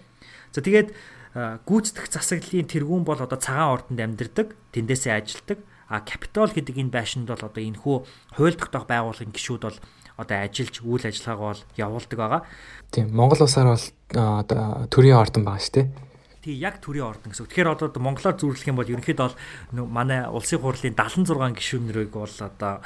За 0.54 0.62
тэгээд 0.62 0.94
гүйцэтгэх 1.66 2.06
засаглалын 2.06 2.70
тэргүүн 2.70 3.02
бол 3.02 3.18
одоо 3.18 3.38
цагаан 3.38 3.74
ордонд 3.74 3.98
амьдардаг, 3.98 4.54
тэндээсээ 4.70 5.14
ажилдаг 5.18 5.58
А 5.88 6.04
Capitol 6.04 6.52
гэдэг 6.52 6.76
энэ 6.76 6.92
байшинд 6.92 7.32
бол 7.32 7.40
одоо 7.40 7.62
энэ 7.64 7.80
хүү 7.80 7.96
хууль 8.36 8.60
тогтоох 8.60 8.84
байгууллагын 8.84 9.32
гишүүд 9.32 9.62
бол 9.64 9.78
одоо 10.20 10.36
ажиллаж 10.44 10.76
үйл 10.84 11.04
ажиллагаагаа 11.08 11.48
бол 11.56 11.64
явуулдаг 11.80 12.18
байгаа. 12.18 12.42
Тийм 12.92 13.14
Монгол 13.16 13.40
улсаар 13.40 13.72
бол 13.72 13.86
одоо 14.12 14.84
төрийн 14.92 15.16
ордон 15.16 15.48
байгаа 15.48 15.64
шүү 15.64 15.74
дээ. 15.78 15.86
Тий 16.42 16.54
яг 16.58 16.82
төрийн 16.82 17.08
ордон 17.08 17.32
гэсэн. 17.32 17.46
Тэгэхээр 17.48 17.72
одоо 17.72 17.88
Монголоор 17.96 18.36
зүйрлэх 18.36 18.68
юм 18.68 18.78
бол 18.82 18.90
ерөнхийдөө 18.90 19.26
бол 19.32 19.86
манай 19.86 20.26
улсын 20.28 20.60
хурлын 20.60 20.92
76 20.92 21.56
гишүүнрийг 21.56 22.12
бол 22.12 22.36
одоо 22.36 22.84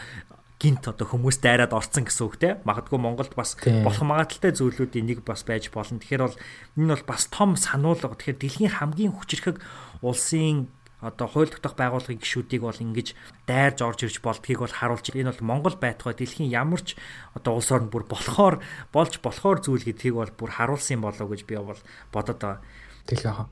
гинт 0.63 0.87
одоо 0.87 1.07
хүмүүс 1.11 1.43
дайраад 1.43 1.75
орцсон 1.75 2.07
гэсэн 2.07 2.23
үг 2.23 2.37
те 2.39 2.51
магадгүй 2.63 3.01
Монголд 3.03 3.35
бас 3.35 3.59
болох 3.59 4.07
магадaltaй 4.07 4.55
зүйлүүдийн 4.55 5.11
нэг 5.11 5.27
бас 5.27 5.43
байж 5.43 5.75
болно. 5.75 5.99
Тэгэхээр 5.99 6.23
бол 6.23 6.39
энэ 6.79 6.95
бол 6.95 7.07
бас 7.11 7.27
том 7.27 7.59
сануулга. 7.59 8.15
Тэгэхээр 8.15 8.39
дэлхийн 8.39 8.77
хамгийн 8.79 9.11
хүчрхэг 9.11 9.59
улсын 10.07 10.71
одоо 11.03 11.27
хууль 11.27 11.51
тогтоох 11.51 11.75
байгууллагын 11.75 12.23
гишүүдийг 12.23 12.63
бол 12.63 12.79
ингэж 12.79 13.13
дайрж 13.51 13.79
орж 13.83 14.01
ирж 14.07 14.23
болдгийг 14.23 14.63
бол 14.63 14.71
харуулж 14.71 15.11
энэ 15.11 15.35
бол 15.35 15.49
Монгол 15.51 15.77
байтугай 15.77 16.15
дэлхийн 16.15 16.55
ямар 16.55 16.81
ч 16.81 16.95
одоо 17.35 17.59
улс 17.59 17.75
орн 17.75 17.91
бүр 17.91 18.07
болохоор 18.07 18.63
болж 18.95 19.19
болохоор 19.19 19.59
зүйл 19.61 19.83
гэдгийг 19.83 20.15
бол 20.15 20.33
бүр 20.33 20.51
харуулсан 20.55 21.03
болоо 21.03 21.27
гэж 21.27 21.43
би 21.45 21.59
бол 21.59 21.81
бодод 22.15 22.39
байгаа. 22.39 22.63
Дэлхий 23.11 23.51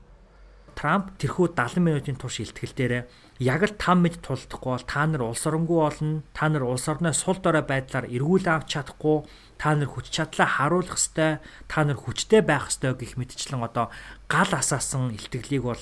Трамп 0.75 1.11
тэрхүү 1.19 1.51
70 1.51 1.83
минутын 1.83 2.15
турш 2.15 2.39
илтгэл 2.41 2.73
дээрээ 2.73 3.03
яг 3.43 3.61
л 3.67 3.75
5 3.75 4.01
мэд 4.01 4.15
тулдахгүй 4.23 4.71
бол 4.71 4.87
та 4.87 5.03
нар 5.03 5.27
улс 5.27 5.43
оронгүй 5.43 5.77
болно. 5.83 6.23
Та 6.31 6.47
нар 6.47 6.63
улс 6.63 6.87
орноо 6.87 7.11
сул 7.11 7.37
дорой 7.43 7.61
байдлаар 7.67 8.07
эргүүл 8.07 8.47
авч 8.47 8.79
чадахгүй. 8.79 9.27
Та 9.61 9.77
нар 9.77 9.93
хүч 9.93 10.09
чадлаа 10.09 10.49
харуулах 10.49 10.97
ёстой. 10.97 11.37
Та 11.69 11.85
нар 11.85 12.01
хүчтэй 12.01 12.41
байх 12.41 12.73
ёстой 12.73 12.97
гэх 12.97 13.13
мэтчлэн 13.13 13.61
одоо 13.61 13.93
гал 14.25 14.49
асаасан 14.57 15.13
илтгэлийг 15.13 15.61
бол 15.61 15.81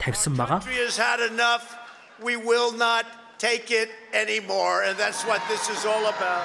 тавьсан 0.00 0.40
байгаа. 0.40 0.64
We 2.20 2.36
will 2.36 2.72
not 2.76 3.04
take 3.40 3.72
it 3.72 3.88
anymore 4.12 4.84
and 4.84 4.96
that's 4.96 5.24
what 5.24 5.40
this 5.48 5.68
is 5.68 5.84
all 5.84 6.04
about. 6.04 6.44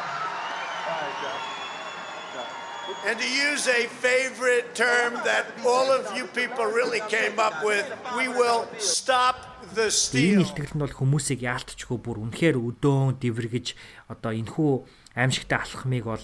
And 3.07 3.19
to 3.19 3.27
use 3.27 3.67
a 3.67 3.87
favorite 3.99 4.73
term 4.75 5.13
that 5.27 5.45
all 5.67 5.91
of 5.91 6.15
you 6.15 6.25
people 6.31 6.65
really 6.65 7.01
came 7.11 7.39
up 7.39 7.63
with, 7.63 7.85
we 8.15 8.27
will 8.27 8.67
stop 8.79 9.35
the 9.75 9.91
steal. 9.91 10.41
Энэ 10.41 10.43
илтгэл 10.47 10.73
нь 10.75 10.83
бол 10.83 10.95
хүмүүсийг 10.95 11.43
яалтчгүй 11.43 11.97
бүр 11.99 12.17
үнэхээр 12.23 12.55
өдөөн 12.55 13.19
дэвэргэж 13.19 13.67
одоо 14.09 14.31
энхүү 14.31 14.71
аимшигтай 15.17 15.59
алхмыг 15.59 16.03
бол 16.07 16.23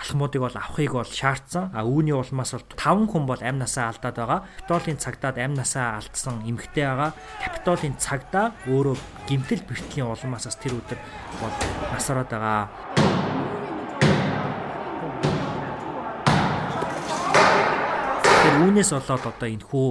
алхмуудыг 0.00 0.40
бол 0.40 0.56
авахыг 0.56 0.92
бол 0.96 1.04
шаардсан. 1.04 1.70
А 1.76 1.84
үүний 1.84 2.16
улмаас 2.16 2.56
бол 2.56 2.66
5 2.72 3.12
хүн 3.12 3.24
бол 3.28 3.40
амь 3.44 3.60
насаа 3.60 3.92
алдаад 3.92 4.16
байгаа. 4.16 4.40
Капитолын 4.64 4.98
цагдаад 4.98 5.36
амь 5.36 5.54
насаа 5.54 6.00
алдсан 6.00 6.40
эмэгтэй 6.48 6.84
байгаа. 6.88 7.12
Капитолын 7.44 7.94
цагдаа 8.00 8.56
өөрөө 8.64 8.96
гимтэл 9.28 9.62
бэртлийн 9.68 10.08
улмаасаас 10.08 10.56
тэр 10.56 10.80
өдөр 10.80 10.98
бол 11.40 11.54
насараад 11.92 12.30
байгаа. 12.32 12.89
Үүнээс 18.60 18.92
болоод 18.92 19.24
одоо 19.24 19.48
энэ 19.48 19.64
хүү 19.64 19.88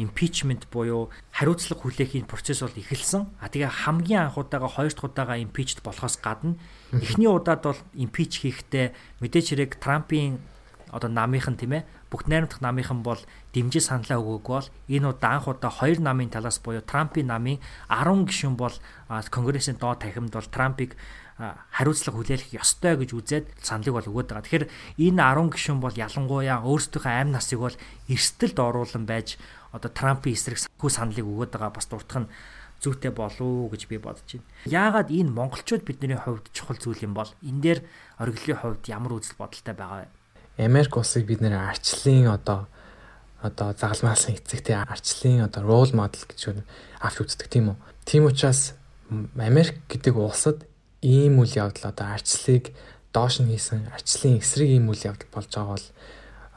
импичмент 0.00 0.72
буюу 0.72 1.12
хариуцлага 1.36 1.84
хүлээхийн 1.84 2.24
процесс 2.24 2.64
бол 2.64 2.72
эхэлсэн. 2.72 3.28
А 3.44 3.52
тэгээ 3.52 3.84
хамгийн 3.84 4.32
анх 4.32 4.40
удаага 4.40 4.72
хоёр 4.72 4.88
дахь 4.88 5.04
удаага 5.04 5.36
импичд 5.36 5.84
болохоос 5.84 6.16
гадна 6.16 6.56
эхний 6.96 7.28
удаад 7.28 7.60
бол 7.60 7.80
импич 7.92 8.40
хийхдээ 8.40 9.20
мэдээч 9.20 9.46
хэрэг 9.52 9.76
Трампын 9.84 10.40
одоо 10.88 11.12
намынхан 11.12 11.60
тийм 11.60 11.76
ээ 11.76 11.84
бүх 12.10 12.24
8 12.24 12.48
дахь 12.48 12.64
намынхан 12.64 13.04
бол 13.04 13.20
дэмжиж 13.52 13.84
саналаа 13.92 14.18
өгөөг 14.18 14.48
бол 14.48 14.66
энэ 14.88 15.06
удаа 15.06 15.38
анх 15.38 15.46
удаа 15.52 15.70
хоёр 15.70 16.00
намын 16.00 16.32
талаас 16.32 16.58
буюу 16.58 16.82
Трампын 16.82 17.28
намын 17.30 17.60
10 17.92 18.26
гишүүн 18.26 18.56
бол 18.56 18.74
конгрессийн 19.06 19.78
доод 19.78 20.02
тахимд 20.02 20.34
бол 20.34 20.48
Трампыг 20.50 20.96
хариуцлага 21.40 22.20
хүлээх 22.20 22.52
ёстой 22.52 23.00
гэж 23.00 23.10
үзээд 23.16 23.46
саналыг 23.64 23.96
бол 23.96 24.10
өгөөд 24.12 24.28
байгаа. 24.28 24.44
Тэгэхээр 24.44 24.66
энэ 25.00 25.22
10 25.24 25.56
гишүүн 25.56 25.80
бол 25.80 25.96
ялангуяа 25.96 26.60
өөрсдийнхөө 26.68 27.14
амь 27.16 27.32
насыг 27.32 27.64
бол 27.64 27.76
эрсдэлд 28.12 28.58
оруулан 28.60 29.04
байж 29.08 29.40
одоо 29.72 29.88
Трампын 29.88 30.36
эсрэг 30.36 30.60
хүү 30.76 30.90
саналыг 30.92 31.24
өгөөд 31.24 31.52
байгаа 31.56 31.72
бас 31.72 31.88
дуртах 31.88 32.28
нь 32.28 32.30
зүйтэй 32.84 33.12
болов 33.12 33.72
гэж 33.72 33.82
би 33.88 33.96
бодож 33.96 34.24
байна. 34.36 34.48
Яагаад 34.68 35.08
энэ 35.08 35.32
монголчууд 35.32 35.84
бидний 35.84 36.16
хувьд 36.16 36.52
чухал 36.52 36.76
зүйл 36.76 37.04
юм 37.04 37.16
бол 37.16 37.28
энэ 37.40 37.60
дээр 37.60 37.80
оргилын 38.20 38.60
хувьд 38.60 38.84
ямар 38.88 39.16
үзэл 39.20 39.36
бодолтой 39.36 39.74
байгаа 39.76 39.98
вэ? 40.04 40.64
Америк 40.64 40.96
улсыг 40.96 41.24
бид 41.24 41.40
нэр 41.40 41.56
арчлын 41.56 42.28
одоо 42.28 42.68
одоо 43.40 43.72
загалмаалсан 43.72 44.36
эцэгтэй 44.36 44.76
арчлын 44.76 45.44
одоо 45.44 45.62
рол 45.64 45.92
модел 45.92 46.24
гэж 46.24 46.60
авч 47.00 47.16
үздэг 47.20 47.48
тийм 47.48 47.72
үү. 47.72 47.76
Тийм 48.04 48.28
учраас 48.28 48.76
Америк 49.36 49.80
гэдэг 49.88 50.16
улсад 50.16 50.64
ийм 51.02 51.40
үйл 51.40 51.54
явдал 51.56 51.90
одоо 51.90 52.06
арчлыг 52.12 52.72
доош 53.12 53.40
нь 53.40 53.50
хийсэн 53.50 53.88
арчлын 53.92 54.38
эсрэг 54.38 54.68
ийм 54.68 54.92
үйл 54.92 55.08
явдал 55.08 55.30
болж 55.32 55.48
байгаа 55.48 55.74
бол 55.74 55.88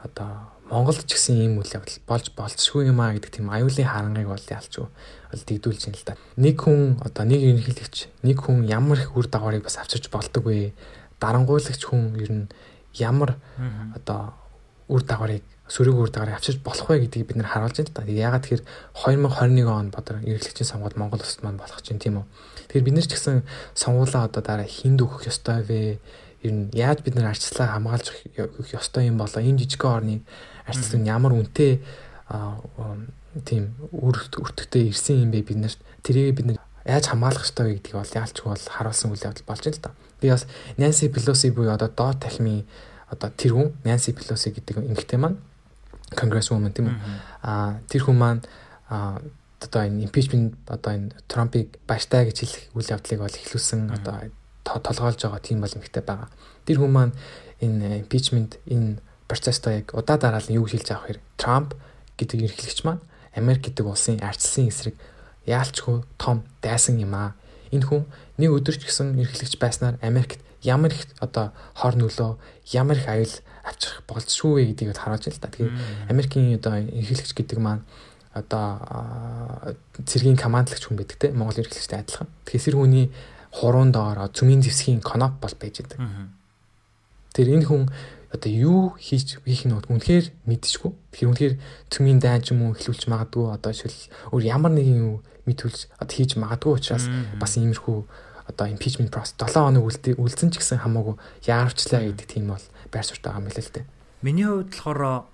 одоо 0.04 0.30
Монголд 0.68 1.04
ч 1.04 1.16
гэсэн 1.16 1.36
ийм 1.40 1.54
үйл 1.60 1.72
явдал 1.76 1.98
болж 2.08 2.26
болцсгүй 2.36 2.88
юм 2.88 3.00
а 3.00 3.12
гэдэг 3.12 3.30
тийм 3.40 3.48
аюулын 3.52 3.88
харангыг 3.88 4.28
бол 4.28 4.40
ялчгүй 4.40 4.88
бол 4.88 5.42
дэгдүүлж 5.48 5.82
байна 5.88 5.98
л 6.00 6.08
да. 6.08 6.14
Нэг 6.36 6.56
хүн 6.60 7.00
одоо 7.04 7.24
нэг 7.24 7.40
ерөнхийлөгч 7.40 7.96
нэг 8.24 8.38
хүн 8.40 8.64
ямар 8.68 9.00
их 9.00 9.12
үр 9.16 9.28
дагаврыг 9.28 9.64
бас 9.64 9.76
авчирч 9.80 10.08
болдог 10.08 10.44
вэ? 10.44 10.72
Дарангуйлагч 11.20 11.82
хүн 11.84 12.16
ер 12.16 12.30
нь 12.32 12.44
ямар 12.96 13.36
одоо 13.96 14.32
үр 14.88 15.04
дагаврыг 15.04 15.44
сөрөг 15.64 15.96
үр 15.96 16.10
дагаврыг 16.12 16.36
авчирч 16.36 16.60
болох 16.60 16.88
вэ 16.92 17.08
гэдгийг 17.08 17.32
бид 17.32 17.38
нэр 17.40 17.48
харуулж 17.48 17.80
байна 17.80 18.04
да. 18.04 18.04
Яагаад 18.04 18.44
тэгэхээр 18.44 18.64
2021 19.00 19.64
он 19.64 19.88
бодлоо 19.88 20.20
ерөнхийлөгчийн 20.20 20.68
сонгуульд 20.68 21.00
Монгол 21.00 21.24
улсад 21.24 21.40
маань 21.40 21.56
болох 21.56 21.80
чинь 21.80 21.96
тийм 21.96 22.20
үү? 22.20 22.26
Тэгэхээр 22.68 22.84
бид 22.84 22.96
нар 23.00 23.08
ч 23.08 23.12
гэсэн 23.16 23.42
сонгуулаа 23.72 24.28
одоо 24.28 24.42
дараа 24.44 24.68
хинд 24.68 25.00
өгөх 25.00 25.24
ёстой 25.24 25.64
вэ? 25.64 26.04
Ер 26.44 26.52
нь 26.52 26.68
яаж 26.76 27.00
бид 27.00 27.16
нар 27.16 27.32
арчлаа 27.32 27.80
хамгаалж 27.80 28.12
өгөх 28.36 28.76
ёстой 28.76 29.08
юм 29.08 29.16
болоо 29.16 29.40
энэ 29.40 29.64
жижиг 29.64 29.80
орныг 29.88 30.20
арчлал 30.68 31.00
нь 31.00 31.08
ямар 31.08 31.32
үнэтэй 31.32 31.80
тийм 33.48 33.72
үр 33.88 34.16
өртөгтэй 34.20 34.92
ирсэн 34.92 35.24
юм 35.24 35.32
бэ 35.32 35.48
бид 35.48 35.64
нарт 35.64 35.80
тэрийг 36.04 36.36
бид 36.36 36.46
нар 36.52 36.60
яаж 36.84 37.08
хамгаалах 37.08 37.48
ёстой 37.48 37.72
вэ 37.72 37.74
гэдгийг 37.80 37.96
бол 37.96 38.16
яалч 38.20 38.36
бол 38.44 38.60
харуулсан 38.60 39.16
үйл 39.16 39.24
явдал 39.24 39.48
болж 39.48 39.64
байна 39.64 39.76
л 39.80 39.84
да. 39.88 39.96
Би 40.20 40.28
бас 40.28 40.44
Nancy 40.76 41.08
Pelosi 41.08 41.48
буюу 41.56 41.72
одоо 41.72 41.88
доод 41.88 42.20
тахимын 42.20 42.68
одоо 43.08 43.32
тэр 43.32 43.52
хүн 43.56 43.72
Nancy 43.80 44.12
Pelosi 44.12 44.52
гэдэг 44.52 44.84
эмэгтэй 44.84 45.16
маань 45.16 45.40
Congresswoman 46.14 46.72
тийм 46.72 46.90
үү? 46.90 46.96
Аа 47.42 47.78
тэр 47.90 48.02
хүн 48.06 48.16
маань 48.18 48.42
одоо 48.90 49.82
энэ 49.84 50.04
impeachment 50.06 50.54
одоо 50.68 50.92
энэ 50.94 51.14
Трампыг 51.28 51.78
баштай 51.88 52.28
гэж 52.28 52.36
хэлэх 52.40 52.64
үйл 52.76 52.92
явдлыг 52.94 53.20
бол 53.20 53.38
эхлүүлсэн 53.38 53.90
одоо 53.90 54.30
толгойлж 54.64 55.20
байгаа 55.24 55.40
тийм 55.40 55.60
бол 55.60 55.72
эмэгтэй 55.72 56.04
байгаа. 56.04 56.28
Тэр 56.64 56.78
хүн 56.80 56.92
маань 56.92 57.14
энэ 57.60 58.04
impeachment 58.04 58.60
энэ 58.68 59.00
процессто 59.28 59.72
яг 59.72 59.92
удаа 59.96 60.20
дараалал 60.20 60.52
юу 60.52 60.68
хэлж 60.68 60.88
авах 60.92 61.08
хэрэг 61.08 61.24
Трамп 61.40 61.74
гэдэг 62.20 62.52
эрхлэгч 62.52 62.84
маань 62.84 63.02
Америк 63.34 63.64
гэдэг 63.66 63.84
улсын 63.88 64.20
арчилсан 64.20 64.68
эсрэг 64.68 64.94
яалчгүй 65.48 66.04
том 66.20 66.44
дайсан 66.60 67.00
юм 67.00 67.16
аа. 67.16 67.32
Энэ 67.72 67.88
хүн 67.88 68.04
нэг 68.38 68.50
өдөрч 68.52 68.84
гэсэн 68.84 69.18
эрхлэгч 69.18 69.56
байснаар 69.58 69.96
Америкт 70.04 70.43
ямар 70.64 70.92
их 70.92 71.06
одоо 71.20 71.52
хор 71.76 71.94
нөлөө 71.94 72.36
ямар 72.72 72.96
их 72.96 73.08
аюул 73.08 73.34
авчрах 73.64 74.02
болцсгүй 74.08 74.52
вэ 74.52 74.62
гэдгийг 74.72 74.96
харуулж 74.96 75.24
байна 75.28 75.36
л 75.36 75.42
да. 75.44 75.48
Тэгэхээр 75.52 75.72
Америкийн 76.10 76.56
одоо 76.56 76.74
эрхлэгч 76.80 77.32
гэдэг 77.36 77.58
маань 77.60 77.84
одоо 78.34 79.76
цэргийн 80.04 80.36
командлагч 80.36 80.84
хүн 80.84 80.98
байдаг 80.98 81.16
те 81.20 81.32
Монгол 81.32 81.60
эрхлэгчтэй 81.62 82.02
адилхан. 82.02 82.28
Тэгэхээр 82.44 82.64
сэр 82.64 82.76
хүний 82.76 83.06
хуруунд 83.54 83.94
доор 83.94 84.28
цөмийн 84.34 84.60
зэвсгийн 84.64 85.00
коноп 85.00 85.38
бол 85.38 85.54
байж 85.54 85.80
байдаг. 85.80 86.00
Тэр 87.32 87.48
энэ 87.54 87.68
хүн 87.68 87.88
одоо 88.34 88.50
юу 88.50 88.82
хийж 88.98 89.38
хийх 89.46 89.64
нь 89.64 89.72
үнэхээр 89.72 90.34
мэдчихгүй. 90.50 90.92
Тэгэхээр 91.14 91.30
үнэхээр 91.30 91.54
цөмийн 91.88 92.18
дайн 92.18 92.42
ч 92.42 92.50
юм 92.50 92.66
уу 92.66 92.74
эхлүүлж 92.74 93.06
магадгүй 93.06 93.54
одоо 93.54 93.72
шил 93.72 93.94
өөр 94.34 94.42
ямар 94.42 94.74
нэгэн 94.74 94.98
юу 94.98 95.14
мэдүүлж 95.46 95.94
одоо 96.02 96.14
хийж 96.14 96.34
магадгүй 96.34 96.72
учраас 96.74 97.06
бас 97.38 97.54
иймэрхүү 97.54 97.98
одоо 98.48 98.66
impeachment 98.68 99.10
process 99.10 99.36
7 99.40 99.72
хоног 99.72 99.88
үлдсэн 99.88 100.50
ч 100.52 100.60
гэсэн 100.60 100.84
хамаагүй 100.84 101.16
яарвчлаа 101.48 102.04
гэдэг 102.04 102.26
тийм 102.28 102.52
бол 102.52 102.64
байр 102.92 103.04
суурь 103.04 103.22
байгаа 103.24 103.40
юм 103.40 103.48
л 103.48 103.56
л 103.56 103.72
дээ. 103.72 103.84
Миний 104.24 104.44
хувьд 104.48 104.72
болохоор 104.72 105.28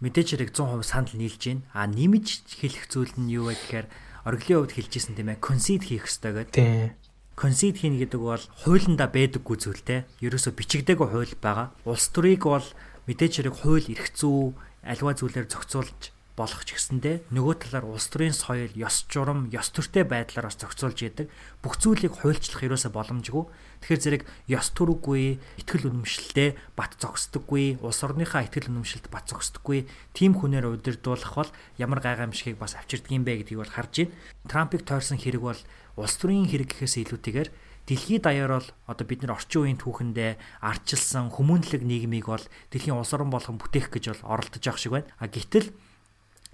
мэдээж 0.00 0.28
хэрэг 0.34 0.50
100% 0.56 0.82
санал 0.82 1.14
нийлж 1.14 1.42
байна. 1.44 1.62
А 1.76 1.86
нэмж 1.86 2.26
хэлэх 2.58 2.86
зүйл 2.88 3.14
нь 3.20 3.30
юу 3.36 3.52
вэ 3.52 3.54
гэхээр 3.54 3.86
оргилын 4.24 4.58
хувьд 4.64 4.74
хэлжсэн 4.74 5.14
тийм 5.14 5.30
ээ 5.30 5.44
concede 5.44 5.84
хийх 5.86 6.08
хэрэгтэй 6.08 6.32
гэдэг. 6.32 6.54
Тийм. 6.56 6.94
Concede 7.36 7.78
хийнэ 7.80 7.98
гэдэг 8.04 8.20
бол 8.20 8.44
хуулиндаа 8.64 9.08
байдаггүй 9.08 9.56
зүйл 9.60 9.82
те. 9.84 10.04
Ерөөсө 10.24 10.52
бичигдээгүй 10.56 11.08
хууль 11.08 11.34
байгаа. 11.40 11.72
Улс 11.84 12.08
төрийг 12.12 12.44
бол 12.44 12.66
мэдээж 13.08 13.32
хэрэг 13.40 13.54
хууль 13.60 13.88
эрх 13.92 14.08
зүй 14.16 14.52
альва 14.84 15.12
зүйлээр 15.16 15.48
зохицуулж 15.48 16.12
болох 16.40 16.64
ч 16.64 16.72
гэсэндэ 16.72 17.28
нөгөө 17.28 17.54
талаар 17.60 17.84
улс 17.84 18.08
төрийн 18.08 18.32
соёл, 18.32 18.72
ёс 18.72 19.04
журам, 19.12 19.52
ёс 19.52 19.68
төртэй 19.68 20.08
байдлаар 20.08 20.48
бас 20.48 20.56
зохицуулж 20.56 20.98
яадаг. 21.04 21.28
Бүх 21.60 21.76
зүйлийг 21.76 22.16
хуульчлах 22.16 22.64
ерөөсө 22.64 22.88
боломжгүй. 22.88 23.44
Тэгэхээр 23.84 24.00
зэрэг 24.00 24.22
ёс 24.48 24.72
төрөггүй, 24.72 25.36
итгэл 25.60 25.92
үнэмшилтэй 25.92 26.56
бат 26.72 26.96
зогсдоггүй, 26.96 27.84
улс 27.84 28.00
орныхаа 28.00 28.48
итгэл 28.48 28.72
үнэмшилд 28.72 29.12
бат 29.12 29.28
зогсдоггүй 29.28 29.84
тийм 30.16 30.36
хүнээр 30.40 30.72
удирдуулах 30.80 31.34
бол 31.36 31.50
ямар 31.76 32.00
гайхамшигыг 32.00 32.56
бас 32.56 32.76
авчирдаг 32.76 33.12
юм 33.12 33.24
бэ 33.28 33.44
гэдгийг 33.44 33.60
бол 33.60 33.74
харж 33.76 34.08
байна. 34.08 34.16
Трампыг 34.48 34.82
тойрсон 34.88 35.20
хэрэг 35.20 35.42
бол 35.44 35.60
улс 36.00 36.14
төрийн 36.16 36.48
хэрэг 36.48 36.72
гэхээс 36.72 37.04
илүүтэйгээр 37.04 37.48
дэлхийд 37.90 38.22
даяар 38.22 38.60
бол 38.60 38.68
одоо 38.86 39.04
бид 39.06 39.26
нар 39.26 39.34
орчин 39.34 39.66
үеийн 39.66 39.80
түүхэндээ 39.82 40.62
арчилсан 40.62 41.32
хүмүүнлэг 41.34 41.82
нийгмийг 41.82 42.30
бол 42.30 42.44
дэлхийн 42.70 42.94
улс 42.94 43.10
орон 43.10 43.34
болгон 43.34 43.58
бүтээх 43.58 43.90
гэж 43.90 44.14
бол 44.14 44.38
оролдож 44.38 44.62
байгаа 44.62 44.78
шиг 44.78 44.92
байна. 44.94 45.10
А 45.18 45.26
гэтэл 45.26 45.74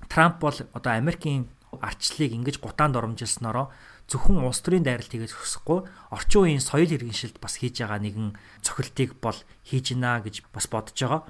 Трамп 0.09 0.40
бол 0.40 0.57
одоо 0.72 0.92
Америкийн 0.94 1.48
арчлалыг 1.80 2.32
ингэж 2.32 2.57
гутаанд 2.62 2.96
оромжилснороо 2.96 3.70
зөвхөн 4.07 4.46
улс 4.46 4.62
төрийн 4.62 4.86
дайралт 4.86 5.11
хийгээд 5.11 5.34
өсөхгүй 5.34 5.82
орчин 6.14 6.40
үеийн 6.46 6.62
соёл 6.62 6.88
иргэншилд 6.94 7.42
бас 7.42 7.59
хийж 7.59 7.82
байгаа 7.82 8.00
нэгэн 8.00 8.28
цохилтыг 8.62 9.18
бол 9.18 9.38
хийж 9.66 9.92
гинэ 9.92 10.22
гэж 10.22 10.46
бас 10.54 10.66
бодож 10.70 10.94
байгаа. 10.94 11.22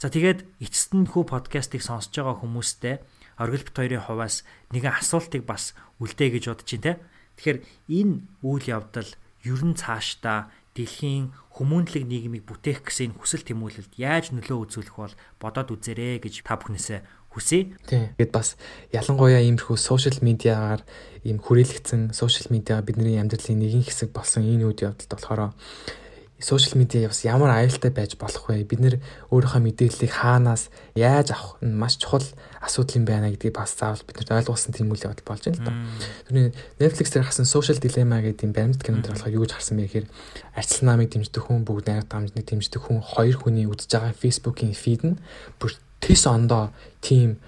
За 0.00 0.08
тэгээд 0.08 0.40
эцэст 0.64 0.96
нь 0.96 1.06
хүү 1.06 1.28
подкастыг 1.28 1.84
сонсож 1.84 2.16
байгаа 2.16 2.40
хүмүүстээ 2.40 2.96
оргил 3.36 3.66
бит 3.68 3.76
хоёрын 3.76 4.04
хуваас 4.08 4.48
нэгэн 4.72 4.96
асуултыг 4.96 5.44
бас 5.44 5.76
үлдээ 6.00 6.40
гэж 6.40 6.44
бодож 6.48 6.68
байна 6.72 6.84
те. 6.88 6.92
Тэгэхээр 7.36 7.58
энэ 8.00 8.14
үйл 8.40 8.66
явдал 8.80 9.10
ер 9.44 9.62
нь 9.62 9.76
цаашдаа 9.76 10.48
дэлхийн 10.72 11.36
хүмүүнлэг 11.52 12.04
нийгмийг 12.08 12.48
бүтээх 12.48 12.88
гэсэн 12.88 13.12
хүсэл 13.20 13.44
тэмүүлэлд 13.44 13.92
яаж 14.00 14.32
нөлөө 14.32 14.58
үзүүлэх 14.72 14.96
бол 14.96 15.14
бодоод 15.36 15.68
үзээрэй 15.76 16.16
гэж 16.24 16.48
та 16.48 16.56
бүхнээсээ 16.56 17.21
хүсье. 17.32 17.72
Тэгэд 17.88 18.30
бас 18.30 18.60
ялангуяа 18.92 19.40
иймэрхүү 19.40 19.76
сошиал 19.80 20.20
медиагаар 20.20 20.84
ийм 21.24 21.40
хүрээлэгдсэн 21.40 22.12
сошиал 22.12 22.52
медиа 22.52 22.84
бидний 22.84 23.16
амьдралын 23.16 23.58
нэгэн 23.58 23.88
хэсэг 23.88 24.12
болсон 24.12 24.44
энэ 24.44 24.68
үйл 24.68 24.92
явдалд 24.92 25.08
болохоор 25.08 25.52
сошиал 26.42 26.78
медиа 26.78 27.08
бас 27.08 27.22
ямар 27.24 27.54
аюултай 27.54 27.90
байж 27.94 28.18
болох 28.18 28.50
вэ? 28.50 28.66
Бид 28.66 28.80
нэр 28.82 28.96
өөрийнхөө 29.30 29.62
мэдээллийг 29.62 30.10
хаанаас 30.10 30.74
яаж 30.98 31.30
авах 31.30 31.62
нь 31.62 31.78
маш 31.78 31.96
чухал 31.96 32.26
асуудал 32.58 32.98
юм 32.98 33.06
байна 33.06 33.30
гэдгийг 33.30 33.54
бас 33.54 33.78
заавал 33.78 34.02
бид 34.02 34.18
нарт 34.18 34.34
ойлгуулсан 34.50 34.74
тийм 34.74 34.90
үйл 34.90 35.06
явдал 35.06 35.22
болж 35.22 35.46
байна 35.46 35.58
л 35.62 35.66
да. 35.70 35.72
Тэрний 36.26 36.50
Netflix 36.82 37.14
дээр 37.14 37.26
хасан 37.30 37.46
Social 37.46 37.78
Dilemma 37.78 38.18
гэдэг 38.18 38.42
юм 38.42 38.52
баримт 38.52 38.82
кинонд 38.82 39.06
болохоор 39.06 39.36
юу 39.38 39.46
гэж 39.46 39.54
харсан 39.54 39.78
бэ 39.78 39.86
гэхээр 39.86 40.06
арчил 40.58 40.82
намыг 40.82 41.14
дэмждэг 41.14 41.42
хүн 41.46 41.62
бүгд 41.62 41.86
найраг 41.86 42.10
дамжныг 42.10 42.42
дэмждэг 42.42 42.82
хүн 42.82 42.98
хоёр 42.98 43.36
хүний 43.38 43.70
үзэж 43.70 43.90
байгаа 43.94 44.18
Facebook-ийн 44.18 44.74
фид 44.74 45.02
нь 45.06 45.16
бүр 45.62 45.78
тэс 46.02 46.26
ондоо 46.26 46.74
тийм 47.00 47.38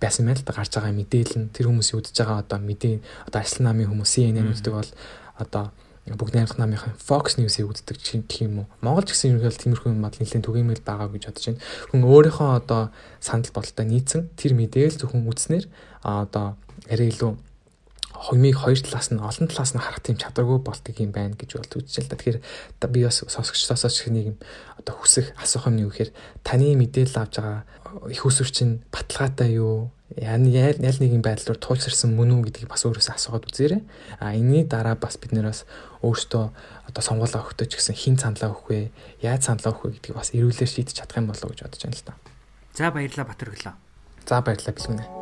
байсан 0.00 0.26
байл 0.26 0.42
та 0.42 0.54
гарч 0.54 0.72
байгаа 0.74 0.94
мэдээлэл 0.94 1.38
нь 1.38 1.52
тэр 1.54 1.66
хүмүүсийн 1.70 1.98
үзэж 1.98 2.16
байгаа 2.22 2.42
одоо 2.42 2.58
мэдээ 2.58 2.94
одоо 3.26 3.38
арчил 3.42 3.66
намын 3.66 3.90
хүмүүс 3.90 4.10
CNN 4.14 4.50
үздэг 4.54 4.74
бол 4.74 4.90
одоо 5.38 5.64
бүгд 6.02 6.34
найрах 6.34 6.58
намынхаа 6.58 6.98
Fox 6.98 7.38
News-ийг 7.38 7.70
үздэг 7.70 7.94
гэх 8.02 8.42
юм 8.42 8.66
уу. 8.66 8.70
Монгол 8.82 9.06
ч 9.06 9.14
гэсэн 9.14 9.38
ерөнхийдөө 9.38 9.62
тиймэрхүү 9.62 9.90
юм 9.94 10.02
бод 10.02 10.18
нэлээд 10.18 10.42
түгээмэл 10.42 10.82
байгаа 10.82 11.08
гэж 11.14 11.22
бодож 11.30 11.44
байна. 11.46 11.62
Хүн 11.94 12.02
өөрийнхөө 12.10 12.50
одоо 12.58 12.82
санал 13.22 13.54
бодолтой 13.54 13.86
нийцэн 13.86 14.22
тэр 14.34 14.52
мэдээл 14.58 14.98
зөвхөн 14.98 15.30
үзснээр 15.30 15.70
одоо 16.02 16.58
арай 16.90 17.06
илүү 17.14 17.38
хумыг 18.14 18.56
хоёр 18.56 18.78
талаас 18.80 19.10
нь 19.10 19.18
олон 19.18 19.48
талаас 19.48 19.72
нь 19.74 19.82
харах 19.82 20.04
тийм 20.04 20.16
чадваргүй 20.20 20.60
болтыг 20.62 20.96
юм 21.00 21.12
байна 21.12 21.34
гэж 21.34 21.58
бол 21.58 21.82
үзэж 21.82 22.06
л 22.06 22.10
да. 22.12 22.16
Тэгэхээр 22.16 22.38
би 22.92 23.00
бас 23.04 23.24
сонсогчдоосоо 23.26 23.90
ч 23.90 24.12
нэг 24.12 24.26
юм 24.32 24.38
одоо 24.78 24.94
хүсэх 25.00 25.32
асуух 25.40 25.66
юм 25.72 25.88
юу 25.88 25.90
гэхээр 25.90 26.12
таны 26.44 26.76
мэдээлэл 26.76 27.22
авж 27.22 27.34
байгаа 27.40 27.64
их 28.08 28.22
усвэр 28.24 28.50
чинь 28.50 28.82
баталгаатай 28.92 29.58
юу? 29.58 29.90
яа 30.16 30.36
ял 30.36 30.98
нэгэн 31.00 31.24
байдлаар 31.24 31.56
туулсарсан 31.56 32.12
мөн 32.12 32.36
үү 32.36 32.52
гэдгийг 32.52 32.68
бас 32.68 32.84
өөрөөсөө 32.84 33.16
асуугаад 33.16 33.48
үзээрэй. 33.48 33.80
А 34.20 34.36
энэний 34.36 34.64
дараа 34.68 34.96
бас 34.96 35.16
бид 35.16 35.32
нэр 35.32 35.48
бас 35.48 35.64
өөртөө 36.04 36.44
одоо 36.88 37.02
сонгуулаа 37.02 37.40
өгтөө 37.48 37.66
ч 37.68 37.80
гэсэн 37.80 37.96
хин 37.96 38.16
цанлаа 38.20 38.52
өгөх 38.52 38.68
вэ? 38.68 38.92
Яаж 39.24 39.48
цанлаа 39.48 39.72
өгөх 39.72 39.88
вэ 39.88 39.92
гэдгийг 39.96 40.16
бас 40.18 40.36
эрүүлэр 40.36 40.68
шийдэж 40.68 41.00
чадах 41.00 41.16
юм 41.16 41.32
болоо 41.32 41.48
гэж 41.48 41.64
бодож 41.64 41.80
байна 41.80 41.96
л 41.96 42.04
та. 42.04 42.12
За 42.76 42.92
баярлалаа 42.92 43.28
Батар 43.28 43.48
өглөө. 43.52 43.74
За 44.28 44.40
баярлалаа 44.44 44.76
бэлгүнэ. 44.76 45.21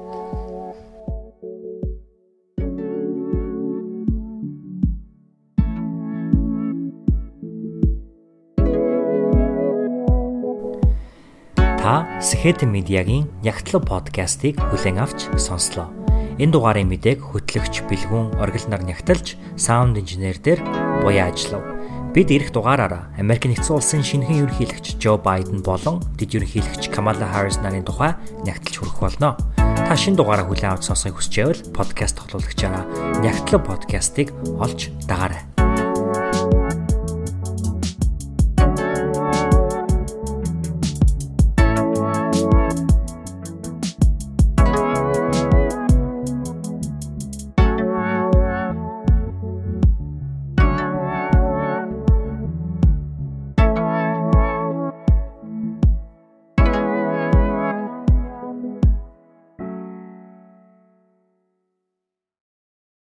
Та 12.20 12.26
Сэхэт 12.28 12.68
медиагийн 12.68 13.32
Ягтлав 13.40 13.80
подкастыг 13.88 14.60
хүлээн 14.60 15.00
авч 15.00 15.32
сонслоо. 15.40 15.88
Энэ 16.36 16.52
дугаарын 16.52 16.92
мэдээг 16.92 17.16
хөтлөгч 17.16 17.88
Бэлгүн 17.88 18.36
оргилнаар 18.36 18.84
нягтлж 18.84 19.40
саунд 19.56 19.96
инженер 19.96 20.36
дээр 20.36 20.60
буяа 21.00 21.32
ажиллав. 21.32 21.64
Бид 22.12 22.28
эх 22.28 22.52
дугаараараа 22.52 23.08
Америк 23.16 23.48
нэгдсэн 23.48 23.72
улсын 23.72 24.04
шинэхэн 24.04 24.52
ерөнхийлөгч 24.52 25.00
Жо 25.00 25.16
Байден 25.16 25.64
болон 25.64 26.04
дэд 26.20 26.36
ерөнхийлөгч 26.36 26.92
Камала 26.92 27.24
Харрис 27.24 27.56
нарын 27.56 27.88
тухай 27.88 28.12
нягтлж 28.44 28.84
хүрэх 28.84 29.00
болно. 29.00 29.40
Та 29.56 29.96
шинэ 29.96 30.20
дугаараа 30.20 30.44
хүлээн 30.44 30.76
авч 30.76 30.92
сонсохыг 30.92 31.24
хүсч 31.24 31.40
байвал 31.40 31.64
подкаст 31.72 32.20
тоглоулагчаараа 32.20 32.84
Нягтлав 33.24 33.64
подкастыг 33.64 34.36
олж 34.60 34.92
дагаарай. 35.08 35.49